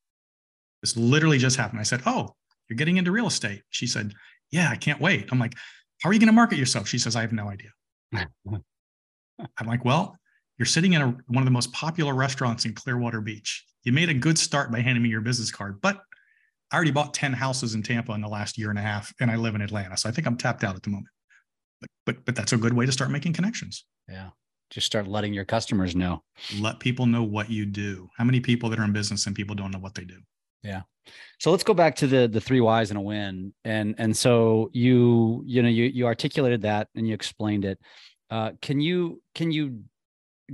This 0.82 0.96
literally 0.96 1.38
just 1.38 1.56
happened. 1.56 1.80
I 1.80 1.84
said, 1.84 2.02
Oh, 2.06 2.34
you're 2.68 2.76
getting 2.76 2.98
into 2.98 3.12
real 3.12 3.26
estate. 3.26 3.62
She 3.70 3.86
said, 3.86 4.12
Yeah, 4.50 4.68
I 4.70 4.76
can't 4.76 5.00
wait. 5.00 5.28
I'm 5.32 5.38
like, 5.38 5.54
How 6.02 6.10
are 6.10 6.12
you 6.12 6.18
going 6.18 6.26
to 6.26 6.34
market 6.34 6.58
yourself? 6.58 6.86
She 6.86 6.98
says, 6.98 7.16
I 7.16 7.22
have 7.22 7.32
no 7.32 7.48
idea. 7.48 7.70
I'm 8.14 9.66
like, 9.66 9.84
Well, 9.84 10.16
you're 10.58 10.66
sitting 10.66 10.92
in 10.92 11.02
a, 11.02 11.16
one 11.28 11.38
of 11.38 11.46
the 11.46 11.50
most 11.50 11.72
popular 11.72 12.14
restaurants 12.14 12.66
in 12.66 12.74
Clearwater 12.74 13.22
Beach. 13.22 13.64
You 13.84 13.92
made 13.92 14.10
a 14.10 14.14
good 14.14 14.38
start 14.38 14.70
by 14.70 14.80
handing 14.80 15.02
me 15.02 15.08
your 15.08 15.22
business 15.22 15.50
card, 15.50 15.80
but 15.80 16.00
I 16.70 16.76
already 16.76 16.90
bought 16.90 17.14
10 17.14 17.32
houses 17.32 17.74
in 17.74 17.82
Tampa 17.82 18.12
in 18.12 18.20
the 18.20 18.28
last 18.28 18.56
year 18.56 18.70
and 18.70 18.78
a 18.78 18.82
half, 18.82 19.12
and 19.20 19.30
I 19.30 19.36
live 19.36 19.54
in 19.54 19.60
Atlanta. 19.60 19.96
So 19.96 20.08
I 20.08 20.12
think 20.12 20.26
I'm 20.26 20.36
tapped 20.36 20.62
out 20.62 20.76
at 20.76 20.82
the 20.82 20.90
moment 20.90 21.08
but 22.06 22.24
but 22.24 22.34
that's 22.34 22.52
a 22.52 22.56
good 22.56 22.72
way 22.72 22.86
to 22.86 22.92
start 22.92 23.10
making 23.10 23.32
connections. 23.32 23.84
Yeah. 24.08 24.30
Just 24.70 24.86
start 24.86 25.06
letting 25.06 25.34
your 25.34 25.44
customers 25.44 25.94
know. 25.94 26.22
Let 26.58 26.80
people 26.80 27.04
know 27.06 27.22
what 27.22 27.50
you 27.50 27.66
do. 27.66 28.08
How 28.16 28.24
many 28.24 28.40
people 28.40 28.70
that 28.70 28.78
are 28.78 28.84
in 28.84 28.92
business 28.92 29.26
and 29.26 29.36
people 29.36 29.54
don't 29.54 29.70
know 29.70 29.78
what 29.78 29.94
they 29.94 30.04
do? 30.04 30.18
Yeah. 30.62 30.82
So 31.38 31.50
let's 31.50 31.64
go 31.64 31.74
back 31.74 31.96
to 31.96 32.06
the 32.06 32.28
the 32.28 32.40
three 32.40 32.60
whys 32.60 32.90
and 32.90 32.98
a 32.98 33.02
win. 33.02 33.52
And 33.64 33.94
and 33.98 34.16
so 34.16 34.70
you 34.72 35.42
you 35.46 35.62
know 35.62 35.68
you 35.68 35.84
you 35.84 36.06
articulated 36.06 36.62
that 36.62 36.88
and 36.94 37.06
you 37.06 37.14
explained 37.14 37.64
it. 37.64 37.78
Uh, 38.30 38.52
can 38.62 38.80
you 38.80 39.20
can 39.34 39.50
you 39.50 39.82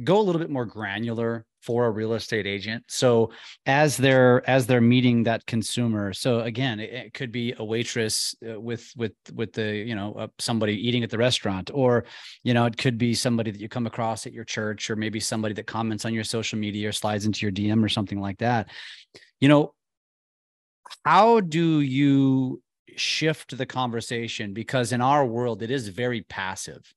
go 0.02 0.20
a 0.20 0.22
little 0.22 0.40
bit 0.40 0.50
more 0.50 0.64
granular 0.64 1.46
for 1.60 1.86
a 1.86 1.90
real 1.90 2.14
estate 2.14 2.46
agent. 2.46 2.84
So 2.88 3.30
as 3.66 3.96
they're 3.96 4.48
as 4.48 4.66
they're 4.66 4.80
meeting 4.80 5.24
that 5.24 5.46
consumer 5.46 6.12
so 6.12 6.40
again 6.40 6.80
it, 6.80 6.92
it 6.92 7.14
could 7.14 7.32
be 7.32 7.54
a 7.58 7.64
waitress 7.64 8.34
uh, 8.48 8.60
with 8.60 8.92
with 8.96 9.12
with 9.34 9.52
the 9.52 9.76
you 9.76 9.94
know 9.94 10.14
uh, 10.14 10.26
somebody 10.38 10.74
eating 10.74 11.02
at 11.02 11.10
the 11.10 11.18
restaurant 11.18 11.70
or 11.72 12.04
you 12.42 12.54
know 12.54 12.66
it 12.66 12.76
could 12.76 12.98
be 12.98 13.14
somebody 13.14 13.50
that 13.50 13.60
you 13.60 13.68
come 13.68 13.86
across 13.86 14.26
at 14.26 14.32
your 14.32 14.44
church 14.44 14.90
or 14.90 14.96
maybe 14.96 15.20
somebody 15.20 15.54
that 15.54 15.66
comments 15.66 16.04
on 16.04 16.14
your 16.14 16.24
social 16.24 16.58
media 16.58 16.88
or 16.88 16.92
slides 16.92 17.26
into 17.26 17.44
your 17.44 17.52
dm 17.52 17.84
or 17.84 17.88
something 17.88 18.20
like 18.20 18.38
that. 18.38 18.68
You 19.40 19.48
know 19.48 19.74
how 21.04 21.40
do 21.40 21.80
you 21.80 22.62
shift 22.96 23.56
the 23.56 23.66
conversation? 23.66 24.54
Because 24.54 24.92
in 24.92 25.00
our 25.00 25.24
world 25.24 25.62
it 25.62 25.70
is 25.70 25.88
very 25.88 26.22
passive 26.22 26.94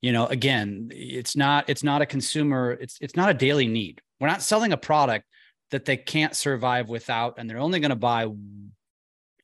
you 0.00 0.12
know 0.12 0.26
again 0.26 0.90
it's 0.92 1.36
not 1.36 1.64
it's 1.68 1.82
not 1.82 2.02
a 2.02 2.06
consumer 2.06 2.72
it's 2.72 2.98
it's 3.00 3.16
not 3.16 3.30
a 3.30 3.34
daily 3.34 3.66
need. 3.66 4.00
We're 4.20 4.28
not 4.28 4.42
selling 4.42 4.72
a 4.72 4.76
product 4.76 5.26
that 5.70 5.84
they 5.84 5.96
can't 5.96 6.34
survive 6.34 6.88
without 6.88 7.34
and 7.38 7.48
they're 7.48 7.58
only 7.58 7.80
going 7.80 7.90
to 7.90 7.96
buy 7.96 8.28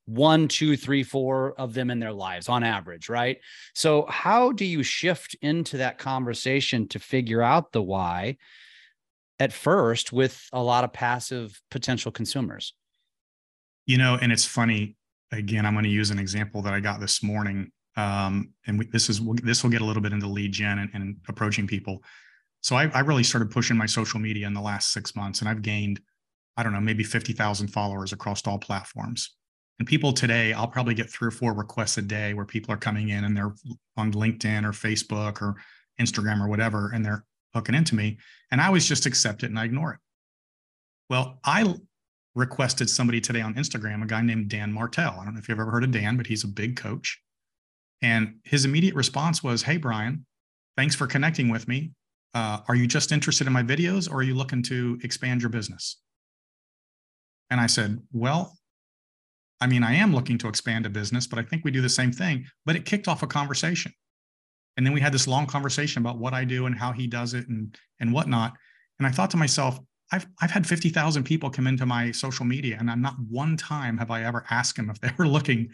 one 0.06 0.48
two 0.48 0.76
three 0.76 1.02
four 1.02 1.54
of 1.58 1.74
them 1.74 1.90
in 1.90 1.98
their 1.98 2.12
lives 2.12 2.48
on 2.48 2.62
average 2.62 3.08
right? 3.08 3.38
So 3.74 4.06
how 4.08 4.52
do 4.52 4.64
you 4.64 4.82
shift 4.82 5.36
into 5.42 5.78
that 5.78 5.98
conversation 5.98 6.88
to 6.88 6.98
figure 6.98 7.42
out 7.42 7.72
the 7.72 7.82
why 7.82 8.36
at 9.38 9.52
first 9.52 10.12
with 10.12 10.48
a 10.52 10.62
lot 10.62 10.84
of 10.84 10.92
passive 10.92 11.60
potential 11.70 12.12
consumers? 12.12 12.74
You 13.86 13.98
know 13.98 14.18
and 14.20 14.32
it's 14.32 14.44
funny 14.44 14.96
again 15.32 15.66
i'm 15.66 15.74
going 15.74 15.84
to 15.84 15.90
use 15.90 16.10
an 16.10 16.18
example 16.18 16.62
that 16.62 16.72
i 16.72 16.80
got 16.80 17.00
this 17.00 17.22
morning 17.22 17.70
um, 17.96 18.50
and 18.66 18.78
we, 18.78 18.86
this 18.86 19.08
is 19.08 19.20
this 19.42 19.62
will 19.62 19.70
get 19.70 19.80
a 19.80 19.84
little 19.84 20.02
bit 20.02 20.12
into 20.12 20.26
lead 20.26 20.52
gen 20.52 20.78
and, 20.78 20.90
and 20.92 21.16
approaching 21.28 21.66
people. 21.66 22.02
So 22.60 22.76
I, 22.76 22.90
I, 22.94 23.00
really 23.00 23.22
started 23.22 23.50
pushing 23.50 23.76
my 23.76 23.86
social 23.86 24.18
media 24.18 24.46
in 24.46 24.54
the 24.54 24.60
last 24.60 24.92
six 24.92 25.14
months, 25.14 25.40
and 25.40 25.48
I've 25.48 25.62
gained, 25.62 26.00
I 26.56 26.62
don't 26.62 26.72
know, 26.72 26.80
maybe 26.80 27.04
fifty 27.04 27.32
thousand 27.32 27.68
followers 27.68 28.12
across 28.12 28.46
all 28.46 28.58
platforms. 28.58 29.36
And 29.78 29.86
people 29.86 30.12
today, 30.12 30.52
I'll 30.52 30.68
probably 30.68 30.94
get 30.94 31.10
three 31.10 31.28
or 31.28 31.32
four 31.32 31.54
requests 31.54 31.98
a 31.98 32.02
day 32.02 32.34
where 32.34 32.46
people 32.46 32.72
are 32.72 32.78
coming 32.78 33.10
in 33.10 33.24
and 33.24 33.36
they're 33.36 33.54
on 33.96 34.12
LinkedIn 34.12 34.64
or 34.64 34.72
Facebook 34.72 35.42
or 35.42 35.56
Instagram 36.00 36.40
or 36.40 36.48
whatever, 36.48 36.90
and 36.94 37.04
they're 37.04 37.24
hooking 37.54 37.74
into 37.74 37.94
me, 37.94 38.18
and 38.50 38.60
I 38.60 38.66
always 38.66 38.86
just 38.86 39.06
accept 39.06 39.42
it 39.42 39.46
and 39.46 39.58
I 39.58 39.64
ignore 39.64 39.92
it. 39.94 40.00
Well, 41.08 41.38
I 41.44 41.74
requested 42.34 42.90
somebody 42.90 43.20
today 43.20 43.40
on 43.40 43.54
Instagram, 43.54 44.02
a 44.02 44.06
guy 44.06 44.20
named 44.20 44.48
Dan 44.48 44.72
Martell. 44.72 45.18
I 45.18 45.24
don't 45.24 45.34
know 45.34 45.38
if 45.38 45.48
you've 45.48 45.58
ever 45.58 45.70
heard 45.70 45.84
of 45.84 45.92
Dan, 45.92 46.16
but 46.16 46.26
he's 46.26 46.44
a 46.44 46.48
big 46.48 46.76
coach. 46.76 47.18
And 48.02 48.36
his 48.44 48.64
immediate 48.64 48.94
response 48.94 49.42
was, 49.42 49.62
Hey, 49.62 49.76
Brian, 49.76 50.26
thanks 50.76 50.94
for 50.94 51.06
connecting 51.06 51.48
with 51.48 51.66
me. 51.68 51.92
Uh, 52.34 52.60
are 52.68 52.74
you 52.74 52.86
just 52.86 53.12
interested 53.12 53.46
in 53.46 53.52
my 53.52 53.62
videos 53.62 54.10
or 54.10 54.16
are 54.16 54.22
you 54.22 54.34
looking 54.34 54.62
to 54.64 54.98
expand 55.02 55.40
your 55.40 55.50
business? 55.50 56.00
And 57.50 57.60
I 57.60 57.66
said, 57.66 57.98
Well, 58.12 58.56
I 59.60 59.66
mean, 59.66 59.82
I 59.82 59.94
am 59.94 60.14
looking 60.14 60.36
to 60.38 60.48
expand 60.48 60.84
a 60.84 60.90
business, 60.90 61.26
but 61.26 61.38
I 61.38 61.42
think 61.42 61.64
we 61.64 61.70
do 61.70 61.80
the 61.80 61.88
same 61.88 62.12
thing. 62.12 62.44
But 62.66 62.76
it 62.76 62.84
kicked 62.84 63.08
off 63.08 63.22
a 63.22 63.26
conversation. 63.26 63.92
And 64.76 64.84
then 64.84 64.92
we 64.92 65.00
had 65.00 65.12
this 65.12 65.26
long 65.26 65.46
conversation 65.46 66.02
about 66.02 66.18
what 66.18 66.34
I 66.34 66.44
do 66.44 66.66
and 66.66 66.76
how 66.76 66.92
he 66.92 67.06
does 67.06 67.32
it 67.32 67.48
and, 67.48 67.76
and 68.00 68.12
whatnot. 68.12 68.52
And 68.98 69.06
I 69.06 69.10
thought 69.10 69.30
to 69.30 69.38
myself, 69.38 69.78
I've, 70.12 70.26
I've 70.40 70.50
had 70.50 70.66
50,000 70.66 71.24
people 71.24 71.50
come 71.50 71.66
into 71.66 71.86
my 71.86 72.10
social 72.12 72.44
media 72.44 72.76
and 72.78 72.90
I'm 72.90 73.02
not 73.02 73.16
one 73.28 73.56
time 73.56 73.98
have 73.98 74.10
I 74.10 74.24
ever 74.24 74.44
asked 74.50 74.76
them 74.76 74.90
if 74.90 75.00
they 75.00 75.10
were 75.16 75.26
looking 75.36 75.70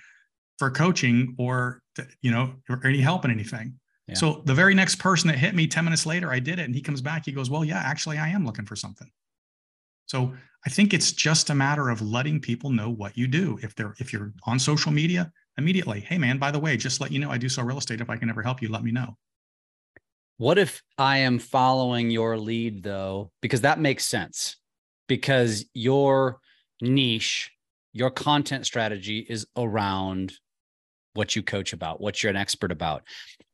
for 0.59 0.71
coaching 0.71 1.35
or, 1.39 1.81
you 2.21 2.31
know, 2.31 2.55
or 2.69 2.81
any 2.87 3.01
help 3.01 3.25
in 3.25 3.31
anything. 3.31 3.79
Yeah. 4.09 4.15
So 4.15 4.43
the 4.45 4.55
very 4.55 4.75
next 4.75 4.97
person 4.97 5.29
that 5.29 5.39
hit 5.39 5.55
me 5.55 5.67
10 5.67 5.85
minutes 5.85 6.07
later, 6.07 6.33
I 6.33 6.39
did 6.39 6.59
it. 6.59 6.65
And 6.65 6.75
he 6.75 6.81
comes 6.81 7.01
back, 7.01 7.25
he 7.25 7.33
goes, 7.33 7.51
well, 7.51 7.65
yeah, 7.65 7.79
actually 7.79 8.19
I 8.19 8.29
am 8.29 8.45
looking 8.45 8.67
for 8.67 8.77
something. 8.77 9.11
So 10.07 10.35
I 10.67 10.71
think 10.71 10.93
it's 10.93 11.13
just 11.13 11.51
a 11.51 11.55
matter 11.55 11.89
of 11.89 12.03
letting 12.03 12.41
people 12.41 12.71
know 12.71 12.91
what 12.91 13.17
you 13.17 13.27
do. 13.27 13.59
If 13.63 13.75
they're, 13.75 13.95
if 13.99 14.13
you're 14.13 14.33
on 14.47 14.59
social 14.59 14.93
media 14.93 15.33
immediately, 15.59 16.01
Hey 16.01 16.19
man, 16.19 16.39
by 16.39 16.51
the 16.51 16.59
way, 16.59 16.77
just 16.77 17.01
let 17.01 17.13
you 17.13 17.19
know, 17.19 17.31
I 17.31 17.39
do 17.39 17.49
sell 17.49 17.65
real 17.65 17.79
estate. 17.79 18.01
If 18.01 18.11
I 18.11 18.17
can 18.17 18.29
ever 18.29 18.43
help 18.43 18.61
you, 18.61 18.69
let 18.69 18.83
me 18.83 18.93
know. 18.93 19.17
What 20.39 20.59
if 20.59 20.83
I 20.99 21.19
am 21.19 21.39
following 21.39 22.11
your 22.11 22.37
lead 22.37 22.83
though? 22.83 23.31
Because 23.41 23.61
that 23.61 23.79
makes 23.79 24.05
sense 24.05 24.57
because 25.07 25.65
your 25.75 26.41
niche, 26.81 27.53
your 27.93 28.11
content 28.11 28.67
strategy 28.67 29.27
is 29.29 29.47
around 29.57 30.33
what 31.15 31.37
you 31.37 31.43
coach 31.43 31.73
about, 31.73 32.01
what 32.01 32.23
you're 32.23 32.31
an 32.31 32.37
expert 32.37 32.73
about. 32.73 33.03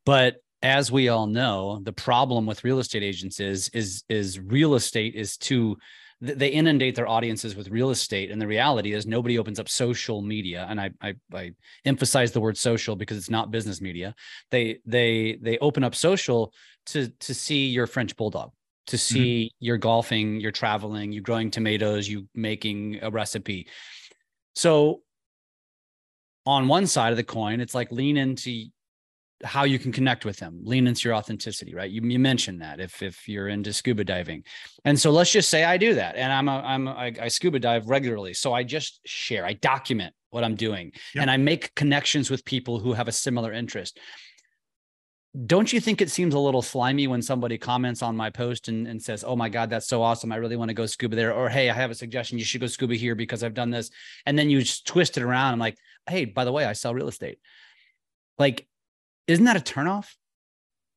But 0.06 0.36
as 0.62 0.90
we 0.90 1.08
all 1.08 1.26
know, 1.26 1.80
the 1.82 1.92
problem 1.92 2.46
with 2.46 2.64
real 2.64 2.78
estate 2.78 3.02
agents 3.02 3.40
is 3.40 3.68
is 3.70 4.04
is 4.08 4.38
real 4.38 4.74
estate 4.74 5.14
is 5.14 5.36
too 5.36 5.76
they 6.20 6.48
inundate 6.48 6.96
their 6.96 7.06
audiences 7.06 7.54
with 7.54 7.68
real 7.68 7.90
estate 7.90 8.30
and 8.30 8.42
the 8.42 8.46
reality 8.46 8.92
is 8.92 9.06
nobody 9.06 9.38
opens 9.38 9.60
up 9.60 9.68
social 9.68 10.20
media 10.20 10.66
and 10.68 10.80
I, 10.80 10.90
I 11.00 11.14
i 11.32 11.52
emphasize 11.84 12.32
the 12.32 12.40
word 12.40 12.56
social 12.56 12.96
because 12.96 13.16
it's 13.16 13.30
not 13.30 13.52
business 13.52 13.80
media 13.80 14.14
they 14.50 14.80
they 14.84 15.38
they 15.40 15.58
open 15.58 15.84
up 15.84 15.94
social 15.94 16.52
to 16.86 17.08
to 17.08 17.34
see 17.34 17.68
your 17.68 17.86
french 17.86 18.16
bulldog 18.16 18.50
to 18.88 18.96
mm-hmm. 18.96 19.14
see 19.14 19.44
mm-hmm. 19.44 19.64
you're 19.64 19.78
golfing 19.78 20.40
you're 20.40 20.50
traveling 20.50 21.12
you 21.12 21.20
growing 21.20 21.52
tomatoes 21.52 22.08
you 22.08 22.26
making 22.34 22.98
a 23.02 23.10
recipe 23.10 23.68
so 24.58 25.02
on 26.46 26.66
one 26.66 26.86
side 26.86 27.12
of 27.12 27.16
the 27.16 27.22
coin 27.22 27.60
it's 27.60 27.74
like 27.74 27.92
lean 27.92 28.16
into 28.16 28.64
how 29.44 29.62
you 29.62 29.78
can 29.78 29.92
connect 29.92 30.24
with 30.24 30.36
them 30.38 30.60
lean 30.64 30.88
into 30.88 31.08
your 31.08 31.14
authenticity 31.14 31.74
right? 31.74 31.90
You, 31.90 32.02
you 32.02 32.18
mentioned 32.18 32.60
that 32.60 32.80
if 32.80 33.00
if 33.02 33.28
you're 33.28 33.46
into 33.46 33.72
scuba 33.72 34.02
diving. 34.02 34.42
And 34.84 34.98
so 34.98 35.10
let's 35.10 35.30
just 35.30 35.48
say 35.48 35.62
i 35.62 35.76
do 35.76 35.94
that 35.94 36.16
and 36.16 36.32
i'm 36.32 36.48
a 36.48 36.56
i'm 36.72 36.88
a, 36.88 36.90
I, 36.90 37.14
I 37.22 37.28
scuba 37.28 37.60
dive 37.60 37.86
regularly. 37.86 38.34
So 38.34 38.52
i 38.52 38.64
just 38.64 39.00
share 39.06 39.46
i 39.46 39.52
document 39.52 40.12
what 40.30 40.42
i'm 40.44 40.56
doing 40.56 40.92
yep. 41.14 41.22
and 41.22 41.30
i 41.30 41.36
make 41.36 41.74
connections 41.74 42.30
with 42.30 42.44
people 42.44 42.80
who 42.80 42.92
have 42.92 43.08
a 43.08 43.12
similar 43.12 43.52
interest 43.52 43.98
don't 45.46 45.72
you 45.72 45.80
think 45.80 46.00
it 46.00 46.10
seems 46.10 46.34
a 46.34 46.38
little 46.38 46.62
slimy 46.62 47.06
when 47.06 47.22
somebody 47.22 47.56
comments 47.56 48.02
on 48.02 48.16
my 48.16 48.28
post 48.30 48.68
and, 48.68 48.88
and 48.88 49.00
says 49.00 49.22
oh 49.26 49.36
my 49.36 49.48
god 49.48 49.70
that's 49.70 49.86
so 49.86 50.02
awesome 50.02 50.32
i 50.32 50.36
really 50.36 50.56
want 50.56 50.68
to 50.68 50.74
go 50.74 50.86
scuba 50.86 51.14
there 51.14 51.32
or 51.32 51.48
hey 51.48 51.70
i 51.70 51.74
have 51.74 51.90
a 51.90 51.94
suggestion 51.94 52.38
you 52.38 52.44
should 52.44 52.60
go 52.60 52.66
scuba 52.66 52.94
here 52.94 53.14
because 53.14 53.44
i've 53.44 53.54
done 53.54 53.70
this 53.70 53.90
and 54.26 54.38
then 54.38 54.50
you 54.50 54.60
just 54.60 54.86
twist 54.86 55.16
it 55.16 55.22
around 55.22 55.52
i'm 55.52 55.58
like 55.58 55.76
hey 56.08 56.24
by 56.24 56.44
the 56.44 56.52
way 56.52 56.64
i 56.64 56.72
sell 56.72 56.94
real 56.94 57.08
estate 57.08 57.38
like 58.38 58.66
isn't 59.28 59.44
that 59.44 59.56
a 59.56 59.60
turnoff? 59.60 60.14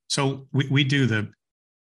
So 0.08 0.48
we, 0.52 0.68
we 0.70 0.84
do 0.84 1.06
the 1.06 1.32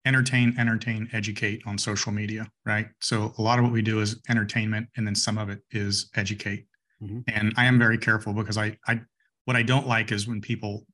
entertain, 0.05 0.55
entertain, 0.57 1.09
educate 1.11 1.63
on 1.65 1.77
social 1.77 2.11
media, 2.11 2.47
right? 2.65 2.87
So 3.01 3.33
a 3.37 3.41
lot 3.41 3.57
of 3.57 3.65
what 3.65 3.73
we 3.73 3.81
do 3.81 3.99
is 3.99 4.21
entertainment, 4.29 4.87
and 4.95 5.05
then 5.05 5.15
some 5.15 5.37
of 5.37 5.49
it 5.49 5.59
is 5.71 6.09
educate. 6.15 6.67
Mm-hmm. 7.01 7.21
And 7.27 7.53
I 7.57 7.65
am 7.65 7.77
very 7.77 7.97
careful 7.97 8.31
because 8.31 8.57
I, 8.57 8.77
I, 8.87 9.01
what 9.45 9.57
I 9.57 9.63
don't 9.63 9.87
like 9.87 10.11
is 10.11 10.27
when 10.27 10.39
people 10.39 10.85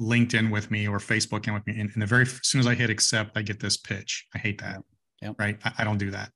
LinkedIn 0.00 0.50
with 0.50 0.70
me 0.70 0.86
or 0.86 0.98
Facebook 0.98 1.46
in 1.46 1.54
with 1.54 1.66
me, 1.66 1.80
and, 1.80 1.90
and 1.92 2.02
the 2.02 2.06
very 2.06 2.22
as 2.22 2.40
soon 2.42 2.60
as 2.60 2.66
I 2.66 2.74
hit 2.74 2.90
accept, 2.90 3.36
I 3.36 3.42
get 3.42 3.60
this 3.60 3.76
pitch. 3.76 4.26
I 4.34 4.38
hate 4.38 4.60
that. 4.60 4.82
Yep. 5.22 5.36
Right? 5.38 5.58
I, 5.64 5.72
I, 5.78 5.84
don't 5.84 5.98
do 5.98 6.10
that. 6.10 6.30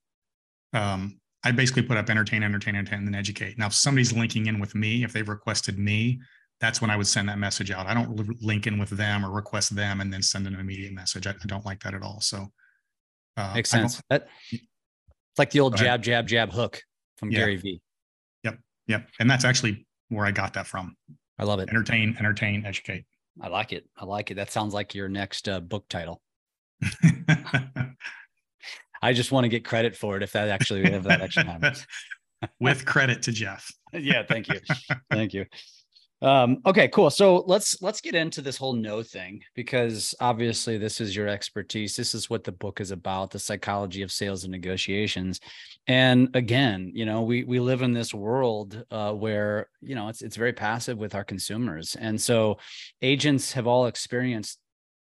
Um, 0.72 1.20
I 1.44 1.52
basically 1.52 1.82
put 1.82 1.98
up 1.98 2.08
entertain, 2.08 2.42
entertain, 2.42 2.74
entertain, 2.74 3.00
and 3.00 3.08
then 3.08 3.14
educate. 3.14 3.58
Now, 3.58 3.66
if 3.66 3.74
somebody's 3.74 4.12
linking 4.12 4.46
in 4.46 4.58
with 4.58 4.74
me, 4.74 5.04
if 5.04 5.12
they've 5.12 5.28
requested 5.28 5.78
me, 5.78 6.20
that's 6.60 6.80
when 6.80 6.90
I 6.90 6.96
would 6.96 7.06
send 7.06 7.28
that 7.28 7.38
message 7.38 7.70
out. 7.70 7.86
I 7.86 7.94
don't 7.94 8.42
link 8.42 8.66
in 8.66 8.78
with 8.78 8.90
them 8.90 9.24
or 9.24 9.30
request 9.30 9.74
them 9.74 10.00
and 10.00 10.12
then 10.12 10.22
send 10.22 10.46
an 10.46 10.54
immediate 10.54 10.92
message. 10.92 11.26
I, 11.26 11.30
I 11.30 11.46
don't 11.46 11.64
like 11.64 11.82
that 11.82 11.94
at 11.94 12.02
all. 12.02 12.20
So 12.20 12.48
uh, 13.36 13.52
makes 13.54 13.70
sense. 13.70 14.00
That, 14.10 14.28
it's 14.50 15.38
like 15.38 15.50
the 15.50 15.60
old 15.60 15.76
jab, 15.76 16.02
jab, 16.02 16.26
jab 16.26 16.52
hook 16.52 16.82
from 17.16 17.30
yeah. 17.30 17.38
Gary 17.38 17.56
V. 17.56 17.80
Yep. 18.44 18.58
Yep. 18.88 19.08
And 19.20 19.30
that's 19.30 19.44
actually 19.44 19.86
where 20.08 20.26
I 20.26 20.30
got 20.30 20.54
that 20.54 20.66
from. 20.66 20.96
I 21.38 21.44
love 21.44 21.60
it. 21.60 21.70
Entertain, 21.70 22.16
entertain, 22.18 22.66
educate. 22.66 23.04
I 23.40 23.48
like 23.48 23.72
it. 23.72 23.86
I 23.96 24.04
like 24.04 24.30
it. 24.30 24.34
That 24.34 24.50
sounds 24.50 24.74
like 24.74 24.94
your 24.94 25.08
next 25.08 25.48
uh, 25.48 25.60
book 25.60 25.86
title. 25.88 26.20
I 29.02 29.14
just 29.14 29.32
want 29.32 29.44
to 29.44 29.48
get 29.48 29.64
credit 29.64 29.96
for 29.96 30.16
it 30.16 30.22
if 30.22 30.32
that 30.32 30.48
actually 30.48 30.84
if 30.84 31.04
that 31.04 31.20
actually 31.22 31.46
happens. 31.46 31.86
With 32.60 32.84
credit 32.86 33.22
to 33.22 33.32
Jeff. 33.32 33.70
yeah, 33.92 34.22
thank 34.26 34.48
you. 34.48 34.60
Thank 35.10 35.34
you. 35.34 35.44
Um, 36.22 36.58
okay, 36.66 36.86
cool. 36.88 37.08
So 37.08 37.44
let's 37.46 37.80
let's 37.80 38.02
get 38.02 38.14
into 38.14 38.42
this 38.42 38.58
whole 38.58 38.74
no 38.74 39.02
thing 39.02 39.40
because 39.54 40.14
obviously 40.20 40.76
this 40.76 41.00
is 41.00 41.16
your 41.16 41.28
expertise. 41.28 41.96
This 41.96 42.14
is 42.14 42.28
what 42.28 42.44
the 42.44 42.52
book 42.52 42.80
is 42.80 42.90
about, 42.90 43.30
the 43.30 43.38
psychology 43.38 44.02
of 44.02 44.12
sales 44.12 44.44
and 44.44 44.50
negotiations. 44.52 45.40
And 45.86 46.28
again, 46.34 46.92
you 46.94 47.06
know, 47.06 47.22
we 47.22 47.44
we 47.44 47.58
live 47.58 47.80
in 47.80 47.94
this 47.94 48.12
world 48.12 48.84
uh, 48.90 49.12
where 49.12 49.68
you 49.80 49.94
know 49.94 50.08
it's 50.08 50.20
it's 50.20 50.36
very 50.36 50.52
passive 50.52 50.98
with 50.98 51.14
our 51.14 51.24
consumers, 51.24 51.96
and 51.96 52.20
so 52.20 52.58
agents 53.00 53.52
have 53.52 53.66
all 53.66 53.86
experienced 53.86 54.58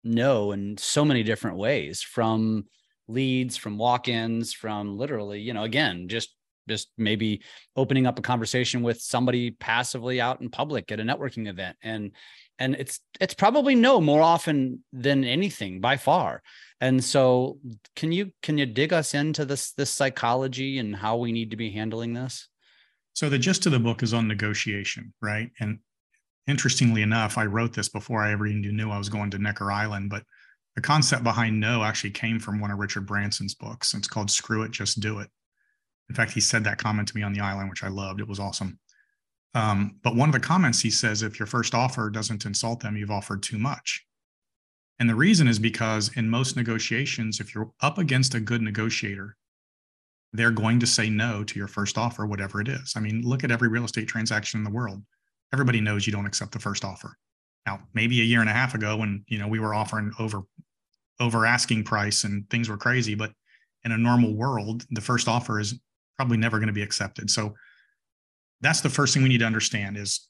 no 0.04 0.52
in 0.52 0.76
so 0.78 1.04
many 1.04 1.22
different 1.22 1.58
ways 1.58 2.00
from 2.02 2.64
leads 3.06 3.56
from 3.56 3.78
walk-ins 3.78 4.52
from 4.52 4.96
literally 4.96 5.40
you 5.40 5.52
know 5.52 5.64
again 5.64 6.08
just 6.08 6.34
just 6.68 6.88
maybe 6.98 7.42
opening 7.76 8.06
up 8.06 8.18
a 8.18 8.22
conversation 8.22 8.82
with 8.82 9.00
somebody 9.00 9.50
passively 9.50 10.20
out 10.20 10.40
in 10.40 10.50
public 10.50 10.90
at 10.92 11.00
a 11.00 11.02
networking 11.02 11.48
event. 11.48 11.76
And 11.82 12.12
and 12.58 12.74
it's 12.76 13.00
it's 13.20 13.34
probably 13.34 13.74
no 13.74 14.00
more 14.00 14.22
often 14.22 14.84
than 14.92 15.24
anything 15.24 15.80
by 15.80 15.96
far. 15.96 16.42
And 16.80 17.02
so 17.02 17.58
can 17.96 18.12
you 18.12 18.32
can 18.42 18.58
you 18.58 18.66
dig 18.66 18.92
us 18.92 19.14
into 19.14 19.44
this 19.44 19.72
this 19.72 19.90
psychology 19.90 20.78
and 20.78 20.94
how 20.94 21.16
we 21.16 21.32
need 21.32 21.50
to 21.50 21.56
be 21.56 21.70
handling 21.70 22.14
this? 22.14 22.48
So 23.14 23.28
the 23.28 23.38
gist 23.38 23.66
of 23.66 23.72
the 23.72 23.78
book 23.78 24.02
is 24.02 24.14
on 24.14 24.28
negotiation 24.28 25.12
right? 25.20 25.50
And 25.60 25.78
interestingly 26.46 27.02
enough 27.02 27.38
i 27.38 27.44
wrote 27.44 27.72
this 27.72 27.88
before 27.88 28.20
i 28.22 28.32
ever 28.32 28.46
even 28.46 28.76
knew 28.76 28.90
i 28.90 28.98
was 28.98 29.08
going 29.08 29.30
to 29.30 29.38
necker 29.38 29.70
island 29.70 30.10
but 30.10 30.24
the 30.74 30.80
concept 30.80 31.22
behind 31.22 31.58
no 31.58 31.84
actually 31.84 32.10
came 32.10 32.38
from 32.38 32.60
one 32.60 32.70
of 32.70 32.78
richard 32.78 33.06
branson's 33.06 33.54
books. 33.54 33.94
It's 33.94 34.08
called 34.08 34.30
screw 34.30 34.62
it 34.62 34.70
just 34.70 35.00
do 35.00 35.18
it 35.20 35.28
in 36.12 36.16
fact, 36.16 36.32
he 36.32 36.40
said 36.40 36.62
that 36.64 36.76
comment 36.76 37.08
to 37.08 37.16
me 37.16 37.22
on 37.22 37.32
the 37.32 37.40
island, 37.40 37.70
which 37.70 37.82
I 37.82 37.88
loved. 37.88 38.20
It 38.20 38.28
was 38.28 38.38
awesome. 38.38 38.78
Um, 39.54 39.98
but 40.02 40.14
one 40.14 40.28
of 40.28 40.34
the 40.34 40.40
comments 40.40 40.78
he 40.78 40.90
says, 40.90 41.22
if 41.22 41.38
your 41.38 41.46
first 41.46 41.74
offer 41.74 42.10
doesn't 42.10 42.44
insult 42.44 42.80
them, 42.80 42.98
you've 42.98 43.10
offered 43.10 43.42
too 43.42 43.56
much. 43.56 44.04
And 44.98 45.08
the 45.08 45.14
reason 45.14 45.48
is 45.48 45.58
because 45.58 46.14
in 46.14 46.28
most 46.28 46.54
negotiations, 46.54 47.40
if 47.40 47.54
you're 47.54 47.70
up 47.80 47.96
against 47.96 48.34
a 48.34 48.40
good 48.40 48.60
negotiator, 48.60 49.38
they're 50.34 50.50
going 50.50 50.80
to 50.80 50.86
say 50.86 51.08
no 51.08 51.44
to 51.44 51.58
your 51.58 51.66
first 51.66 51.96
offer, 51.96 52.26
whatever 52.26 52.60
it 52.60 52.68
is. 52.68 52.92
I 52.94 53.00
mean, 53.00 53.22
look 53.22 53.42
at 53.42 53.50
every 53.50 53.68
real 53.68 53.86
estate 53.86 54.06
transaction 54.06 54.60
in 54.60 54.64
the 54.64 54.70
world. 54.70 55.02
Everybody 55.50 55.80
knows 55.80 56.06
you 56.06 56.12
don't 56.12 56.26
accept 56.26 56.52
the 56.52 56.58
first 56.58 56.84
offer. 56.84 57.16
Now, 57.64 57.80
maybe 57.94 58.20
a 58.20 58.24
year 58.24 58.42
and 58.42 58.50
a 58.50 58.52
half 58.52 58.74
ago, 58.74 58.98
when 58.98 59.24
you 59.28 59.38
know 59.38 59.48
we 59.48 59.60
were 59.60 59.72
offering 59.72 60.12
over 60.18 60.42
over 61.20 61.46
asking 61.46 61.84
price 61.84 62.24
and 62.24 62.48
things 62.50 62.68
were 62.68 62.76
crazy, 62.76 63.14
but 63.14 63.32
in 63.84 63.92
a 63.92 63.98
normal 63.98 64.34
world, 64.34 64.84
the 64.90 65.00
first 65.00 65.26
offer 65.26 65.58
is 65.58 65.80
probably 66.16 66.36
never 66.36 66.58
going 66.58 66.68
to 66.68 66.72
be 66.72 66.82
accepted. 66.82 67.30
So 67.30 67.54
that's 68.60 68.80
the 68.80 68.90
first 68.90 69.14
thing 69.14 69.22
we 69.22 69.28
need 69.28 69.38
to 69.38 69.46
understand 69.46 69.96
is 69.96 70.28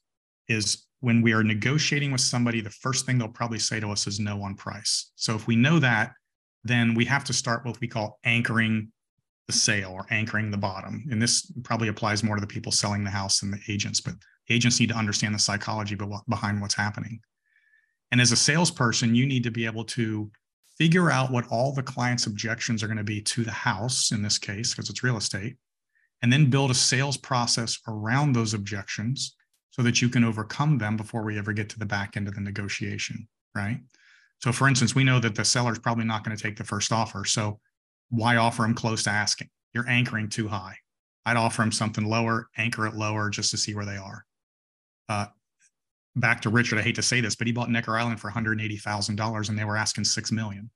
is 0.49 0.85
when 0.99 1.21
we 1.21 1.33
are 1.33 1.43
negotiating 1.43 2.11
with 2.11 2.21
somebody, 2.21 2.61
the 2.61 2.69
first 2.69 3.05
thing 3.05 3.17
they'll 3.17 3.27
probably 3.27 3.59
say 3.59 3.79
to 3.79 3.91
us 3.91 4.07
is 4.07 4.19
no 4.19 4.41
on 4.41 4.55
price. 4.55 5.11
So 5.15 5.35
if 5.35 5.47
we 5.47 5.55
know 5.55 5.79
that, 5.79 6.13
then 6.63 6.93
we 6.93 7.05
have 7.05 7.23
to 7.25 7.33
start 7.33 7.65
what 7.65 7.79
we 7.79 7.87
call 7.87 8.19
anchoring 8.23 8.91
the 9.47 9.53
sale 9.53 9.91
or 9.91 10.05
anchoring 10.09 10.49
the 10.49 10.57
bottom. 10.57 11.05
And 11.11 11.21
this 11.21 11.51
probably 11.63 11.89
applies 11.89 12.23
more 12.23 12.35
to 12.35 12.41
the 12.41 12.47
people 12.47 12.71
selling 12.71 13.03
the 13.03 13.09
house 13.09 13.41
than 13.41 13.51
the 13.51 13.59
agents, 13.67 13.99
but 13.99 14.15
agents 14.49 14.79
need 14.79 14.89
to 14.89 14.95
understand 14.95 15.35
the 15.35 15.39
psychology 15.39 15.97
behind 16.29 16.61
what's 16.61 16.73
happening. 16.75 17.19
And 18.11 18.21
as 18.21 18.31
a 18.31 18.37
salesperson, 18.37 19.15
you 19.15 19.25
need 19.25 19.43
to 19.43 19.51
be 19.51 19.65
able 19.65 19.83
to 19.85 20.31
figure 20.77 21.11
out 21.11 21.31
what 21.31 21.47
all 21.49 21.73
the 21.73 21.83
client's 21.83 22.27
objections 22.27 22.81
are 22.81 22.87
going 22.87 22.97
to 22.97 23.03
be 23.03 23.21
to 23.21 23.43
the 23.43 23.51
house 23.51 24.11
in 24.11 24.21
this 24.21 24.37
case, 24.37 24.73
because 24.73 24.89
it's 24.89 25.03
real 25.03 25.17
estate, 25.17 25.57
and 26.23 26.31
then 26.31 26.49
build 26.49 26.71
a 26.71 26.73
sales 26.73 27.17
process 27.17 27.77
around 27.87 28.33
those 28.33 28.53
objections 28.53 29.35
so 29.71 29.83
that 29.83 30.01
you 30.01 30.07
can 30.07 30.23
overcome 30.23 30.77
them 30.77 30.95
before 30.95 31.23
we 31.23 31.37
ever 31.37 31.51
get 31.51 31.67
to 31.69 31.77
the 31.77 31.85
back 31.85 32.15
end 32.15 32.29
of 32.29 32.33
the 32.33 32.41
negotiation, 32.41 33.27
right? 33.53 33.79
So, 34.41 34.53
for 34.53 34.67
instance, 34.67 34.95
we 34.95 35.03
know 35.03 35.19
that 35.19 35.35
the 35.35 35.43
seller's 35.43 35.79
probably 35.79 36.05
not 36.05 36.23
going 36.23 36.35
to 36.35 36.41
take 36.41 36.57
the 36.57 36.63
first 36.63 36.91
offer. 36.91 37.25
So, 37.25 37.59
why 38.09 38.37
offer 38.37 38.63
them 38.63 38.73
close 38.73 39.03
to 39.03 39.09
asking? 39.09 39.49
You're 39.73 39.89
anchoring 39.89 40.29
too 40.29 40.47
high. 40.47 40.77
I'd 41.25 41.37
offer 41.37 41.61
them 41.61 41.71
something 41.71 42.05
lower, 42.05 42.49
anchor 42.57 42.87
it 42.87 42.95
lower 42.95 43.29
just 43.29 43.51
to 43.51 43.57
see 43.57 43.75
where 43.75 43.85
they 43.85 43.97
are. 43.97 44.25
Uh, 45.09 45.25
back 46.15 46.41
to 46.41 46.49
Richard, 46.49 46.79
I 46.79 46.83
hate 46.83 46.95
to 46.95 47.01
say 47.01 47.19
this, 47.21 47.35
but 47.35 47.47
he 47.47 47.53
bought 47.53 47.69
Necker 47.69 47.97
Island 47.97 48.19
for 48.19 48.29
$180,000 48.29 49.49
and 49.49 49.59
they 49.59 49.65
were 49.65 49.77
asking 49.77 50.05
6 50.05 50.31
million. 50.31 50.69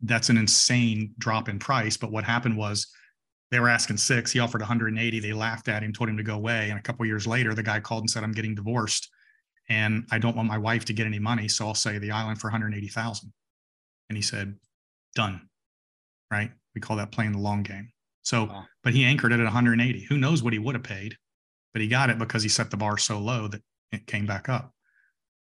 That's 0.00 0.28
an 0.28 0.36
insane 0.36 1.14
drop 1.18 1.48
in 1.48 1.58
price. 1.58 1.96
But 1.96 2.12
what 2.12 2.24
happened 2.24 2.56
was 2.56 2.86
they 3.50 3.60
were 3.60 3.68
asking 3.68 3.96
six. 3.96 4.32
He 4.32 4.40
offered 4.40 4.60
180. 4.60 5.20
They 5.20 5.32
laughed 5.32 5.68
at 5.68 5.82
him, 5.82 5.92
told 5.92 6.10
him 6.10 6.16
to 6.16 6.22
go 6.22 6.34
away. 6.34 6.70
And 6.70 6.78
a 6.78 6.82
couple 6.82 7.06
years 7.06 7.26
later, 7.26 7.54
the 7.54 7.62
guy 7.62 7.80
called 7.80 8.02
and 8.02 8.10
said, 8.10 8.22
I'm 8.22 8.32
getting 8.32 8.54
divorced 8.54 9.08
and 9.68 10.06
I 10.10 10.18
don't 10.18 10.36
want 10.36 10.48
my 10.48 10.58
wife 10.58 10.84
to 10.86 10.92
get 10.92 11.06
any 11.06 11.18
money. 11.18 11.48
So 11.48 11.66
I'll 11.66 11.74
say 11.74 11.98
the 11.98 12.10
island 12.10 12.40
for 12.40 12.48
180,000. 12.48 13.32
And 14.08 14.16
he 14.16 14.22
said, 14.22 14.56
done. 15.14 15.48
Right. 16.30 16.50
We 16.74 16.80
call 16.80 16.96
that 16.96 17.12
playing 17.12 17.32
the 17.32 17.38
long 17.38 17.62
game. 17.62 17.90
So, 18.22 18.44
wow. 18.44 18.64
but 18.82 18.92
he 18.92 19.04
anchored 19.04 19.32
it 19.32 19.40
at 19.40 19.44
180. 19.44 20.04
Who 20.04 20.18
knows 20.18 20.42
what 20.42 20.52
he 20.52 20.58
would 20.58 20.74
have 20.74 20.84
paid, 20.84 21.16
but 21.72 21.80
he 21.80 21.88
got 21.88 22.10
it 22.10 22.18
because 22.18 22.42
he 22.42 22.48
set 22.48 22.70
the 22.70 22.76
bar 22.76 22.98
so 22.98 23.18
low 23.18 23.48
that 23.48 23.62
it 23.92 24.06
came 24.06 24.26
back 24.26 24.48
up. 24.48 24.72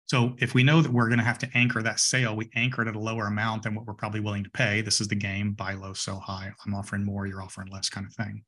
So 0.10 0.34
if 0.39 0.55
we 0.55 0.64
know 0.64 0.82
that 0.82 0.91
we're 0.91 1.07
going 1.07 1.20
to 1.20 1.24
have 1.24 1.38
to 1.38 1.49
anchor 1.53 1.84
that 1.84 1.99
sale, 1.99 2.36
we 2.36 2.49
anchor 2.55 2.82
it 2.82 2.88
at 2.88 2.95
a 2.95 2.99
lower 2.99 3.28
amount 3.28 3.62
than 3.62 3.76
what 3.76 3.86
we're 3.86 3.93
probably 3.93 4.20
willing 4.20 4.43
to 4.43 4.49
pay. 4.49 4.82
This 4.82 5.01
is 5.01 5.07
the 5.07 5.16
game: 5.16 5.53
buy 5.53 5.74
low, 5.74 5.93
sell 5.93 6.20
high. 6.20 6.51
I'm 6.66 6.74
offering 6.74 7.05
more, 7.05 7.28
you're 7.28 7.43
offering 7.43 7.68
less, 7.68 7.89
kind 7.89 8.07
of 8.07 8.14
thing. 8.14 8.43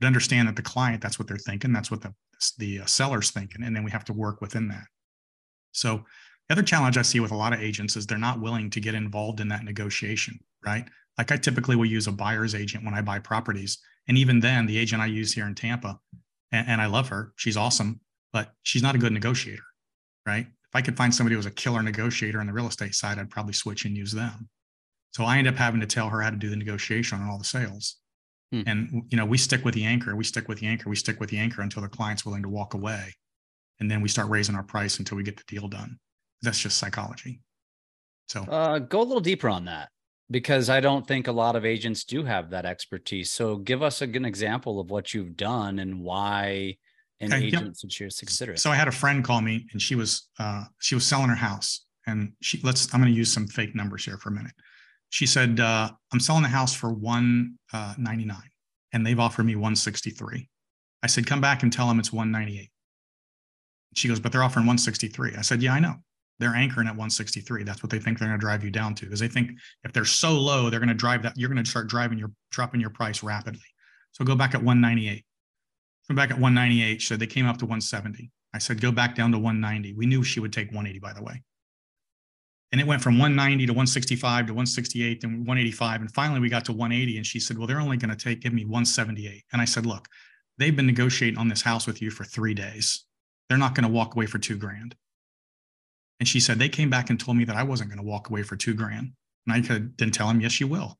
But 0.00 0.08
understand 0.08 0.48
that 0.48 0.56
the 0.56 0.62
client, 0.62 1.00
that's 1.00 1.16
what 1.16 1.28
they're 1.28 1.36
thinking, 1.36 1.72
that's 1.72 1.90
what 1.90 2.02
the 2.02 2.12
the 2.58 2.80
uh, 2.80 2.86
seller's 2.86 3.30
thinking, 3.30 3.62
and 3.62 3.76
then 3.76 3.84
we 3.84 3.92
have 3.92 4.04
to 4.06 4.12
work 4.12 4.40
within 4.40 4.66
that. 4.68 4.86
So 5.70 6.04
the 6.48 6.54
other 6.54 6.62
challenge 6.62 6.98
I 6.98 7.02
see 7.02 7.20
with 7.20 7.30
a 7.30 7.36
lot 7.36 7.52
of 7.52 7.60
agents 7.60 7.94
is 7.94 8.04
they're 8.04 8.18
not 8.18 8.40
willing 8.40 8.68
to 8.70 8.80
get 8.80 8.96
involved 8.96 9.38
in 9.38 9.48
that 9.48 9.64
negotiation, 9.64 10.40
right? 10.66 10.84
Like 11.16 11.30
I 11.30 11.36
typically 11.36 11.76
will 11.76 11.86
use 11.86 12.08
a 12.08 12.12
buyer's 12.12 12.56
agent 12.56 12.84
when 12.84 12.94
I 12.94 13.02
buy 13.02 13.20
properties, 13.20 13.78
and 14.08 14.18
even 14.18 14.40
then, 14.40 14.66
the 14.66 14.78
agent 14.78 15.00
I 15.00 15.06
use 15.06 15.32
here 15.32 15.46
in 15.46 15.54
Tampa, 15.54 16.00
and, 16.50 16.66
and 16.66 16.80
I 16.80 16.86
love 16.86 17.08
her, 17.10 17.34
she's 17.36 17.56
awesome, 17.56 18.00
but 18.32 18.52
she's 18.64 18.82
not 18.82 18.96
a 18.96 18.98
good 18.98 19.12
negotiator, 19.12 19.62
right? 20.26 20.48
If 20.70 20.76
I 20.76 20.82
could 20.82 20.96
find 20.96 21.14
somebody 21.14 21.34
who 21.34 21.38
was 21.38 21.46
a 21.46 21.50
killer 21.50 21.82
negotiator 21.82 22.40
on 22.40 22.46
the 22.46 22.52
real 22.52 22.68
estate 22.68 22.94
side, 22.94 23.18
I'd 23.18 23.30
probably 23.30 23.54
switch 23.54 23.86
and 23.86 23.96
use 23.96 24.12
them. 24.12 24.48
So 25.12 25.24
I 25.24 25.38
end 25.38 25.48
up 25.48 25.56
having 25.56 25.80
to 25.80 25.86
tell 25.86 26.10
her 26.10 26.20
how 26.20 26.30
to 26.30 26.36
do 26.36 26.50
the 26.50 26.56
negotiation 26.56 27.20
on 27.20 27.28
all 27.28 27.38
the 27.38 27.44
sales. 27.44 27.96
Hmm. 28.52 28.62
And 28.66 29.02
you 29.08 29.16
know, 29.16 29.24
we 29.24 29.38
stick 29.38 29.64
with 29.64 29.74
the 29.74 29.84
anchor, 29.84 30.14
we 30.14 30.24
stick 30.24 30.46
with 30.48 30.60
the 30.60 30.66
anchor, 30.66 30.90
we 30.90 30.96
stick 30.96 31.20
with 31.20 31.30
the 31.30 31.38
anchor 31.38 31.62
until 31.62 31.82
the 31.82 31.88
client's 31.88 32.26
willing 32.26 32.42
to 32.42 32.48
walk 32.48 32.74
away. 32.74 33.14
And 33.80 33.90
then 33.90 34.02
we 34.02 34.08
start 34.08 34.28
raising 34.28 34.54
our 34.54 34.62
price 34.62 34.98
until 34.98 35.16
we 35.16 35.22
get 35.22 35.36
the 35.36 35.44
deal 35.46 35.68
done. 35.68 35.98
That's 36.42 36.60
just 36.60 36.78
psychology. 36.78 37.40
So 38.28 38.42
uh, 38.42 38.78
go 38.78 39.00
a 39.00 39.04
little 39.04 39.20
deeper 39.20 39.48
on 39.48 39.64
that 39.66 39.88
because 40.30 40.68
I 40.68 40.80
don't 40.80 41.06
think 41.06 41.26
a 41.26 41.32
lot 41.32 41.56
of 41.56 41.64
agents 41.64 42.04
do 42.04 42.24
have 42.24 42.50
that 42.50 42.66
expertise. 42.66 43.32
So 43.32 43.56
give 43.56 43.82
us 43.82 44.02
a, 44.02 44.04
an 44.04 44.24
example 44.24 44.80
of 44.80 44.90
what 44.90 45.14
you've 45.14 45.36
done 45.36 45.78
and 45.78 46.02
why 46.02 46.76
and 47.20 47.32
okay, 47.32 47.46
agents 47.46 47.82
yep. 47.82 47.90
should 47.90 48.18
consider 48.18 48.52
it. 48.52 48.60
So 48.60 48.70
I 48.70 48.76
had 48.76 48.88
a 48.88 48.92
friend 48.92 49.24
call 49.24 49.40
me 49.40 49.66
and 49.72 49.82
she 49.82 49.94
was 49.94 50.28
uh, 50.38 50.64
she 50.80 50.94
was 50.94 51.04
selling 51.04 51.28
her 51.28 51.34
house 51.34 51.84
and 52.06 52.32
she 52.40 52.60
let's 52.62 52.92
I'm 52.94 53.00
going 53.00 53.12
to 53.12 53.16
use 53.16 53.32
some 53.32 53.46
fake 53.46 53.74
numbers 53.74 54.04
here 54.04 54.18
for 54.18 54.28
a 54.28 54.32
minute. 54.32 54.52
She 55.10 55.26
said 55.26 55.60
uh, 55.60 55.90
I'm 56.12 56.20
selling 56.20 56.42
the 56.42 56.48
house 56.48 56.74
for 56.74 56.92
199 56.92 58.36
uh, 58.36 58.40
and 58.92 59.06
they've 59.06 59.18
offered 59.18 59.44
me 59.44 59.56
163. 59.56 60.48
I 61.02 61.06
said 61.06 61.26
come 61.26 61.40
back 61.40 61.62
and 61.62 61.72
tell 61.72 61.88
them 61.88 61.98
it's 61.98 62.12
198. 62.12 62.70
She 63.94 64.08
goes 64.08 64.20
but 64.20 64.32
they're 64.32 64.44
offering 64.44 64.66
163. 64.66 65.34
I 65.36 65.42
said 65.42 65.62
yeah 65.62 65.74
I 65.74 65.80
know. 65.80 65.94
They're 66.40 66.54
anchoring 66.54 66.86
at 66.86 66.92
163. 66.92 67.64
That's 67.64 67.82
what 67.82 67.90
they 67.90 67.98
think 67.98 68.18
they're 68.18 68.28
going 68.28 68.38
to 68.38 68.44
drive 68.44 68.62
you 68.62 68.70
down 68.70 68.94
to 68.94 69.06
because 69.06 69.18
they 69.18 69.26
think 69.26 69.50
if 69.82 69.92
they're 69.92 70.04
so 70.04 70.32
low 70.34 70.70
they're 70.70 70.78
going 70.78 70.88
to 70.88 70.94
drive 70.94 71.22
that 71.24 71.36
you're 71.36 71.50
going 71.50 71.62
to 71.62 71.68
start 71.68 71.88
driving 71.88 72.18
your 72.18 72.30
dropping 72.52 72.80
your 72.80 72.90
price 72.90 73.24
rapidly. 73.24 73.60
So 74.12 74.24
go 74.24 74.36
back 74.36 74.54
at 74.54 74.62
198 74.62 75.24
from 76.08 76.16
back 76.16 76.30
at 76.30 76.38
198. 76.38 77.02
So 77.02 77.16
they 77.16 77.26
came 77.26 77.46
up 77.46 77.58
to 77.58 77.66
170. 77.66 78.30
I 78.54 78.58
said, 78.58 78.80
go 78.80 78.90
back 78.90 79.14
down 79.14 79.30
to 79.32 79.38
190. 79.38 79.92
We 79.92 80.06
knew 80.06 80.24
she 80.24 80.40
would 80.40 80.52
take 80.52 80.68
180, 80.68 80.98
by 80.98 81.12
the 81.12 81.22
way. 81.22 81.42
And 82.72 82.80
it 82.80 82.86
went 82.86 83.02
from 83.02 83.14
190 83.14 83.66
to 83.66 83.72
165 83.72 84.46
to 84.46 84.52
168 84.52 85.24
and 85.24 85.38
185. 85.40 86.00
And 86.00 86.12
finally 86.12 86.40
we 86.40 86.48
got 86.48 86.64
to 86.66 86.72
180. 86.72 87.18
And 87.18 87.26
she 87.26 87.38
said, 87.38 87.56
Well, 87.56 87.66
they're 87.66 87.80
only 87.80 87.96
going 87.96 88.10
to 88.10 88.16
take 88.16 88.40
give 88.40 88.52
me 88.52 88.64
178. 88.64 89.44
And 89.52 89.62
I 89.62 89.64
said, 89.64 89.86
Look, 89.86 90.08
they've 90.58 90.74
been 90.74 90.86
negotiating 90.86 91.38
on 91.38 91.48
this 91.48 91.62
house 91.62 91.86
with 91.86 92.02
you 92.02 92.10
for 92.10 92.24
three 92.24 92.54
days. 92.54 93.04
They're 93.48 93.58
not 93.58 93.74
going 93.74 93.86
to 93.86 93.92
walk 93.92 94.14
away 94.14 94.26
for 94.26 94.38
two 94.38 94.56
grand. 94.56 94.94
And 96.20 96.28
she 96.28 96.40
said, 96.40 96.58
They 96.58 96.68
came 96.68 96.90
back 96.90 97.08
and 97.08 97.18
told 97.18 97.36
me 97.38 97.44
that 97.44 97.56
I 97.56 97.62
wasn't 97.62 97.90
going 97.90 98.00
to 98.00 98.04
walk 98.04 98.28
away 98.28 98.42
for 98.42 98.56
two 98.56 98.74
grand. 98.74 99.12
And 99.46 99.54
I 99.54 99.66
could 99.66 99.96
then 99.96 100.10
tell 100.10 100.28
them, 100.28 100.40
Yes, 100.40 100.60
you 100.60 100.66
will 100.66 100.98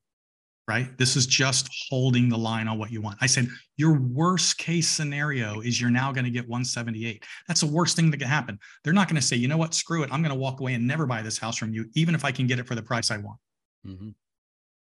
right? 0.69 0.95
This 0.99 1.15
is 1.15 1.25
just 1.25 1.67
holding 1.89 2.29
the 2.29 2.37
line 2.37 2.67
on 2.67 2.77
what 2.77 2.91
you 2.91 3.01
want. 3.01 3.17
I 3.21 3.25
said, 3.25 3.47
your 3.75 3.99
worst 3.99 4.59
case 4.59 4.87
scenario 4.87 5.61
is 5.61 5.81
you're 5.81 5.89
now 5.89 6.11
going 6.11 6.25
to 6.25 6.29
get 6.29 6.47
178. 6.47 7.23
That's 7.47 7.61
the 7.61 7.67
worst 7.67 7.95
thing 7.95 8.11
that 8.11 8.17
can 8.17 8.27
happen. 8.27 8.59
They're 8.83 8.93
not 8.93 9.07
going 9.07 9.19
to 9.19 9.27
say, 9.27 9.35
you 9.35 9.47
know 9.47 9.57
what, 9.57 9.73
screw 9.73 10.03
it. 10.03 10.11
I'm 10.13 10.21
going 10.21 10.33
to 10.33 10.39
walk 10.39 10.59
away 10.59 10.75
and 10.75 10.85
never 10.85 11.07
buy 11.07 11.23
this 11.23 11.39
house 11.39 11.57
from 11.57 11.73
you, 11.73 11.89
even 11.95 12.13
if 12.13 12.23
I 12.23 12.31
can 12.31 12.45
get 12.45 12.59
it 12.59 12.67
for 12.67 12.75
the 12.75 12.83
price 12.83 13.09
I 13.09 13.17
want. 13.17 13.39
Mm-hmm. 13.87 14.09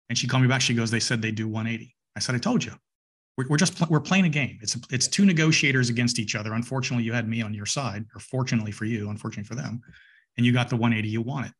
And 0.07 0.17
she 0.17 0.27
called 0.27 0.43
me 0.43 0.47
back. 0.47 0.61
She 0.61 0.73
goes, 0.73 0.89
they 0.89 1.01
said 1.01 1.21
they 1.21 1.31
do 1.31 1.49
180. 1.49 1.93
I 2.15 2.19
said, 2.21 2.35
I 2.35 2.37
told 2.37 2.63
you. 2.63 2.71
We're, 3.37 3.47
we're 3.49 3.57
just 3.57 3.89
we're 3.89 3.99
playing 3.99 4.25
a 4.25 4.29
game. 4.29 4.57
It's 4.61 4.77
it's 4.89 5.09
two 5.09 5.25
negotiators 5.25 5.89
against 5.89 6.19
each 6.19 6.35
other. 6.35 6.53
Unfortunately, 6.53 7.03
you 7.03 7.11
had 7.11 7.27
me 7.27 7.41
on 7.41 7.53
your 7.53 7.65
side, 7.65 8.05
or 8.15 8.21
fortunately 8.21 8.71
for 8.71 8.85
you, 8.85 9.09
unfortunately 9.09 9.43
for 9.43 9.55
them, 9.55 9.81
and 10.37 10.45
you 10.45 10.53
got 10.53 10.69
the 10.69 10.77
180 10.77 11.09
you 11.09 11.21
wanted. 11.21 11.51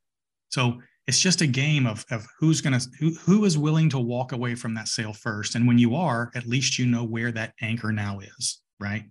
So 0.47 0.80
it's 1.08 1.20
just 1.20 1.41
a 1.41 1.47
game 1.47 1.86
of, 1.86 2.03
of 2.10 2.26
who's 2.39 2.62
going 2.62 2.78
to 2.80 2.88
who, 2.99 3.12
who 3.16 3.45
is 3.45 3.58
willing 3.58 3.89
to 3.89 3.99
walk 3.99 4.32
away 4.32 4.56
from 4.56 4.74
that 4.74 4.88
sale 4.88 5.14
first. 5.14 5.56
And 5.56 5.68
when 5.68 5.78
you 5.78 5.95
are 5.95 6.32
at 6.36 6.47
least 6.47 6.80
you 6.80 6.86
know 6.86 7.03
where 7.03 7.32
that 7.32 7.53
anchor 7.62 7.91
now 7.91 8.20
is 8.20 8.62
right? 8.80 9.03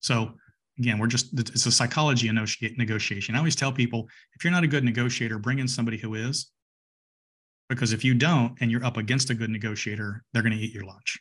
So 0.00 0.32
again 0.78 0.98
we're 0.98 1.06
just 1.06 1.38
it's 1.38 1.66
a 1.66 1.72
psychology 1.72 2.28
of 2.28 2.34
negotiation. 2.34 3.34
I 3.34 3.38
always 3.38 3.56
tell 3.56 3.72
people 3.72 4.08
if 4.34 4.44
you're 4.44 4.52
not 4.52 4.64
a 4.64 4.68
good 4.68 4.84
negotiator 4.84 5.38
bring 5.38 5.58
in 5.58 5.68
somebody 5.68 5.96
who 5.96 6.14
is. 6.14 6.50
Because 7.68 7.92
if 7.92 8.04
you 8.04 8.14
don't 8.14 8.56
and 8.60 8.70
you're 8.70 8.84
up 8.84 8.96
against 8.96 9.30
a 9.30 9.34
good 9.34 9.50
negotiator 9.50 10.22
they're 10.32 10.42
going 10.42 10.56
to 10.56 10.58
eat 10.58 10.72
your 10.72 10.84
lunch 10.84 11.18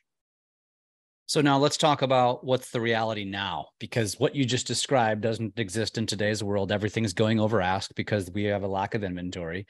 so 1.28 1.41
now 1.41 1.57
let's 1.57 1.78
talk 1.78 2.01
about 2.01 2.43
what's 2.43 2.69
the 2.71 2.82
reality 2.82 3.26
now, 3.26 3.67
because 3.80 4.19
what 4.19 4.36
you 4.36 4.45
just 4.45 4.67
described 4.67 5.21
doesn't 5.21 5.59
exist 5.59 5.97
in 5.97 6.05
today's 6.05 6.43
world. 6.43 6.71
Everything's 6.71 7.13
going 7.13 7.39
over 7.39 7.61
ask 7.61 7.93
because 7.95 8.30
we 8.32 8.43
have 8.45 8.63
a 8.63 8.67
lack 8.67 8.93
of 8.93 9.03
inventory, 9.03 9.65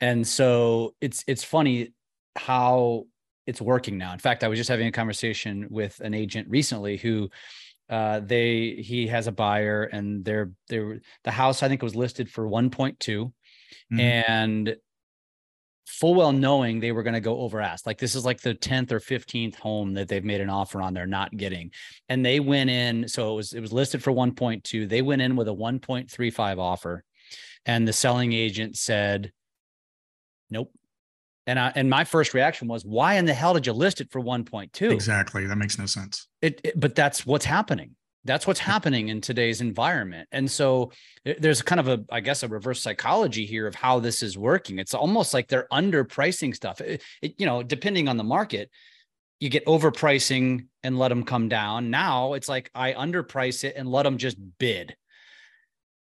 and 0.00 0.26
so 0.26 0.94
it's 1.00 1.24
it's 1.26 1.44
funny 1.44 1.92
how 2.36 3.04
it's 3.46 3.60
working 3.60 3.96
now. 3.96 4.12
In 4.12 4.18
fact, 4.18 4.42
I 4.42 4.48
was 4.48 4.58
just 4.58 4.68
having 4.68 4.88
a 4.88 4.92
conversation 4.92 5.68
with 5.70 6.00
an 6.00 6.14
agent 6.14 6.48
recently 6.50 6.96
who 6.96 7.30
uh, 7.88 8.20
they 8.20 8.70
he 8.82 9.06
has 9.06 9.26
a 9.26 9.32
buyer 9.32 9.84
and 9.84 10.24
they're 10.24 10.50
they're 10.68 11.00
the 11.22 11.30
house 11.30 11.62
I 11.62 11.68
think 11.68 11.82
was 11.82 11.94
listed 11.94 12.28
for 12.28 12.46
1.2 12.48 12.96
mm-hmm. 12.98 14.00
and 14.00 14.76
full 15.86 16.14
well 16.14 16.32
knowing 16.32 16.80
they 16.80 16.92
were 16.92 17.02
going 17.02 17.14
to 17.14 17.20
go 17.20 17.38
over 17.38 17.60
ask. 17.60 17.86
Like 17.86 17.98
this 17.98 18.14
is 18.14 18.24
like 18.24 18.40
the 18.40 18.54
10th 18.54 18.92
or 18.92 19.00
15th 19.00 19.54
home 19.56 19.94
that 19.94 20.08
they've 20.08 20.24
made 20.24 20.40
an 20.40 20.50
offer 20.50 20.82
on 20.82 20.92
they're 20.92 21.06
not 21.06 21.36
getting. 21.36 21.70
And 22.08 22.24
they 22.24 22.40
went 22.40 22.70
in 22.70 23.08
so 23.08 23.32
it 23.32 23.36
was 23.36 23.52
it 23.52 23.60
was 23.60 23.72
listed 23.72 24.02
for 24.02 24.12
1.2. 24.12 24.88
They 24.88 25.02
went 25.02 25.22
in 25.22 25.36
with 25.36 25.48
a 25.48 25.54
1.35 25.54 26.58
offer 26.58 27.04
and 27.64 27.86
the 27.86 27.92
selling 27.92 28.32
agent 28.32 28.76
said 28.76 29.32
nope. 30.50 30.72
And 31.46 31.60
I 31.60 31.72
and 31.76 31.88
my 31.88 32.02
first 32.02 32.34
reaction 32.34 32.66
was 32.66 32.84
why 32.84 33.14
in 33.14 33.24
the 33.24 33.34
hell 33.34 33.54
did 33.54 33.66
you 33.66 33.72
list 33.72 34.00
it 34.00 34.10
for 34.10 34.20
1.2? 34.20 34.90
Exactly. 34.90 35.46
That 35.46 35.56
makes 35.56 35.78
no 35.78 35.86
sense. 35.86 36.26
It, 36.42 36.60
it 36.64 36.78
but 36.78 36.96
that's 36.96 37.24
what's 37.24 37.44
happening 37.44 37.94
that's 38.26 38.46
what's 38.46 38.60
happening 38.60 39.08
in 39.08 39.20
today's 39.20 39.60
environment. 39.60 40.28
And 40.32 40.50
so 40.50 40.92
eh, 41.24 41.34
there's 41.38 41.62
kind 41.62 41.80
of 41.80 41.88
a 41.88 42.04
i 42.10 42.20
guess 42.20 42.42
a 42.42 42.48
reverse 42.48 42.82
psychology 42.82 43.46
here 43.46 43.66
of 43.66 43.74
how 43.74 44.00
this 44.00 44.22
is 44.22 44.36
working. 44.36 44.78
It's 44.78 44.94
almost 44.94 45.32
like 45.32 45.48
they're 45.48 45.68
underpricing 45.72 46.54
stuff. 46.54 46.80
It, 46.80 47.02
it, 47.22 47.34
you 47.38 47.46
know 47.46 47.62
depending 47.62 48.08
on 48.08 48.16
the 48.16 48.24
market 48.24 48.70
you 49.38 49.50
get 49.50 49.66
overpricing 49.66 50.66
and 50.82 50.98
let 50.98 51.08
them 51.08 51.22
come 51.22 51.48
down. 51.48 51.90
Now 51.90 52.34
it's 52.34 52.48
like 52.48 52.70
i 52.74 52.92
underprice 52.92 53.64
it 53.64 53.74
and 53.76 53.88
let 53.88 54.04
them 54.04 54.18
just 54.18 54.36
bid 54.58 54.96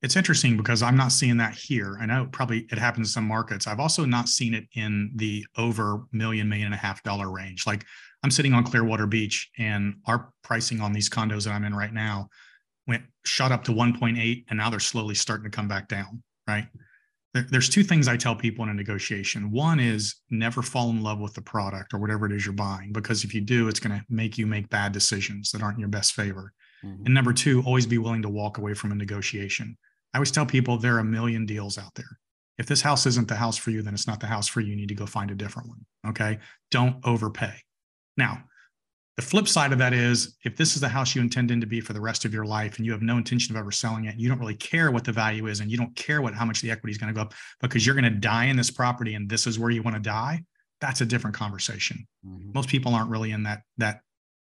it's 0.05 0.15
interesting 0.15 0.55
because 0.55 0.81
i'm 0.81 0.95
not 0.95 1.11
seeing 1.11 1.35
that 1.37 1.53
here 1.53 1.97
i 1.99 2.05
know 2.05 2.27
probably 2.31 2.65
it 2.71 2.77
happens 2.77 3.09
in 3.09 3.11
some 3.11 3.27
markets 3.27 3.67
i've 3.67 3.79
also 3.79 4.05
not 4.05 4.29
seen 4.29 4.53
it 4.53 4.63
in 4.75 5.11
the 5.15 5.45
over 5.57 6.03
million 6.13 6.47
million 6.47 6.67
and 6.67 6.75
a 6.75 6.77
half 6.77 7.03
dollar 7.03 7.31
range 7.31 7.67
like 7.67 7.85
I'm 8.25 8.31
sitting 8.31 8.53
on 8.53 8.63
Clearwater 8.63 9.05
Beach 9.05 9.51
and 9.59 9.97
our 10.07 10.31
pricing 10.41 10.81
on 10.81 10.93
these 10.93 11.11
condos 11.11 11.43
that 11.43 11.51
I'm 11.51 11.63
in 11.63 11.75
right 11.75 11.93
now 11.93 12.27
went 12.87 13.03
shot 13.23 13.51
up 13.51 13.63
to 13.65 13.71
1.8 13.71 14.45
and 14.49 14.57
now 14.57 14.71
they're 14.71 14.79
slowly 14.79 15.13
starting 15.13 15.43
to 15.43 15.55
come 15.55 15.67
back 15.67 15.87
down, 15.87 16.23
right? 16.47 16.65
there's 17.51 17.67
two 17.67 17.83
things 17.83 18.07
I 18.07 18.15
tell 18.15 18.33
people 18.33 18.63
in 18.63 18.69
a 18.69 18.73
negotiation. 18.73 19.51
One 19.51 19.79
is 19.79 20.15
never 20.29 20.61
fall 20.61 20.89
in 20.89 21.03
love 21.03 21.19
with 21.19 21.33
the 21.33 21.41
product 21.41 21.93
or 21.93 21.99
whatever 21.99 22.25
it 22.25 22.31
is 22.31 22.45
you're 22.45 22.55
buying, 22.55 22.93
because 22.93 23.25
if 23.25 23.35
you 23.35 23.41
do, 23.41 23.67
it's 23.67 23.79
going 23.79 23.99
to 23.99 24.05
make 24.09 24.37
you 24.37 24.47
make 24.47 24.69
bad 24.69 24.93
decisions 24.93 25.51
that 25.51 25.61
aren't 25.61 25.75
in 25.75 25.81
your 25.81 25.89
best 25.89 26.13
favor. 26.13 26.53
Mm-hmm. 26.83 27.05
And 27.05 27.13
number 27.13 27.33
two, 27.33 27.61
always 27.65 27.85
be 27.85 27.97
willing 27.97 28.21
to 28.21 28.29
walk 28.29 28.57
away 28.57 28.73
from 28.73 28.93
a 28.93 28.95
negotiation. 28.95 29.77
I 30.15 30.17
always 30.17 30.31
tell 30.31 30.45
people 30.45 30.77
there 30.77 30.95
are 30.95 30.99
a 30.99 31.03
million 31.03 31.45
deals 31.45 31.77
out 31.77 31.93
there. 31.95 32.19
If 32.57 32.67
this 32.67 32.79
house 32.81 33.05
isn't 33.05 33.27
the 33.27 33.35
house 33.35 33.57
for 33.57 33.71
you, 33.71 33.81
then 33.81 33.93
it's 33.93 34.07
not 34.07 34.21
the 34.21 34.27
house 34.27 34.47
for 34.47 34.61
you. 34.61 34.69
You 34.69 34.77
need 34.77 34.87
to 34.87 34.95
go 34.95 35.05
find 35.05 35.29
a 35.29 35.35
different 35.35 35.67
one. 35.67 35.85
Okay. 36.07 36.39
Don't 36.71 37.05
overpay. 37.05 37.53
Now, 38.15 38.41
the 39.17 39.21
flip 39.21 39.45
side 39.45 39.73
of 39.73 39.79
that 39.79 39.91
is 39.91 40.37
if 40.45 40.55
this 40.55 40.75
is 40.75 40.79
the 40.79 40.87
house 40.87 41.15
you 41.15 41.21
intended 41.21 41.59
to 41.59 41.67
be 41.67 41.81
for 41.81 41.91
the 41.91 41.99
rest 41.99 42.23
of 42.23 42.33
your 42.33 42.45
life 42.45 42.77
and 42.77 42.85
you 42.85 42.93
have 42.93 43.01
no 43.01 43.17
intention 43.17 43.53
of 43.53 43.59
ever 43.59 43.73
selling 43.73 44.05
it, 44.05 44.15
you 44.17 44.29
don't 44.29 44.39
really 44.39 44.55
care 44.55 44.89
what 44.89 45.03
the 45.03 45.11
value 45.11 45.47
is 45.47 45.59
and 45.59 45.69
you 45.69 45.75
don't 45.75 45.93
care 45.97 46.21
what 46.21 46.33
how 46.33 46.45
much 46.45 46.61
the 46.61 46.71
equity 46.71 46.91
is 46.91 46.97
going 46.97 47.13
to 47.13 47.17
go 47.17 47.23
up 47.23 47.33
because 47.59 47.85
you're 47.85 47.95
going 47.95 48.05
to 48.05 48.09
die 48.09 48.45
in 48.45 48.55
this 48.55 48.71
property 48.71 49.15
and 49.15 49.29
this 49.29 49.45
is 49.45 49.59
where 49.59 49.69
you 49.69 49.83
want 49.83 49.97
to 49.97 50.01
die, 50.01 50.41
that's 50.79 51.01
a 51.01 51.05
different 51.05 51.35
conversation. 51.35 52.07
Mm-hmm. 52.25 52.51
Most 52.53 52.69
people 52.69 52.95
aren't 52.95 53.09
really 53.09 53.31
in 53.31 53.43
that 53.43 53.63
that 53.79 53.99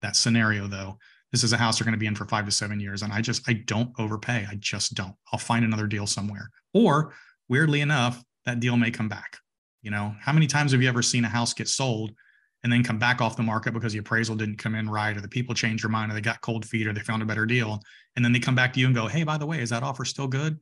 that 0.03 0.15
scenario 0.15 0.67
though. 0.67 0.99
This 1.35 1.43
is 1.43 1.53
a 1.53 1.57
house 1.57 1.79
they're 1.79 1.85
going 1.85 1.95
to 1.95 1.99
be 1.99 2.07
in 2.07 2.15
for 2.15 2.27
5 2.27 2.45
to 2.45 2.53
7 2.53 2.79
years 2.79 3.03
and 3.03 3.13
I 3.13 3.21
just 3.21 3.49
I 3.49 3.55
don't 3.55 3.91
overpay. 3.99 4.47
I 4.49 4.55
just 4.61 4.95
don't. 4.95 5.17
I'll 5.33 5.39
find 5.41 5.65
another 5.65 5.89
deal 5.89 6.07
somewhere. 6.07 6.49
Or 6.73 7.13
weirdly 7.49 7.81
enough, 7.81 8.23
that 8.45 8.61
deal 8.61 8.77
may 8.77 8.93
come 8.93 9.09
back. 9.09 9.39
You 9.83 9.91
know, 9.91 10.15
how 10.21 10.33
many 10.33 10.47
times 10.47 10.71
have 10.71 10.81
you 10.81 10.89
ever 10.89 11.03
seen 11.03 11.25
a 11.25 11.29
house 11.29 11.53
get 11.53 11.67
sold 11.67 12.13
and 12.63 12.73
then 12.73 12.85
come 12.85 13.01
back 13.01 13.21
off 13.21 13.37
the 13.37 13.43
market 13.43 13.75
because 13.75 13.93
the 13.93 13.99
appraisal 13.99 14.37
didn't 14.37 14.59
come 14.59 14.77
in 14.77 14.89
right 14.89 15.17
or 15.17 15.21
the 15.21 15.29
people 15.29 15.57
changed 15.57 15.83
their 15.83 15.91
mind 15.91 16.13
or 16.13 16.15
they 16.15 16.21
got 16.21 16.41
cold 16.41 16.65
feet 16.65 16.87
or 16.87 16.93
they 16.93 17.01
found 17.01 17.21
a 17.21 17.27
better 17.27 17.47
deal 17.47 17.81
and 18.15 18.25
then 18.25 18.31
they 18.33 18.39
come 18.39 18.55
back 18.55 18.73
to 18.73 18.79
you 18.81 18.87
and 18.87 18.95
go 18.95 19.09
hey 19.09 19.25
by 19.25 19.37
the 19.37 19.45
way 19.45 19.61
is 19.61 19.71
that 19.71 19.83
offer 19.83 20.05
still 20.05 20.27
good 20.27 20.59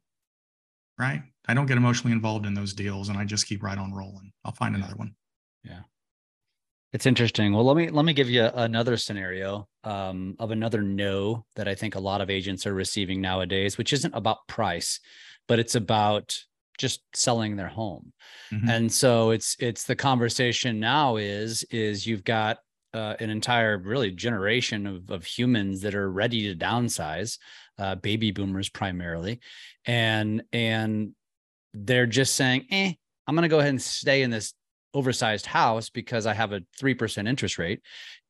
right 0.98 1.22
i 1.46 1.54
don't 1.54 1.66
get 1.66 1.76
emotionally 1.76 2.12
involved 2.12 2.44
in 2.44 2.54
those 2.54 2.74
deals 2.74 3.08
and 3.08 3.16
i 3.16 3.24
just 3.24 3.46
keep 3.46 3.62
right 3.62 3.78
on 3.78 3.94
rolling 3.94 4.32
i'll 4.44 4.52
find 4.52 4.74
another 4.74 4.96
one 4.96 5.14
yeah 5.62 5.82
it's 6.92 7.06
interesting. 7.06 7.52
Well 7.52 7.64
let 7.64 7.76
me 7.76 7.88
let 7.88 8.04
me 8.04 8.12
give 8.12 8.30
you 8.30 8.44
another 8.44 8.96
scenario 8.96 9.68
um, 9.84 10.36
of 10.38 10.50
another 10.50 10.82
no 10.82 11.44
that 11.56 11.66
i 11.66 11.74
think 11.74 11.94
a 11.94 12.00
lot 12.00 12.20
of 12.20 12.30
agents 12.30 12.66
are 12.66 12.74
receiving 12.74 13.20
nowadays 13.20 13.76
which 13.76 13.92
isn't 13.92 14.14
about 14.14 14.46
price 14.46 15.00
but 15.48 15.58
it's 15.58 15.74
about 15.74 16.38
just 16.78 17.02
selling 17.14 17.56
their 17.56 17.68
home. 17.68 18.12
Mm-hmm. 18.52 18.68
and 18.68 18.92
so 18.92 19.30
it's 19.30 19.56
it's 19.58 19.84
the 19.84 19.96
conversation 19.96 20.80
now 20.80 21.16
is 21.16 21.64
is 21.70 22.06
you've 22.06 22.24
got 22.24 22.58
uh, 22.94 23.14
an 23.20 23.30
entire 23.30 23.78
really 23.78 24.10
generation 24.10 24.86
of, 24.86 25.10
of 25.10 25.24
humans 25.24 25.80
that 25.80 25.94
are 25.94 26.10
ready 26.10 26.48
to 26.48 26.64
downsize 26.64 27.38
uh, 27.78 27.94
baby 27.94 28.30
boomers 28.30 28.68
primarily. 28.68 29.40
And 29.86 30.42
and 30.52 31.14
they're 31.74 32.06
just 32.06 32.34
saying 32.34 32.66
eh 32.70 32.92
i'm 33.26 33.34
going 33.34 33.42
to 33.42 33.48
go 33.48 33.58
ahead 33.58 33.70
and 33.70 33.80
stay 33.80 34.22
in 34.22 34.30
this 34.30 34.52
oversized 34.94 35.46
house 35.46 35.88
because 35.90 36.26
i 36.26 36.34
have 36.34 36.52
a 36.52 36.60
3% 36.80 37.28
interest 37.28 37.58
rate 37.58 37.80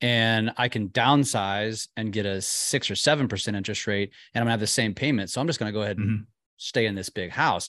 and 0.01 0.53
i 0.57 0.69
can 0.69 0.89
downsize 0.89 1.89
and 1.97 2.13
get 2.13 2.27
a 2.27 2.41
6 2.41 2.91
or 2.91 2.95
7% 2.95 3.57
interest 3.57 3.87
rate 3.87 4.13
and 4.35 4.41
i'm 4.41 4.47
going 4.47 4.49
to 4.49 4.53
have 4.53 4.61
the 4.61 4.67
same 4.67 4.95
payment 4.95 5.31
so 5.31 5.41
i'm 5.41 5.47
just 5.47 5.59
going 5.59 5.73
to 5.73 5.77
go 5.77 5.83
ahead 5.83 5.99
and 5.99 6.09
mm-hmm. 6.09 6.23
stay 6.57 6.87
in 6.87 6.95
this 6.95 7.11
big 7.11 7.31
house. 7.31 7.69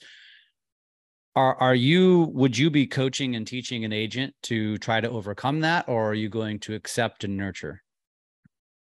Are 1.36 1.56
are 1.56 1.76
you 1.76 2.30
would 2.34 2.58
you 2.58 2.70
be 2.70 2.86
coaching 2.86 3.36
and 3.36 3.46
teaching 3.48 3.86
an 3.86 3.92
agent 3.92 4.36
to 4.44 4.78
try 4.78 5.02
to 5.02 5.10
overcome 5.10 5.62
that 5.62 5.90
or 5.90 6.12
are 6.12 6.14
you 6.14 6.30
going 6.30 6.60
to 6.60 6.76
accept 6.76 7.24
and 7.24 7.36
nurture? 7.36 7.82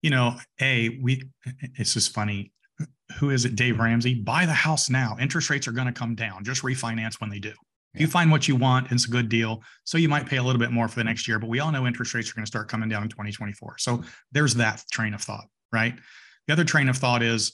You 0.00 0.10
know 0.10 0.36
a 0.60 0.98
we 1.02 1.28
it's 1.74 1.94
just 1.94 2.14
funny. 2.14 2.52
Who 3.18 3.30
is 3.30 3.44
it? 3.44 3.56
Dave 3.56 3.78
ramsey. 3.78 4.14
Buy 4.14 4.46
the 4.46 4.52
house 4.52 4.88
now. 4.88 5.16
Interest 5.20 5.50
rates 5.50 5.68
are 5.68 5.72
going 5.72 5.86
to 5.88 5.92
come 5.92 6.14
down. 6.14 6.44
Just 6.44 6.62
refinance 6.62 7.20
when 7.20 7.28
they 7.28 7.38
do. 7.38 7.52
You 8.00 8.06
find 8.06 8.30
what 8.30 8.48
you 8.48 8.56
want 8.56 8.90
it's 8.90 9.06
a 9.06 9.10
good 9.10 9.28
deal 9.28 9.62
so 9.84 9.98
you 9.98 10.08
might 10.08 10.26
pay 10.26 10.36
a 10.36 10.42
little 10.42 10.58
bit 10.58 10.70
more 10.70 10.88
for 10.88 10.96
the 10.96 11.04
next 11.04 11.26
year 11.26 11.38
but 11.38 11.48
we 11.48 11.60
all 11.60 11.72
know 11.72 11.86
interest 11.86 12.14
rates 12.14 12.30
are 12.30 12.34
going 12.34 12.44
to 12.44 12.50
start 12.50 12.68
coming 12.68 12.88
down 12.88 13.02
in 13.02 13.08
2024 13.08 13.76
so 13.78 14.02
there's 14.32 14.54
that 14.54 14.82
train 14.90 15.14
of 15.14 15.20
thought 15.20 15.46
right 15.72 15.94
the 16.46 16.52
other 16.52 16.64
train 16.64 16.88
of 16.88 16.96
thought 16.96 17.22
is 17.22 17.52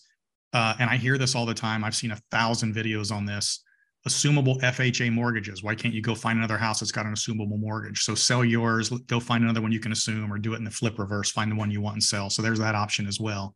uh, 0.52 0.74
and 0.78 0.90
i 0.90 0.96
hear 0.96 1.18
this 1.18 1.34
all 1.34 1.46
the 1.46 1.54
time 1.54 1.84
i've 1.84 1.96
seen 1.96 2.10
a 2.10 2.18
thousand 2.30 2.74
videos 2.74 3.12
on 3.12 3.24
this 3.24 3.64
assumable 4.06 4.60
FHA 4.60 5.12
mortgages. 5.12 5.62
Why 5.62 5.74
can't 5.74 5.94
you 5.94 6.02
go 6.02 6.14
find 6.14 6.38
another 6.38 6.58
house 6.58 6.80
that's 6.80 6.92
got 6.92 7.06
an 7.06 7.14
assumable 7.14 7.58
mortgage? 7.58 8.02
So 8.02 8.14
sell 8.14 8.44
yours, 8.44 8.90
go 8.90 9.18
find 9.18 9.42
another 9.42 9.62
one 9.62 9.72
you 9.72 9.80
can 9.80 9.92
assume, 9.92 10.32
or 10.32 10.38
do 10.38 10.52
it 10.52 10.58
in 10.58 10.64
the 10.64 10.70
flip 10.70 10.98
reverse, 10.98 11.30
find 11.30 11.50
the 11.50 11.56
one 11.56 11.70
you 11.70 11.80
want 11.80 11.94
and 11.94 12.02
sell. 12.02 12.28
So 12.28 12.42
there's 12.42 12.58
that 12.58 12.74
option 12.74 13.06
as 13.06 13.18
well. 13.18 13.54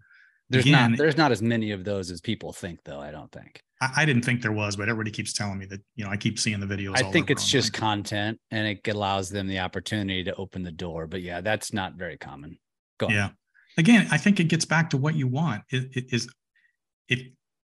There's 0.50 0.64
Again, 0.64 0.92
not 0.92 0.98
there's 0.98 1.16
not 1.16 1.30
as 1.30 1.42
many 1.42 1.72
of 1.72 1.84
those 1.84 2.10
as 2.10 2.20
people 2.20 2.52
think, 2.52 2.80
though. 2.84 3.00
I 3.00 3.10
don't 3.10 3.30
think. 3.30 3.60
I, 3.80 3.90
I, 3.98 4.04
didn't 4.06 4.24
think 4.24 4.40
there 4.40 4.52
was, 4.52 4.76
but 4.76 4.88
everybody 4.88 5.10
keeps 5.10 5.32
telling 5.34 5.58
me 5.58 5.66
that 5.66 5.80
you 5.94 6.04
know 6.04 6.10
I 6.10 6.16
keep 6.16 6.38
seeing 6.38 6.58
the 6.58 6.66
videos. 6.66 6.96
I 6.96 7.10
think 7.10 7.30
it's 7.30 7.46
just 7.46 7.72
content, 7.74 8.40
and 8.50 8.66
it 8.66 8.88
allows 8.88 9.28
them 9.28 9.46
the 9.46 9.58
opportunity 9.58 10.24
to 10.24 10.34
open 10.36 10.62
the 10.62 10.72
door. 10.72 11.06
But 11.06 11.20
yeah, 11.20 11.42
that's 11.42 11.72
not 11.72 11.94
very 11.94 12.16
common. 12.16 12.58
Go. 12.98 13.08
Yeah. 13.08 13.30
Again, 13.76 14.08
I 14.10 14.16
think 14.16 14.40
it 14.40 14.44
gets 14.44 14.64
back 14.64 14.90
to 14.90 14.96
what 14.96 15.14
you 15.14 15.28
want. 15.28 15.62
It, 15.70 15.94
it 15.94 16.12
is 16.12 16.32
if 17.08 17.20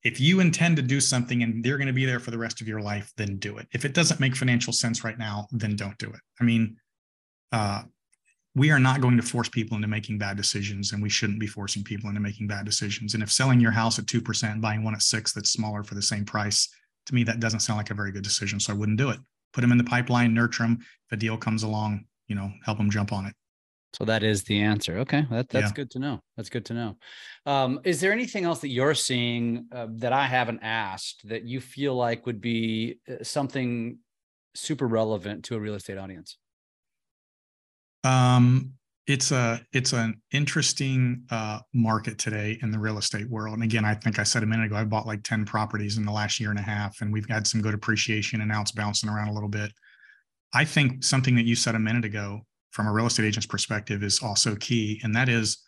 if 0.02 0.18
you 0.18 0.40
intend 0.40 0.76
to 0.76 0.82
do 0.82 1.00
something 1.00 1.42
and 1.42 1.62
they're 1.62 1.76
going 1.76 1.86
to 1.86 1.92
be 1.92 2.06
there 2.06 2.20
for 2.20 2.30
the 2.30 2.38
rest 2.38 2.60
of 2.60 2.68
your 2.68 2.80
life, 2.80 3.12
then 3.16 3.36
do 3.36 3.58
it. 3.58 3.68
If 3.72 3.84
it 3.84 3.92
doesn't 3.92 4.20
make 4.20 4.34
financial 4.34 4.72
sense 4.72 5.04
right 5.04 5.18
now, 5.18 5.46
then 5.52 5.76
don't 5.76 5.98
do 5.98 6.08
it. 6.08 6.20
I 6.40 6.44
mean, 6.44 6.76
uh, 7.52 7.82
we 8.54 8.70
are 8.70 8.80
not 8.80 9.00
going 9.00 9.16
to 9.16 9.22
force 9.22 9.48
people 9.48 9.76
into 9.76 9.88
making 9.88 10.18
bad 10.18 10.36
decisions, 10.36 10.92
and 10.92 11.02
we 11.02 11.08
shouldn't 11.08 11.38
be 11.38 11.46
forcing 11.46 11.84
people 11.84 12.08
into 12.08 12.20
making 12.20 12.48
bad 12.48 12.64
decisions. 12.64 13.14
And 13.14 13.22
if 13.22 13.30
selling 13.30 13.60
your 13.60 13.70
house 13.70 13.98
at 13.98 14.06
2% 14.06 14.52
and 14.52 14.60
buying 14.60 14.82
one 14.82 14.94
at 14.94 15.02
six 15.02 15.32
that's 15.32 15.50
smaller 15.50 15.84
for 15.84 15.94
the 15.94 16.02
same 16.02 16.24
price, 16.24 16.68
to 17.06 17.14
me, 17.14 17.22
that 17.24 17.40
doesn't 17.40 17.60
sound 17.60 17.76
like 17.76 17.90
a 17.90 17.94
very 17.94 18.12
good 18.12 18.24
decision. 18.24 18.58
So 18.58 18.72
I 18.72 18.76
wouldn't 18.76 18.98
do 18.98 19.10
it. 19.10 19.20
Put 19.52 19.60
them 19.60 19.72
in 19.72 19.78
the 19.78 19.84
pipeline, 19.84 20.34
nurture 20.34 20.64
them. 20.64 20.78
If 20.80 21.12
a 21.12 21.16
deal 21.16 21.36
comes 21.36 21.62
along, 21.62 22.04
you 22.28 22.34
know, 22.34 22.52
help 22.64 22.78
them 22.78 22.90
jump 22.90 23.12
on 23.12 23.26
it. 23.26 23.34
So 23.92 24.04
that 24.04 24.22
is 24.22 24.44
the 24.44 24.60
answer. 24.60 24.98
Okay, 24.98 25.26
that, 25.30 25.48
that's 25.48 25.70
yeah. 25.70 25.74
good 25.74 25.90
to 25.92 25.98
know. 25.98 26.20
That's 26.36 26.48
good 26.48 26.64
to 26.66 26.74
know. 26.74 26.96
Um, 27.44 27.80
is 27.84 28.00
there 28.00 28.12
anything 28.12 28.44
else 28.44 28.60
that 28.60 28.68
you're 28.68 28.94
seeing 28.94 29.66
uh, 29.72 29.88
that 29.94 30.12
I 30.12 30.26
haven't 30.26 30.60
asked 30.62 31.28
that 31.28 31.44
you 31.44 31.60
feel 31.60 31.94
like 31.96 32.26
would 32.26 32.40
be 32.40 32.98
uh, 33.08 33.24
something 33.24 33.98
super 34.54 34.86
relevant 34.86 35.44
to 35.46 35.56
a 35.56 35.60
real 35.60 35.74
estate 35.74 35.98
audience? 35.98 36.36
Um, 38.04 38.72
it's 39.06 39.32
a 39.32 39.60
it's 39.72 39.92
an 39.92 40.20
interesting 40.32 41.24
uh, 41.30 41.60
market 41.74 42.18
today 42.18 42.58
in 42.62 42.70
the 42.70 42.78
real 42.78 42.98
estate 42.98 43.28
world. 43.28 43.54
And 43.54 43.64
again, 43.64 43.84
I 43.84 43.94
think 43.94 44.18
I 44.18 44.22
said 44.22 44.42
a 44.42 44.46
minute 44.46 44.66
ago, 44.66 44.76
I 44.76 44.84
bought 44.84 45.06
like 45.06 45.22
ten 45.22 45.44
properties 45.44 45.96
in 45.96 46.04
the 46.04 46.12
last 46.12 46.38
year 46.38 46.50
and 46.50 46.58
a 46.58 46.62
half, 46.62 47.00
and 47.00 47.12
we've 47.12 47.28
had 47.28 47.46
some 47.46 47.60
good 47.60 47.74
appreciation, 47.74 48.40
and 48.40 48.48
now 48.48 48.60
it's 48.60 48.72
bouncing 48.72 49.08
around 49.10 49.28
a 49.28 49.32
little 49.32 49.48
bit. 49.48 49.72
I 50.52 50.64
think 50.64 51.04
something 51.04 51.34
that 51.36 51.44
you 51.44 51.56
said 51.56 51.74
a 51.74 51.78
minute 51.78 52.04
ago 52.04 52.40
from 52.70 52.86
a 52.86 52.92
real 52.92 53.06
estate 53.06 53.26
agent's 53.26 53.46
perspective 53.46 54.02
is 54.02 54.20
also 54.22 54.54
key. 54.56 55.00
And 55.02 55.14
that 55.14 55.28
is 55.28 55.58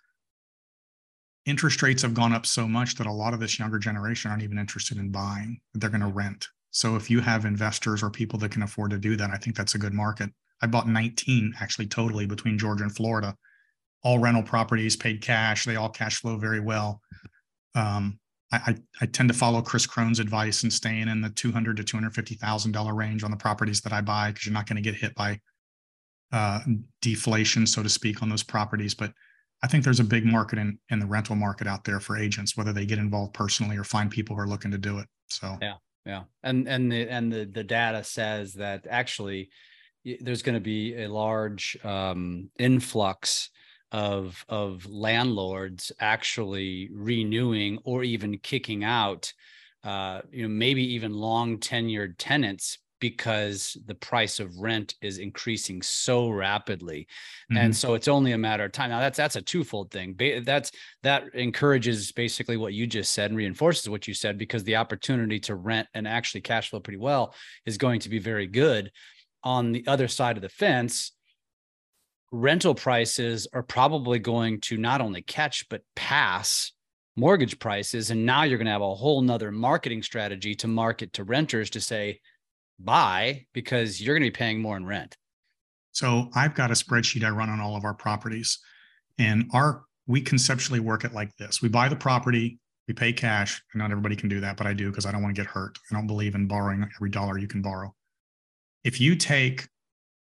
interest 1.47 1.83
rates 1.83 2.03
have 2.03 2.14
gone 2.14 2.33
up 2.33 2.47
so 2.47 2.68
much 2.68 2.95
that 2.97 3.07
a 3.07 3.12
lot 3.12 3.35
of 3.35 3.41
this 3.41 3.59
younger 3.59 3.78
generation 3.78 4.30
aren't 4.30 4.43
even 4.43 4.59
interested 4.59 4.99
in 4.99 5.11
buying. 5.11 5.61
They're 5.74 5.91
going 5.91 6.01
to 6.01 6.07
rent. 6.07 6.49
So 6.70 6.97
if 6.97 7.11
you 7.11 7.20
have 7.20 7.45
investors 7.45 8.03
or 8.03 8.11
people 8.11 8.39
that 8.41 8.53
can 8.53 8.62
afford 8.62 8.93
to 8.93 8.99
do 8.99 9.16
that, 9.16 9.30
I 9.30 9.37
think 9.37 9.57
that's 9.57 9.74
a 9.74 9.78
good 9.78 9.93
market. 9.93 10.30
I 10.62 10.66
bought 10.66 10.88
19 10.88 11.54
actually 11.60 11.86
totally 11.86 12.26
between 12.26 12.56
Georgia 12.56 12.84
and 12.84 12.94
Florida, 12.94 13.36
all 14.02 14.18
rental 14.18 14.42
properties, 14.42 14.96
paid 14.96 15.20
cash. 15.20 15.64
They 15.64 15.76
all 15.76 15.88
cash 15.88 16.20
flow 16.20 16.36
very 16.36 16.60
well. 16.60 17.00
Um, 17.74 18.18
I, 18.52 18.76
I, 19.00 19.06
tend 19.06 19.30
to 19.30 19.34
follow 19.34 19.62
Chris 19.62 19.86
Crone's 19.86 20.20
advice 20.20 20.62
and 20.62 20.70
staying 20.70 21.08
in 21.08 21.22
the 21.22 21.30
200 21.30 21.74
to 21.78 21.84
250 21.84 22.34
thousand 22.34 22.72
dollar 22.72 22.94
range 22.94 23.24
on 23.24 23.30
the 23.30 23.36
properties 23.36 23.80
that 23.80 23.94
I 23.94 24.02
buy 24.02 24.30
because 24.30 24.44
you're 24.44 24.52
not 24.52 24.66
going 24.66 24.76
to 24.76 24.82
get 24.82 24.94
hit 24.94 25.14
by 25.14 25.40
uh, 26.32 26.60
deflation, 27.00 27.66
so 27.66 27.82
to 27.82 27.88
speak, 27.88 28.22
on 28.22 28.28
those 28.28 28.42
properties. 28.42 28.94
But 28.94 29.12
I 29.62 29.68
think 29.68 29.84
there's 29.84 30.00
a 30.00 30.04
big 30.04 30.26
market 30.26 30.58
in, 30.58 30.78
in 30.90 30.98
the 30.98 31.06
rental 31.06 31.34
market 31.34 31.66
out 31.66 31.84
there 31.84 31.98
for 31.98 32.16
agents, 32.16 32.56
whether 32.56 32.74
they 32.74 32.84
get 32.84 32.98
involved 32.98 33.32
personally 33.32 33.78
or 33.78 33.84
find 33.84 34.10
people 34.10 34.36
who 34.36 34.42
are 34.42 34.48
looking 34.48 34.70
to 34.70 34.78
do 34.78 34.98
it. 34.98 35.06
So 35.28 35.56
yeah, 35.62 35.76
yeah, 36.04 36.24
and 36.42 36.68
and 36.68 36.92
the 36.92 37.08
and 37.08 37.32
the 37.32 37.44
the 37.46 37.64
data 37.64 38.04
says 38.04 38.54
that 38.54 38.86
actually 38.90 39.48
there's 40.20 40.42
going 40.42 40.55
to 40.55 40.61
be 40.61 41.03
a 41.03 41.09
large 41.09 41.76
um, 41.84 42.50
influx 42.59 43.50
of 43.90 44.44
of 44.48 44.86
landlords 44.86 45.92
actually 46.00 46.88
renewing 46.92 47.78
or 47.84 48.03
even 48.03 48.38
kicking 48.38 48.84
out 48.84 49.32
uh, 49.84 50.22
you 50.30 50.42
know 50.42 50.48
maybe 50.48 50.94
even 50.94 51.12
long 51.12 51.59
tenured 51.59 52.14
tenants 52.18 52.78
because 53.03 53.76
the 53.86 53.96
price 53.96 54.38
of 54.38 54.57
rent 54.59 54.94
is 55.03 55.18
increasing 55.18 55.82
so 55.82 56.28
rapidly. 56.28 57.09
Mm-hmm. 57.50 57.57
and 57.57 57.76
so 57.76 57.94
it's 57.94 58.07
only 58.07 58.30
a 58.30 58.38
matter 58.38 58.64
of 58.64 58.70
time. 58.70 58.90
Now 58.90 59.00
that's 59.00 59.16
that's 59.16 59.34
a 59.34 59.42
twofold 59.42 59.90
thing. 59.90 60.14
That's 60.44 60.70
that 61.03 61.24
encourages 61.34 62.12
basically 62.12 62.57
what 62.57 62.74
you 62.74 62.86
just 62.86 63.12
said 63.12 63.32
and 63.32 63.36
reinforces 63.36 63.88
what 63.88 64.07
you 64.07 64.14
said 64.14 64.38
because 64.38 64.62
the 64.62 64.76
opportunity 64.76 65.40
to 65.40 65.57
rent 65.57 65.88
and 65.94 66.07
actually 66.07 66.42
cash 66.42 66.70
flow 66.70 66.78
pretty 66.78 67.00
well 67.00 67.34
is 67.66 67.76
going 67.76 67.98
to 68.00 68.09
be 68.09 68.20
very 68.20 68.46
good 68.46 68.92
on 69.45 69.72
the 69.72 69.84
other 69.86 70.09
side 70.09 70.36
of 70.36 70.43
the 70.43 70.49
fence 70.49 71.12
rental 72.32 72.74
prices 72.74 73.47
are 73.53 73.62
probably 73.62 74.18
going 74.18 74.59
to 74.61 74.78
not 74.78 75.03
only 75.03 75.20
catch 75.22 75.68
but 75.68 75.82
pass 75.95 76.72
mortgage 77.14 77.59
prices 77.59 78.11
and 78.11 78.24
now 78.24 78.43
you're 78.43 78.57
going 78.57 78.66
to 78.66 78.72
have 78.72 78.80
a 78.80 78.95
whole 78.95 79.20
nother 79.20 79.51
marketing 79.53 80.03
strategy 80.03 80.55
to 80.55 80.66
market 80.66 81.12
to 81.12 81.24
renters 81.24 81.68
to 81.68 81.80
say 81.80 82.18
buy 82.78 83.45
because 83.53 84.01
you're 84.01 84.14
going 84.14 84.22
to 84.22 84.30
be 84.30 84.36
paying 84.36 84.61
more 84.61 84.76
in 84.76 84.86
rent. 84.86 85.16
So 85.93 86.30
I've 86.34 86.55
got 86.55 86.70
a 86.70 86.74
spreadsheet 86.74 87.22
I 87.22 87.28
run 87.28 87.51
on 87.51 87.61
all 87.61 87.76
of 87.76 87.84
our 87.84 87.95
properties, 87.95 88.59
and 89.18 89.51
our 89.53 89.84
we 90.07 90.20
conceptually 90.20 90.80
work 90.80 91.05
it 91.05 91.12
like 91.12 91.36
this: 91.36 91.61
we 91.61 91.68
buy 91.68 91.88
the 91.88 91.97
property, 91.97 92.59
we 92.88 92.95
pay 92.95 93.12
cash. 93.12 93.62
And 93.72 93.80
not 93.80 93.90
everybody 93.90 94.16
can 94.16 94.30
do 94.30 94.40
that, 94.40 94.57
but 94.57 94.66
I 94.66 94.72
do 94.72 94.88
because 94.88 95.05
I 95.05 95.12
don't 95.12 95.22
want 95.22 95.36
to 95.36 95.40
get 95.43 95.51
hurt. 95.51 95.78
I 95.90 95.95
don't 95.95 96.07
believe 96.07 96.34
in 96.34 96.47
borrowing 96.47 96.88
every 96.97 97.11
dollar 97.11 97.38
you 97.38 97.47
can 97.47 97.61
borrow. 97.61 97.95
If 98.85 99.01
you 99.01 99.16
take 99.16 99.68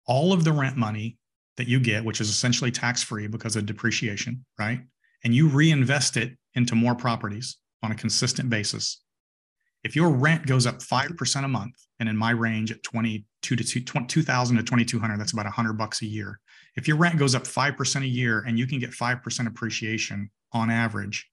all 0.07 0.33
of 0.33 0.45
the 0.45 0.53
rent 0.53 0.77
money 0.77 1.19
that 1.57 1.69
you 1.69 1.81
get, 1.81 2.05
which 2.05 2.21
is 2.21 2.31
essentially 2.31 2.71
tax 2.71 3.03
free 3.03 3.27
because 3.27 3.57
of 3.57 3.67
depreciation, 3.67 4.45
right? 4.59 4.81
And 5.25 5.35
you 5.35 5.49
reinvest 5.49 6.17
it 6.17 6.37
into 6.55 6.75
more 6.75 6.95
properties 6.95 7.59
on 7.83 7.93
a 7.93 7.97
consistent 7.97 8.49
basis. 8.49 9.03
If 9.85 9.95
your 9.95 10.11
rent 10.11 10.47
goes 10.47 10.67
up 10.67 10.79
5% 10.79 11.45
a 11.45 11.49
month, 11.49 11.75
and 12.01 12.09
in 12.09 12.17
my 12.17 12.31
range 12.31 12.71
at 12.71 12.83
22 12.83 13.57
to 13.57 13.65
2000 13.65 14.57
to 14.57 14.63
2200, 14.63 15.19
that's 15.19 15.33
about 15.33 15.47
100 15.47 15.75
bucks 15.75 16.03
a 16.03 16.07
year. 16.07 16.41
If 16.77 16.89
your 16.89 16.97
rent 16.97 17.19
goes 17.19 17.35
up 17.35 17.45
5% 17.45 18.03
a 18.03 18.07
year 18.07 18.45
and 18.47 18.59
you 18.59 18.67
can 18.67 18.79
get 18.79 18.91
5% 18.91 19.47
appreciation 19.47 20.31
on 20.53 20.71
average, 20.71 21.29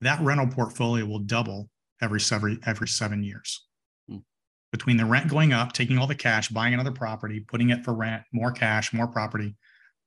that 0.00 0.20
rental 0.20 0.46
portfolio 0.46 1.04
will 1.04 1.20
double 1.20 1.68
every 2.00 2.20
seven, 2.20 2.60
every 2.64 2.88
seven 2.88 3.22
years. 3.22 3.67
Between 4.70 4.96
the 4.96 5.06
rent 5.06 5.28
going 5.28 5.52
up, 5.52 5.72
taking 5.72 5.98
all 5.98 6.06
the 6.06 6.14
cash, 6.14 6.48
buying 6.48 6.74
another 6.74 6.92
property, 6.92 7.40
putting 7.40 7.70
it 7.70 7.84
for 7.84 7.94
rent, 7.94 8.22
more 8.32 8.52
cash, 8.52 8.92
more 8.92 9.06
property, 9.06 9.56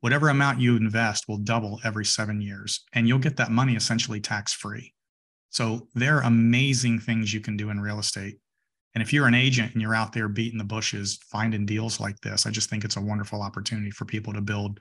whatever 0.01 0.29
amount 0.29 0.59
you 0.59 0.75
invest 0.75 1.27
will 1.27 1.37
double 1.37 1.79
every 1.83 2.05
seven 2.05 2.41
years. 2.41 2.83
And 2.93 3.07
you'll 3.07 3.19
get 3.19 3.37
that 3.37 3.51
money 3.51 3.75
essentially 3.75 4.19
tax 4.19 4.53
free. 4.53 4.93
So 5.49 5.87
there 5.95 6.17
are 6.17 6.23
amazing 6.23 6.99
things 6.99 7.33
you 7.33 7.41
can 7.41 7.57
do 7.57 7.69
in 7.69 7.79
real 7.79 7.99
estate. 7.99 8.37
And 8.93 9.01
if 9.01 9.13
you're 9.13 9.27
an 9.27 9.33
agent 9.33 9.73
and 9.73 9.81
you're 9.81 9.95
out 9.95 10.13
there 10.13 10.27
beating 10.27 10.57
the 10.57 10.63
bushes, 10.63 11.19
finding 11.29 11.65
deals 11.65 11.99
like 11.99 12.19
this, 12.19 12.45
I 12.45 12.51
just 12.51 12.69
think 12.69 12.83
it's 12.83 12.97
a 12.97 13.01
wonderful 13.01 13.41
opportunity 13.41 13.91
for 13.91 14.05
people 14.05 14.33
to 14.33 14.41
build 14.41 14.79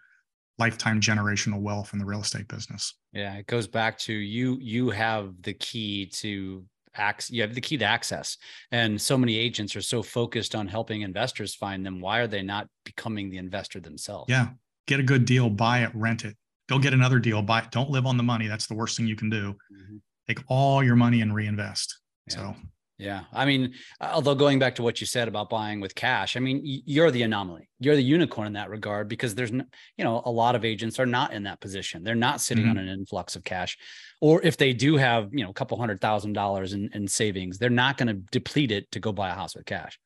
lifetime 0.59 1.01
generational 1.01 1.61
wealth 1.61 1.93
in 1.93 1.99
the 1.99 2.05
real 2.05 2.21
estate 2.21 2.49
business. 2.49 2.95
Yeah, 3.13 3.35
it 3.35 3.47
goes 3.47 3.67
back 3.67 3.99
to 4.01 4.13
you 4.13 4.59
you 4.61 4.91
have 4.91 5.33
the 5.43 5.55
key 5.55 6.07
to 6.07 6.65
access 6.95 7.31
you 7.31 7.43
have 7.43 7.55
the 7.55 7.61
key 7.61 7.77
to 7.79 7.85
access. 7.85 8.37
And 8.73 9.01
so 9.01 9.17
many 9.17 9.37
agents 9.37 9.77
are 9.77 9.83
so 9.83 10.03
focused 10.03 10.55
on 10.55 10.67
helping 10.67 11.03
investors 11.03 11.55
find 11.55 11.85
them. 11.85 12.01
Why 12.01 12.19
are 12.19 12.27
they 12.27 12.43
not 12.43 12.69
becoming 12.85 13.31
the 13.31 13.39
investor 13.39 13.81
themselves? 13.81 14.27
Yeah. 14.29 14.49
Get 14.87 15.01
a 15.01 15.05
good 15.05 15.25
deal, 15.25 15.51
buy 15.51 15.81
it, 15.85 15.91
rent 15.95 16.25
it. 16.25 16.37
Go 16.69 16.79
get 16.79 16.95
another 16.95 17.19
deal, 17.19 17.43
buy 17.43 17.61
it. 17.61 17.71
Don't 17.71 17.91
live 17.91 18.07
on 18.07 18.17
the 18.17 18.23
money. 18.23 18.47
That's 18.47 18.67
the 18.67 18.75
worst 18.75 18.97
thing 18.97 19.07
you 19.07 19.17
can 19.17 19.31
do. 19.31 19.53
Mm-hmm. 19.73 19.97
Take 20.29 20.41
all 20.49 20.83
your 20.83 20.97
money 20.97 21.21
and 21.21 21.35
reinvest. 21.35 21.99
Yeah. 22.29 22.35
So 22.35 22.57
yeah. 23.01 23.25
I 23.33 23.45
mean, 23.45 23.75
although 24.01 24.35
going 24.35 24.59
back 24.59 24.75
to 24.77 24.83
what 24.83 25.01
you 25.01 25.07
said 25.07 25.27
about 25.27 25.49
buying 25.49 25.81
with 25.81 25.95
cash, 25.95 26.37
I 26.37 26.41
mean, 26.41 26.61
you're 26.63 27.11
the 27.11 27.23
anomaly. 27.23 27.69
You're 27.79 27.97
the 27.97 28.03
unicorn 28.03 28.47
in 28.47 28.53
that 28.55 28.69
regard 28.69 29.09
because 29.09 29.35
there's, 29.35 29.51
you 29.51 30.05
know, 30.05 30.23
a 30.25 30.31
lot 30.31 30.55
of 30.55 30.65
agents 30.65 31.01
are 31.01 31.07
not 31.07 31.33
in 31.33 31.45
that 31.45 31.61
position. 31.61 32.05
They're 32.05 32.15
not 32.15 32.41
sitting 32.41 32.65
mm-hmm. 32.65 32.79
on 32.79 32.89
an 32.89 32.89
influx 32.89 33.37
of 33.37 33.45
cash. 33.45 33.79
Or 34.21 34.43
if 34.43 34.57
they 34.57 34.73
do 34.73 34.97
have, 34.97 35.31
you 35.33 35.45
know, 35.45 35.51
a 35.51 35.55
couple 35.55 35.79
hundred 35.79 36.01
thousand 36.01 36.35
dollars 36.35 36.75
in, 36.75 36.91
in 36.93 37.09
savings, 37.09 37.59
they're 37.59 37.71
not 37.71 37.97
going 37.97 38.09
to 38.09 38.23
deplete 38.31 38.71
it 38.71 38.91
to 38.93 39.01
go 39.01 39.13
buy 39.13 39.31
a 39.31 39.35
house 39.35 39.57
with 39.57 39.65
cash. 39.65 39.99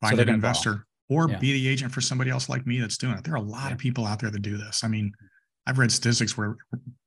Find 0.00 0.16
so 0.16 0.22
an 0.22 0.28
investor 0.30 0.86
or 1.10 1.28
yeah. 1.28 1.38
be 1.38 1.52
the 1.52 1.68
agent 1.68 1.92
for 1.92 2.00
somebody 2.00 2.30
else 2.30 2.48
like 2.48 2.66
me 2.66 2.80
that's 2.80 2.96
doing 2.96 3.14
it. 3.14 3.24
There 3.24 3.34
are 3.34 3.38
a 3.38 3.42
lot 3.42 3.66
yeah. 3.66 3.72
of 3.72 3.78
people 3.78 4.06
out 4.06 4.20
there 4.20 4.30
that 4.30 4.42
do 4.42 4.56
this. 4.56 4.84
I 4.84 4.88
mean, 4.88 5.12
I've 5.66 5.78
read 5.78 5.92
statistics 5.92 6.36
where 6.36 6.56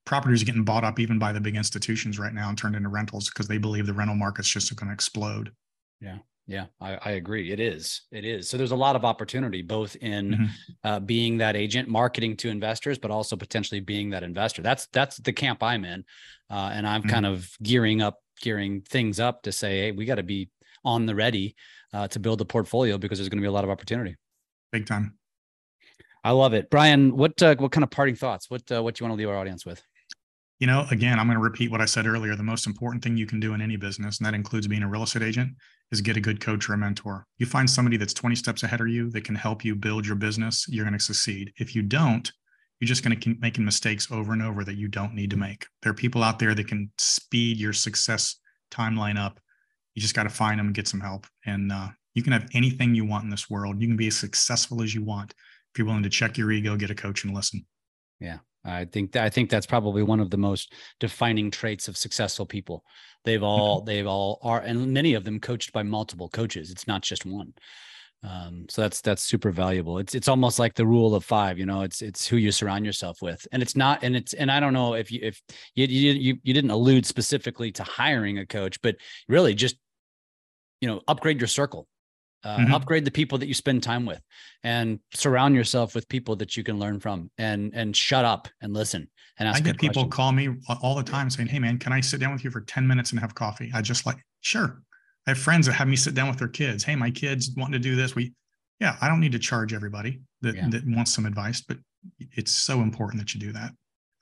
properties 0.04 0.42
are 0.42 0.46
getting 0.46 0.64
bought 0.64 0.84
up 0.84 0.98
even 0.98 1.18
by 1.18 1.32
the 1.32 1.40
big 1.40 1.56
institutions 1.56 2.18
right 2.18 2.34
now 2.34 2.48
and 2.48 2.58
turned 2.58 2.76
into 2.76 2.88
rentals 2.88 3.28
because 3.28 3.48
they 3.48 3.58
believe 3.58 3.86
the 3.86 3.92
rental 3.92 4.16
market's 4.16 4.48
just 4.48 4.74
going 4.76 4.88
to 4.88 4.94
explode. 4.94 5.52
Yeah. 6.00 6.18
Yeah, 6.48 6.66
I, 6.80 6.96
I, 6.96 7.10
agree. 7.12 7.52
It 7.52 7.60
is. 7.60 8.02
It 8.10 8.24
is. 8.24 8.50
So 8.50 8.56
there's 8.56 8.72
a 8.72 8.76
lot 8.76 8.96
of 8.96 9.04
opportunity 9.04 9.62
both 9.62 9.94
in 9.96 10.30
mm-hmm. 10.30 10.44
uh, 10.82 10.98
being 10.98 11.38
that 11.38 11.54
agent, 11.54 11.88
marketing 11.88 12.36
to 12.38 12.48
investors, 12.48 12.98
but 12.98 13.12
also 13.12 13.36
potentially 13.36 13.80
being 13.80 14.10
that 14.10 14.24
investor. 14.24 14.60
That's 14.60 14.88
that's 14.88 15.18
the 15.18 15.32
camp 15.32 15.62
I'm 15.62 15.84
in, 15.84 16.04
uh, 16.50 16.72
and 16.74 16.84
I'm 16.84 17.02
mm-hmm. 17.02 17.10
kind 17.10 17.26
of 17.26 17.48
gearing 17.62 18.02
up, 18.02 18.18
gearing 18.40 18.80
things 18.82 19.20
up 19.20 19.42
to 19.44 19.52
say, 19.52 19.78
hey, 19.78 19.92
we 19.92 20.04
got 20.04 20.16
to 20.16 20.24
be 20.24 20.50
on 20.84 21.06
the 21.06 21.14
ready 21.14 21.54
uh, 21.92 22.08
to 22.08 22.18
build 22.18 22.40
a 22.40 22.44
portfolio 22.44 22.98
because 22.98 23.18
there's 23.18 23.28
going 23.28 23.38
to 23.38 23.42
be 23.42 23.48
a 23.48 23.52
lot 23.52 23.64
of 23.64 23.70
opportunity. 23.70 24.16
Big 24.72 24.84
time. 24.84 25.16
I 26.24 26.32
love 26.32 26.54
it, 26.54 26.70
Brian. 26.70 27.16
What 27.16 27.40
uh, 27.40 27.54
what 27.56 27.70
kind 27.70 27.84
of 27.84 27.90
parting 27.90 28.16
thoughts? 28.16 28.50
What 28.50 28.70
uh, 28.70 28.82
what 28.82 28.96
do 28.96 29.02
you 29.04 29.08
want 29.08 29.18
to 29.18 29.24
leave 29.24 29.32
our 29.32 29.38
audience 29.38 29.64
with? 29.64 29.82
You 30.62 30.68
know, 30.68 30.86
again, 30.92 31.18
I'm 31.18 31.26
going 31.26 31.36
to 31.36 31.42
repeat 31.42 31.72
what 31.72 31.80
I 31.80 31.86
said 31.86 32.06
earlier. 32.06 32.36
The 32.36 32.44
most 32.44 32.68
important 32.68 33.02
thing 33.02 33.16
you 33.16 33.26
can 33.26 33.40
do 33.40 33.52
in 33.52 33.60
any 33.60 33.74
business, 33.74 34.18
and 34.18 34.26
that 34.26 34.32
includes 34.32 34.68
being 34.68 34.84
a 34.84 34.88
real 34.88 35.02
estate 35.02 35.24
agent, 35.24 35.56
is 35.90 36.00
get 36.00 36.16
a 36.16 36.20
good 36.20 36.40
coach 36.40 36.70
or 36.70 36.74
a 36.74 36.78
mentor. 36.78 37.26
You 37.38 37.46
find 37.46 37.68
somebody 37.68 37.96
that's 37.96 38.14
20 38.14 38.36
steps 38.36 38.62
ahead 38.62 38.80
of 38.80 38.86
you 38.86 39.10
that 39.10 39.24
can 39.24 39.34
help 39.34 39.64
you 39.64 39.74
build 39.74 40.06
your 40.06 40.14
business, 40.14 40.64
you're 40.68 40.84
going 40.84 40.96
to 40.96 41.04
succeed. 41.04 41.52
If 41.56 41.74
you 41.74 41.82
don't, 41.82 42.30
you're 42.78 42.86
just 42.86 43.02
going 43.02 43.12
to 43.12 43.20
keep 43.20 43.40
making 43.40 43.64
mistakes 43.64 44.12
over 44.12 44.32
and 44.32 44.40
over 44.40 44.62
that 44.62 44.76
you 44.76 44.86
don't 44.86 45.16
need 45.16 45.30
to 45.30 45.36
make. 45.36 45.66
There 45.82 45.90
are 45.90 45.94
people 45.94 46.22
out 46.22 46.38
there 46.38 46.54
that 46.54 46.68
can 46.68 46.92
speed 46.96 47.58
your 47.58 47.72
success 47.72 48.36
timeline 48.70 49.18
up. 49.18 49.40
You 49.96 50.00
just 50.00 50.14
got 50.14 50.22
to 50.22 50.30
find 50.30 50.60
them 50.60 50.66
and 50.66 50.76
get 50.76 50.86
some 50.86 51.00
help. 51.00 51.26
And 51.44 51.72
uh, 51.72 51.88
you 52.14 52.22
can 52.22 52.34
have 52.34 52.48
anything 52.54 52.94
you 52.94 53.04
want 53.04 53.24
in 53.24 53.30
this 53.30 53.50
world. 53.50 53.80
You 53.80 53.88
can 53.88 53.96
be 53.96 54.06
as 54.06 54.16
successful 54.16 54.80
as 54.80 54.94
you 54.94 55.02
want 55.02 55.32
if 55.32 55.78
you're 55.78 55.88
willing 55.88 56.04
to 56.04 56.08
check 56.08 56.38
your 56.38 56.52
ego, 56.52 56.76
get 56.76 56.90
a 56.92 56.94
coach 56.94 57.24
and 57.24 57.34
listen. 57.34 57.66
Yeah. 58.20 58.38
I 58.64 58.84
think 58.84 59.12
that, 59.12 59.24
I 59.24 59.30
think 59.30 59.50
that's 59.50 59.66
probably 59.66 60.02
one 60.02 60.20
of 60.20 60.30
the 60.30 60.36
most 60.36 60.72
defining 61.00 61.50
traits 61.50 61.88
of 61.88 61.96
successful 61.96 62.46
people. 62.46 62.84
They've 63.24 63.42
all 63.42 63.80
mm-hmm. 63.80 63.86
they've 63.86 64.06
all 64.06 64.38
are 64.42 64.60
and 64.60 64.92
many 64.92 65.14
of 65.14 65.24
them 65.24 65.40
coached 65.40 65.72
by 65.72 65.82
multiple 65.82 66.28
coaches. 66.28 66.70
It's 66.70 66.86
not 66.86 67.02
just 67.02 67.26
one. 67.26 67.54
Um, 68.24 68.66
so 68.68 68.82
that's 68.82 69.00
that's 69.00 69.22
super 69.22 69.50
valuable. 69.50 69.98
It's 69.98 70.14
it's 70.14 70.28
almost 70.28 70.58
like 70.60 70.74
the 70.74 70.86
rule 70.86 71.14
of 71.14 71.24
five. 71.24 71.58
You 71.58 71.66
know, 71.66 71.82
it's 71.82 72.02
it's 72.02 72.26
who 72.26 72.36
you 72.36 72.52
surround 72.52 72.86
yourself 72.86 73.20
with, 73.20 73.46
and 73.50 73.62
it's 73.62 73.74
not 73.74 74.04
and 74.04 74.14
it's 74.14 74.32
and 74.32 74.50
I 74.50 74.60
don't 74.60 74.72
know 74.72 74.94
if 74.94 75.10
you 75.10 75.20
if 75.22 75.40
you 75.74 75.86
you 75.86 76.36
you 76.42 76.54
didn't 76.54 76.70
allude 76.70 77.04
specifically 77.04 77.72
to 77.72 77.82
hiring 77.82 78.38
a 78.38 78.46
coach, 78.46 78.80
but 78.80 78.96
really 79.28 79.54
just 79.54 79.76
you 80.80 80.88
know 80.88 81.00
upgrade 81.08 81.40
your 81.40 81.48
circle 81.48 81.88
uh, 82.44 82.56
mm-hmm. 82.56 82.74
upgrade 82.74 83.04
the 83.04 83.10
people 83.10 83.38
that 83.38 83.46
you 83.46 83.54
spend 83.54 83.82
time 83.82 84.04
with 84.04 84.20
and 84.64 84.98
surround 85.14 85.54
yourself 85.54 85.94
with 85.94 86.08
people 86.08 86.36
that 86.36 86.56
you 86.56 86.64
can 86.64 86.78
learn 86.78 86.98
from 86.98 87.30
and 87.38 87.72
and 87.74 87.96
shut 87.96 88.24
up 88.24 88.48
and 88.60 88.72
listen 88.72 89.08
and 89.38 89.48
ask 89.48 89.60
i 89.60 89.64
get 89.64 89.78
people 89.78 90.04
questions. 90.04 90.14
call 90.14 90.32
me 90.32 90.48
all 90.82 90.94
the 90.94 91.02
time 91.02 91.30
saying 91.30 91.48
hey 91.48 91.58
man 91.58 91.78
can 91.78 91.92
i 91.92 92.00
sit 92.00 92.20
down 92.20 92.32
with 92.32 92.44
you 92.44 92.50
for 92.50 92.60
10 92.60 92.86
minutes 92.86 93.12
and 93.12 93.20
have 93.20 93.34
coffee? 93.34 93.70
I 93.74 93.82
just 93.82 94.06
like 94.06 94.18
sure. 94.40 94.82
I 95.26 95.30
have 95.30 95.38
friends 95.38 95.66
that 95.66 95.74
have 95.74 95.86
me 95.86 95.94
sit 95.94 96.14
down 96.14 96.28
with 96.28 96.38
their 96.38 96.48
kids. 96.48 96.82
Hey 96.82 96.96
my 96.96 97.10
kids 97.10 97.50
want 97.56 97.72
to 97.72 97.78
do 97.78 97.94
this. 97.94 98.14
We 98.14 98.32
yeah 98.80 98.96
i 99.00 99.08
don't 99.08 99.20
need 99.20 99.32
to 99.32 99.38
charge 99.38 99.72
everybody 99.72 100.20
that, 100.40 100.56
yeah. 100.56 100.68
that 100.70 100.82
wants 100.86 101.14
some 101.14 101.26
advice 101.26 101.60
but 101.60 101.78
it's 102.32 102.50
so 102.50 102.80
important 102.80 103.22
that 103.22 103.34
you 103.34 103.40
do 103.40 103.52
that. 103.52 103.70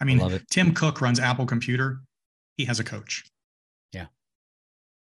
I 0.00 0.04
mean 0.04 0.20
I 0.20 0.40
tim 0.50 0.74
cook 0.74 1.00
runs 1.00 1.18
apple 1.18 1.46
computer. 1.46 2.00
He 2.56 2.66
has 2.66 2.78
a 2.80 2.84
coach 2.84 3.24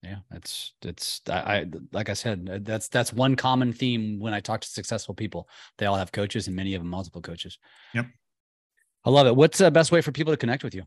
yeah, 0.03 0.17
that's 0.31 0.73
it's 0.81 1.21
I, 1.29 1.33
I, 1.33 1.65
like 1.91 2.09
I 2.09 2.13
said, 2.13 2.49
uh, 2.51 2.57
that's 2.61 2.87
that's 2.87 3.13
one 3.13 3.35
common 3.35 3.71
theme 3.71 4.19
when 4.19 4.33
I 4.33 4.39
talk 4.39 4.61
to 4.61 4.67
successful 4.67 5.13
people. 5.13 5.47
They 5.77 5.85
all 5.85 5.95
have 5.95 6.11
coaches, 6.11 6.47
and 6.47 6.55
many 6.55 6.73
of 6.73 6.81
them 6.81 6.89
multiple 6.89 7.21
coaches. 7.21 7.59
Yep, 7.93 8.07
I 9.05 9.11
love 9.11 9.27
it. 9.27 9.35
What's 9.35 9.59
the 9.59 9.69
best 9.69 9.91
way 9.91 10.01
for 10.01 10.11
people 10.11 10.33
to 10.33 10.37
connect 10.37 10.63
with 10.63 10.73
you? 10.73 10.85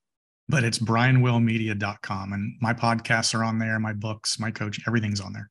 but 0.49 0.65
it's 0.65 0.79
brianwillmedia.com, 0.79 2.33
and 2.33 2.55
my 2.59 2.73
podcasts 2.73 3.33
are 3.33 3.45
on 3.45 3.59
there. 3.59 3.79
My 3.79 3.93
books, 3.93 4.37
my 4.39 4.51
coach, 4.51 4.81
everything's 4.87 5.21
on 5.21 5.31
there. 5.31 5.49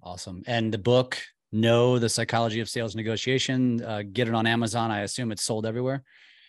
Awesome. 0.00 0.44
And 0.46 0.72
the 0.72 0.78
book 0.78 1.18
know 1.52 1.98
the 1.98 2.08
psychology 2.08 2.60
of 2.60 2.68
sales 2.68 2.94
negotiation. 2.94 3.82
Uh, 3.82 4.02
get 4.10 4.28
it 4.28 4.34
on 4.34 4.46
Amazon. 4.46 4.90
I 4.90 5.00
assume 5.00 5.32
it's 5.32 5.42
sold 5.42 5.66
everywhere. 5.66 6.02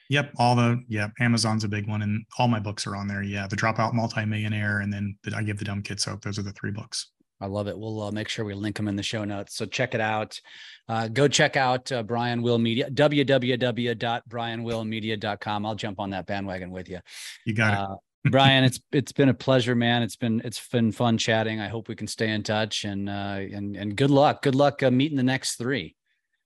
Yep, 0.10 0.32
all 0.38 0.56
the 0.56 0.84
yeah, 0.88 1.10
Amazon's 1.20 1.64
a 1.64 1.68
big 1.68 1.88
one, 1.88 2.02
and 2.02 2.26
all 2.40 2.48
my 2.48 2.60
books 2.60 2.88
are 2.88 2.96
on 2.96 3.08
there. 3.08 3.22
Yeah, 3.22 3.48
the 3.48 3.56
Dropout 3.56 3.94
Multimillionaire, 3.94 4.80
and 4.80 4.92
then 4.92 5.16
the, 5.24 5.36
I 5.36 5.44
give 5.44 5.58
the 5.58 5.66
Dumb 5.66 5.84
Kids 5.84 6.04
Hope. 6.04 6.24
Those 6.24 6.40
are 6.40 6.44
the 6.44 6.52
three 6.54 6.72
books. 6.72 7.12
I 7.42 7.46
love 7.46 7.68
it. 7.68 7.78
We'll 7.78 8.02
uh, 8.02 8.12
make 8.12 8.28
sure 8.28 8.44
we 8.44 8.54
link 8.54 8.76
them 8.76 8.90
in 8.90 8.96
the 8.96 9.04
show 9.04 9.24
notes. 9.24 9.56
So 9.56 9.66
check 9.66 9.94
it 9.94 10.02
out. 10.02 10.42
Uh, 10.90 11.08
go 11.08 11.28
check 11.28 11.56
out 11.56 11.92
uh, 11.92 12.04
Brian 12.04 12.42
Will 12.42 12.58
Media, 12.58 12.90
www.brianwillmedia.com. 12.90 15.66
I'll 15.66 15.76
jump 15.76 16.00
on 16.00 16.10
that 16.10 16.26
bandwagon 16.26 16.72
with 16.72 16.90
you. 16.90 17.00
You 17.46 17.54
got 17.54 17.74
it. 17.74 17.80
Brian, 18.26 18.64
it's 18.64 18.80
it's 18.92 19.12
been 19.12 19.30
a 19.30 19.34
pleasure, 19.34 19.76
man. 19.76 20.04
It's 20.04 20.18
been 20.18 20.42
it's 20.44 20.68
been 20.68 20.92
fun 20.92 21.18
chatting. 21.18 21.60
I 21.60 21.70
hope 21.70 21.88
we 21.88 21.96
can 21.96 22.08
stay 22.08 22.30
in 22.30 22.44
touch 22.44 22.84
and 22.84 23.10
uh, 23.10 23.40
and 23.54 23.78
and 23.78 23.96
good 23.96 24.12
luck. 24.12 24.42
Good 24.42 24.56
luck 24.56 24.84
uh, 24.84 24.92
meeting 24.92 25.18
the 25.18 25.24
next 25.24 25.56
three. 25.56 25.96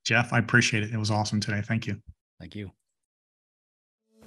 Jeff, 0.06 0.34
I 0.34 0.40
appreciate 0.40 0.84
it. 0.84 0.94
It 0.94 0.98
was 0.98 1.10
awesome 1.10 1.40
today. 1.40 1.62
Thank 1.62 1.88
you. 1.88 2.00
Thank 2.40 2.56
you. 2.56 2.72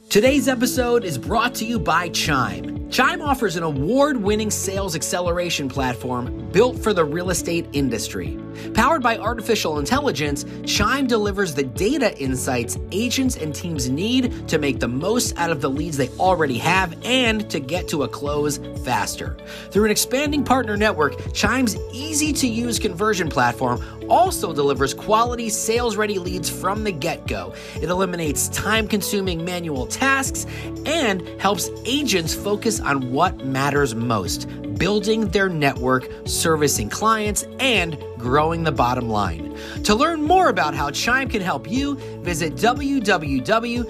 Today's 0.08 0.46
episode 0.46 1.04
is 1.04 1.18
brought 1.18 1.52
to 1.56 1.64
you 1.64 1.80
by 1.80 2.08
Chime. 2.10 2.88
Chime 2.90 3.20
offers 3.20 3.56
an 3.56 3.64
award 3.64 4.16
winning 4.16 4.52
sales 4.52 4.94
acceleration 4.94 5.68
platform 5.68 6.48
built 6.52 6.78
for 6.78 6.92
the 6.92 7.04
real 7.04 7.30
estate 7.30 7.66
industry. 7.72 8.38
Powered 8.72 9.02
by 9.02 9.18
artificial 9.18 9.80
intelligence, 9.80 10.44
Chime 10.64 11.08
delivers 11.08 11.54
the 11.54 11.64
data 11.64 12.16
insights 12.18 12.78
agents 12.92 13.36
and 13.36 13.52
teams 13.52 13.90
need 13.90 14.48
to 14.48 14.58
make 14.58 14.78
the 14.78 14.88
most 14.88 15.36
out 15.36 15.50
of 15.50 15.60
the 15.60 15.68
leads 15.68 15.96
they 15.96 16.08
already 16.10 16.56
have 16.58 16.96
and 17.04 17.50
to 17.50 17.58
get 17.58 17.88
to 17.88 18.04
a 18.04 18.08
close 18.08 18.58
faster. 18.84 19.36
Through 19.70 19.86
an 19.86 19.90
expanding 19.90 20.44
partner 20.44 20.76
network, 20.76 21.32
Chime's 21.34 21.76
easy 21.92 22.32
to 22.34 22.46
use 22.46 22.78
conversion 22.78 23.28
platform 23.28 23.82
also 24.08 24.52
delivers 24.52 24.94
quality 24.94 25.48
sales 25.48 25.96
ready 25.96 26.18
leads 26.18 26.48
from 26.48 26.84
the 26.84 26.92
get 26.92 27.26
go. 27.26 27.52
It 27.82 27.90
eliminates 27.90 28.48
time 28.50 28.86
consuming 28.86 29.44
manual 29.44 29.86
tasks 29.96 30.46
and 30.84 31.22
helps 31.40 31.70
agents 31.84 32.34
focus 32.34 32.80
on 32.80 33.12
what 33.12 33.44
matters 33.44 33.94
most 33.94 34.48
building 34.78 35.28
their 35.28 35.48
network, 35.48 36.06
servicing 36.26 36.90
clients, 36.90 37.46
and 37.58 37.96
growing 38.18 38.62
the 38.62 38.72
bottom 38.72 39.08
line. 39.08 39.56
To 39.84 39.94
learn 39.94 40.22
more 40.22 40.50
about 40.50 40.74
how 40.74 40.90
Chime 40.90 41.30
can 41.30 41.40
help 41.40 41.70
you, 41.70 41.94
visit 42.22 42.56
www.chime.me 42.56 43.84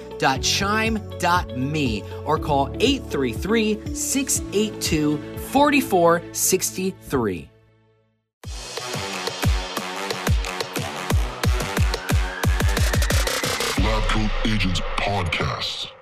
or 2.24 2.38
call 2.38 2.68
833 2.78 3.94
682 3.94 5.18
4463. 5.50 7.50
Agents 14.46 14.80
Podcast. 14.96 15.95